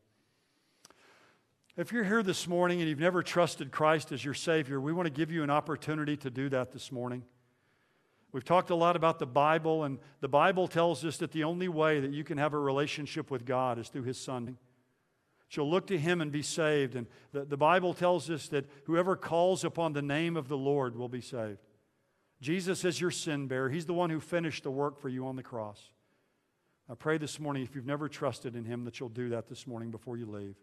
If 1.77 1.91
you're 1.91 2.03
here 2.03 2.23
this 2.23 2.47
morning 2.47 2.79
and 2.79 2.89
you've 2.89 2.99
never 2.99 3.21
trusted 3.21 3.71
Christ 3.71 4.11
as 4.11 4.23
your 4.23 4.33
Savior, 4.33 4.81
we 4.81 4.91
want 4.91 5.05
to 5.05 5.11
give 5.11 5.31
you 5.31 5.43
an 5.43 5.49
opportunity 5.49 6.17
to 6.17 6.29
do 6.29 6.49
that 6.49 6.71
this 6.71 6.91
morning. 6.91 7.23
We've 8.31 8.43
talked 8.43 8.69
a 8.69 8.75
lot 8.75 8.95
about 8.95 9.17
the 9.17 9.25
Bible, 9.25 9.83
and 9.85 9.97
the 10.19 10.27
Bible 10.27 10.67
tells 10.67 11.03
us 11.03 11.17
that 11.17 11.31
the 11.31 11.43
only 11.43 11.67
way 11.67 11.99
that 11.99 12.11
you 12.11 12.23
can 12.23 12.37
have 12.37 12.53
a 12.53 12.59
relationship 12.59 13.31
with 13.31 13.45
God 13.45 13.79
is 13.79 13.89
through 13.89 14.03
His 14.03 14.19
Son 14.19 14.57
shall 15.49 15.69
look 15.69 15.87
to 15.87 15.97
him 15.97 16.21
and 16.21 16.31
be 16.31 16.43
saved. 16.43 16.95
And 16.95 17.07
the, 17.31 17.43
the 17.43 17.57
Bible 17.57 17.93
tells 17.93 18.29
us 18.29 18.47
that 18.49 18.65
whoever 18.85 19.15
calls 19.15 19.63
upon 19.63 19.93
the 19.93 20.01
name 20.01 20.37
of 20.37 20.47
the 20.47 20.57
Lord 20.57 20.95
will 20.95 21.09
be 21.09 21.21
saved. 21.21 21.57
Jesus 22.41 22.85
is 22.85 23.01
your 23.01 23.11
sin 23.11 23.47
bearer. 23.47 23.69
He's 23.69 23.85
the 23.85 23.93
one 23.93 24.09
who 24.09 24.19
finished 24.19 24.63
the 24.63 24.71
work 24.71 24.99
for 24.99 25.09
you 25.09 25.27
on 25.27 25.35
the 25.35 25.43
cross. 25.43 25.79
I 26.89 26.95
pray 26.95 27.17
this 27.17 27.39
morning, 27.39 27.63
if 27.63 27.75
you've 27.75 27.85
never 27.85 28.07
trusted 28.07 28.55
in 28.55 28.65
him, 28.65 28.85
that 28.85 28.99
you'll 28.99 29.09
do 29.09 29.29
that 29.29 29.47
this 29.47 29.67
morning 29.67 29.91
before 29.91 30.17
you 30.17 30.25
leave. 30.25 30.55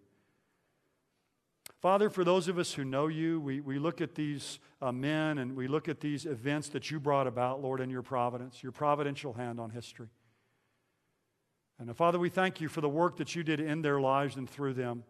Father, 1.80 2.08
for 2.08 2.24
those 2.24 2.48
of 2.48 2.58
us 2.58 2.72
who 2.72 2.84
know 2.84 3.06
you, 3.06 3.40
we, 3.40 3.60
we 3.60 3.78
look 3.78 4.00
at 4.00 4.14
these 4.14 4.58
uh, 4.80 4.90
men 4.90 5.38
and 5.38 5.54
we 5.54 5.68
look 5.68 5.88
at 5.88 6.00
these 6.00 6.24
events 6.24 6.68
that 6.70 6.90
you 6.90 6.98
brought 6.98 7.26
about, 7.26 7.62
Lord, 7.62 7.80
in 7.80 7.90
your 7.90 8.02
providence, 8.02 8.62
your 8.62 8.72
providential 8.72 9.34
hand 9.34 9.60
on 9.60 9.70
history. 9.70 10.08
And 11.78 11.90
uh, 11.90 11.94
Father, 11.94 12.18
we 12.18 12.30
thank 12.30 12.60
you 12.60 12.68
for 12.68 12.80
the 12.80 12.88
work 12.88 13.18
that 13.18 13.36
you 13.36 13.42
did 13.42 13.60
in 13.60 13.82
their 13.82 14.00
lives 14.00 14.36
and 14.36 14.48
through 14.48 14.74
them. 14.74 15.04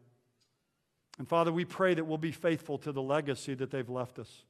And 1.19 1.29
Father, 1.29 1.53
we 1.53 1.64
pray 1.64 1.95
that 1.95 2.05
we'll 2.05 2.19
be 2.19 2.33
faithful 2.33 2.79
to 2.79 2.93
the 2.93 3.03
legacy 3.03 3.55
that 3.55 3.71
they've 3.71 3.89
left 3.89 4.19
us. 4.19 4.45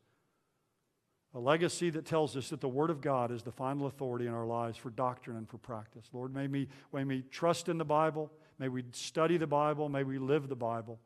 A 1.35 1.39
legacy 1.39 1.91
that 1.91 2.07
tells 2.07 2.37
us 2.37 2.49
that 2.49 2.61
the 2.61 2.68
Word 2.68 2.89
of 2.89 3.01
God 3.01 3.31
is 3.31 3.43
the 3.43 3.53
final 3.53 3.87
authority 3.87 4.27
in 4.27 4.33
our 4.33 4.47
lives 4.47 4.79
for 4.79 4.91
doctrine 4.91 5.37
and 5.37 5.49
for 5.49 5.59
practice. 5.59 6.09
Lord, 6.12 6.35
may 6.35 6.47
we, 6.47 6.68
may 6.93 7.05
we 7.05 7.22
trust 7.31 7.68
in 7.68 7.77
the 7.77 7.85
Bible. 7.85 8.33
May 8.59 8.68
we 8.68 8.85
study 8.93 9.37
the 9.37 9.47
Bible. 9.47 9.89
May 9.89 10.03
we 10.03 10.18
live 10.18 10.49
the 10.49 10.57
Bible. 10.57 10.99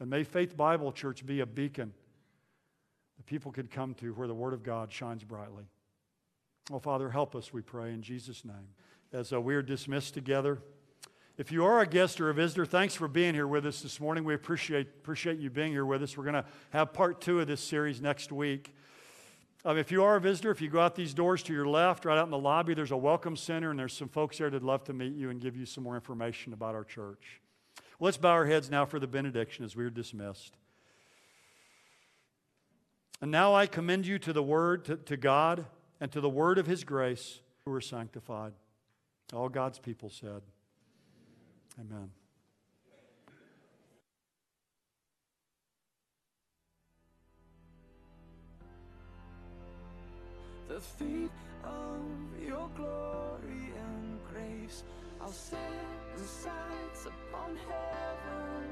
And 0.00 0.10
may 0.10 0.24
Faith 0.24 0.56
Bible 0.56 0.90
Church 0.90 1.24
be 1.24 1.40
a 1.40 1.46
beacon 1.46 1.92
that 3.16 3.26
people 3.26 3.52
could 3.52 3.70
come 3.70 3.94
to 3.94 4.12
where 4.14 4.26
the 4.26 4.34
Word 4.34 4.52
of 4.52 4.64
God 4.64 4.92
shines 4.92 5.22
brightly. 5.22 5.64
Oh, 6.72 6.80
Father, 6.80 7.10
help 7.10 7.36
us, 7.36 7.52
we 7.52 7.62
pray, 7.62 7.92
in 7.92 8.02
Jesus' 8.02 8.44
name 8.44 8.68
as 9.12 9.32
uh, 9.32 9.40
we 9.40 9.54
are 9.54 9.62
dismissed 9.62 10.14
together. 10.14 10.58
If 11.36 11.52
you 11.52 11.64
are 11.64 11.80
a 11.80 11.86
guest 11.86 12.20
or 12.20 12.30
a 12.30 12.34
visitor, 12.34 12.66
thanks 12.66 12.94
for 12.94 13.08
being 13.08 13.34
here 13.34 13.46
with 13.46 13.66
us 13.66 13.80
this 13.80 14.00
morning. 14.00 14.24
We 14.24 14.34
appreciate, 14.34 14.86
appreciate 14.86 15.38
you 15.38 15.50
being 15.50 15.72
here 15.72 15.86
with 15.86 16.02
us. 16.02 16.16
We're 16.16 16.24
going 16.24 16.34
to 16.34 16.44
have 16.70 16.92
part 16.92 17.20
two 17.20 17.40
of 17.40 17.46
this 17.46 17.60
series 17.60 18.00
next 18.00 18.32
week. 18.32 18.74
Um, 19.64 19.78
if 19.78 19.92
you 19.92 20.02
are 20.02 20.16
a 20.16 20.20
visitor, 20.20 20.50
if 20.50 20.60
you 20.60 20.68
go 20.68 20.80
out 20.80 20.96
these 20.96 21.14
doors 21.14 21.42
to 21.44 21.52
your 21.52 21.68
left, 21.68 22.04
right 22.04 22.18
out 22.18 22.24
in 22.24 22.30
the 22.30 22.38
lobby, 22.38 22.74
there's 22.74 22.90
a 22.90 22.96
welcome 22.96 23.36
center, 23.36 23.70
and 23.70 23.78
there's 23.78 23.96
some 23.96 24.08
folks 24.08 24.38
there 24.38 24.50
that'd 24.50 24.64
love 24.64 24.82
to 24.84 24.92
meet 24.92 25.14
you 25.14 25.30
and 25.30 25.40
give 25.40 25.56
you 25.56 25.66
some 25.66 25.84
more 25.84 25.94
information 25.94 26.52
about 26.52 26.74
our 26.74 26.82
church. 26.82 27.40
Well, 27.98 28.06
let's 28.06 28.16
bow 28.16 28.30
our 28.30 28.46
heads 28.46 28.70
now 28.70 28.84
for 28.86 28.98
the 28.98 29.06
benediction 29.06 29.64
as 29.64 29.76
we 29.76 29.84
are 29.84 29.90
dismissed. 29.90 30.56
And 33.20 33.30
now 33.30 33.54
I 33.54 33.66
commend 33.68 34.04
you 34.04 34.18
to 34.18 34.32
the 34.32 34.42
Word, 34.42 34.84
to, 34.86 34.96
to 34.96 35.16
God, 35.16 35.64
and 36.00 36.10
to 36.10 36.20
the 36.20 36.28
Word 36.28 36.58
of 36.58 36.66
His 36.66 36.82
grace, 36.82 37.38
who 37.64 37.72
are 37.72 37.80
sanctified. 37.80 38.54
All 39.32 39.48
God's 39.48 39.78
people 39.78 40.10
said, 40.10 40.42
Amen. 41.78 42.10
the 50.72 50.80
feet 50.80 51.30
of 51.64 52.00
your 52.40 52.66
glory 52.74 53.72
and 53.76 54.18
grace. 54.32 54.84
I'll 55.20 55.30
set 55.30 55.58
the 56.16 56.24
sights 56.24 57.06
upon 57.06 57.56
heaven. 57.56 58.70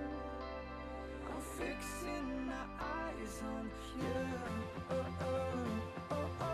I'm 1.29 1.43
fixing 1.59 2.47
my 2.47 2.65
eyes 2.81 3.43
on 3.55 3.71
you. 3.99 4.27
Oh, 4.91 5.07
oh, 5.21 5.37
oh, 6.13 6.31
oh. 6.41 6.50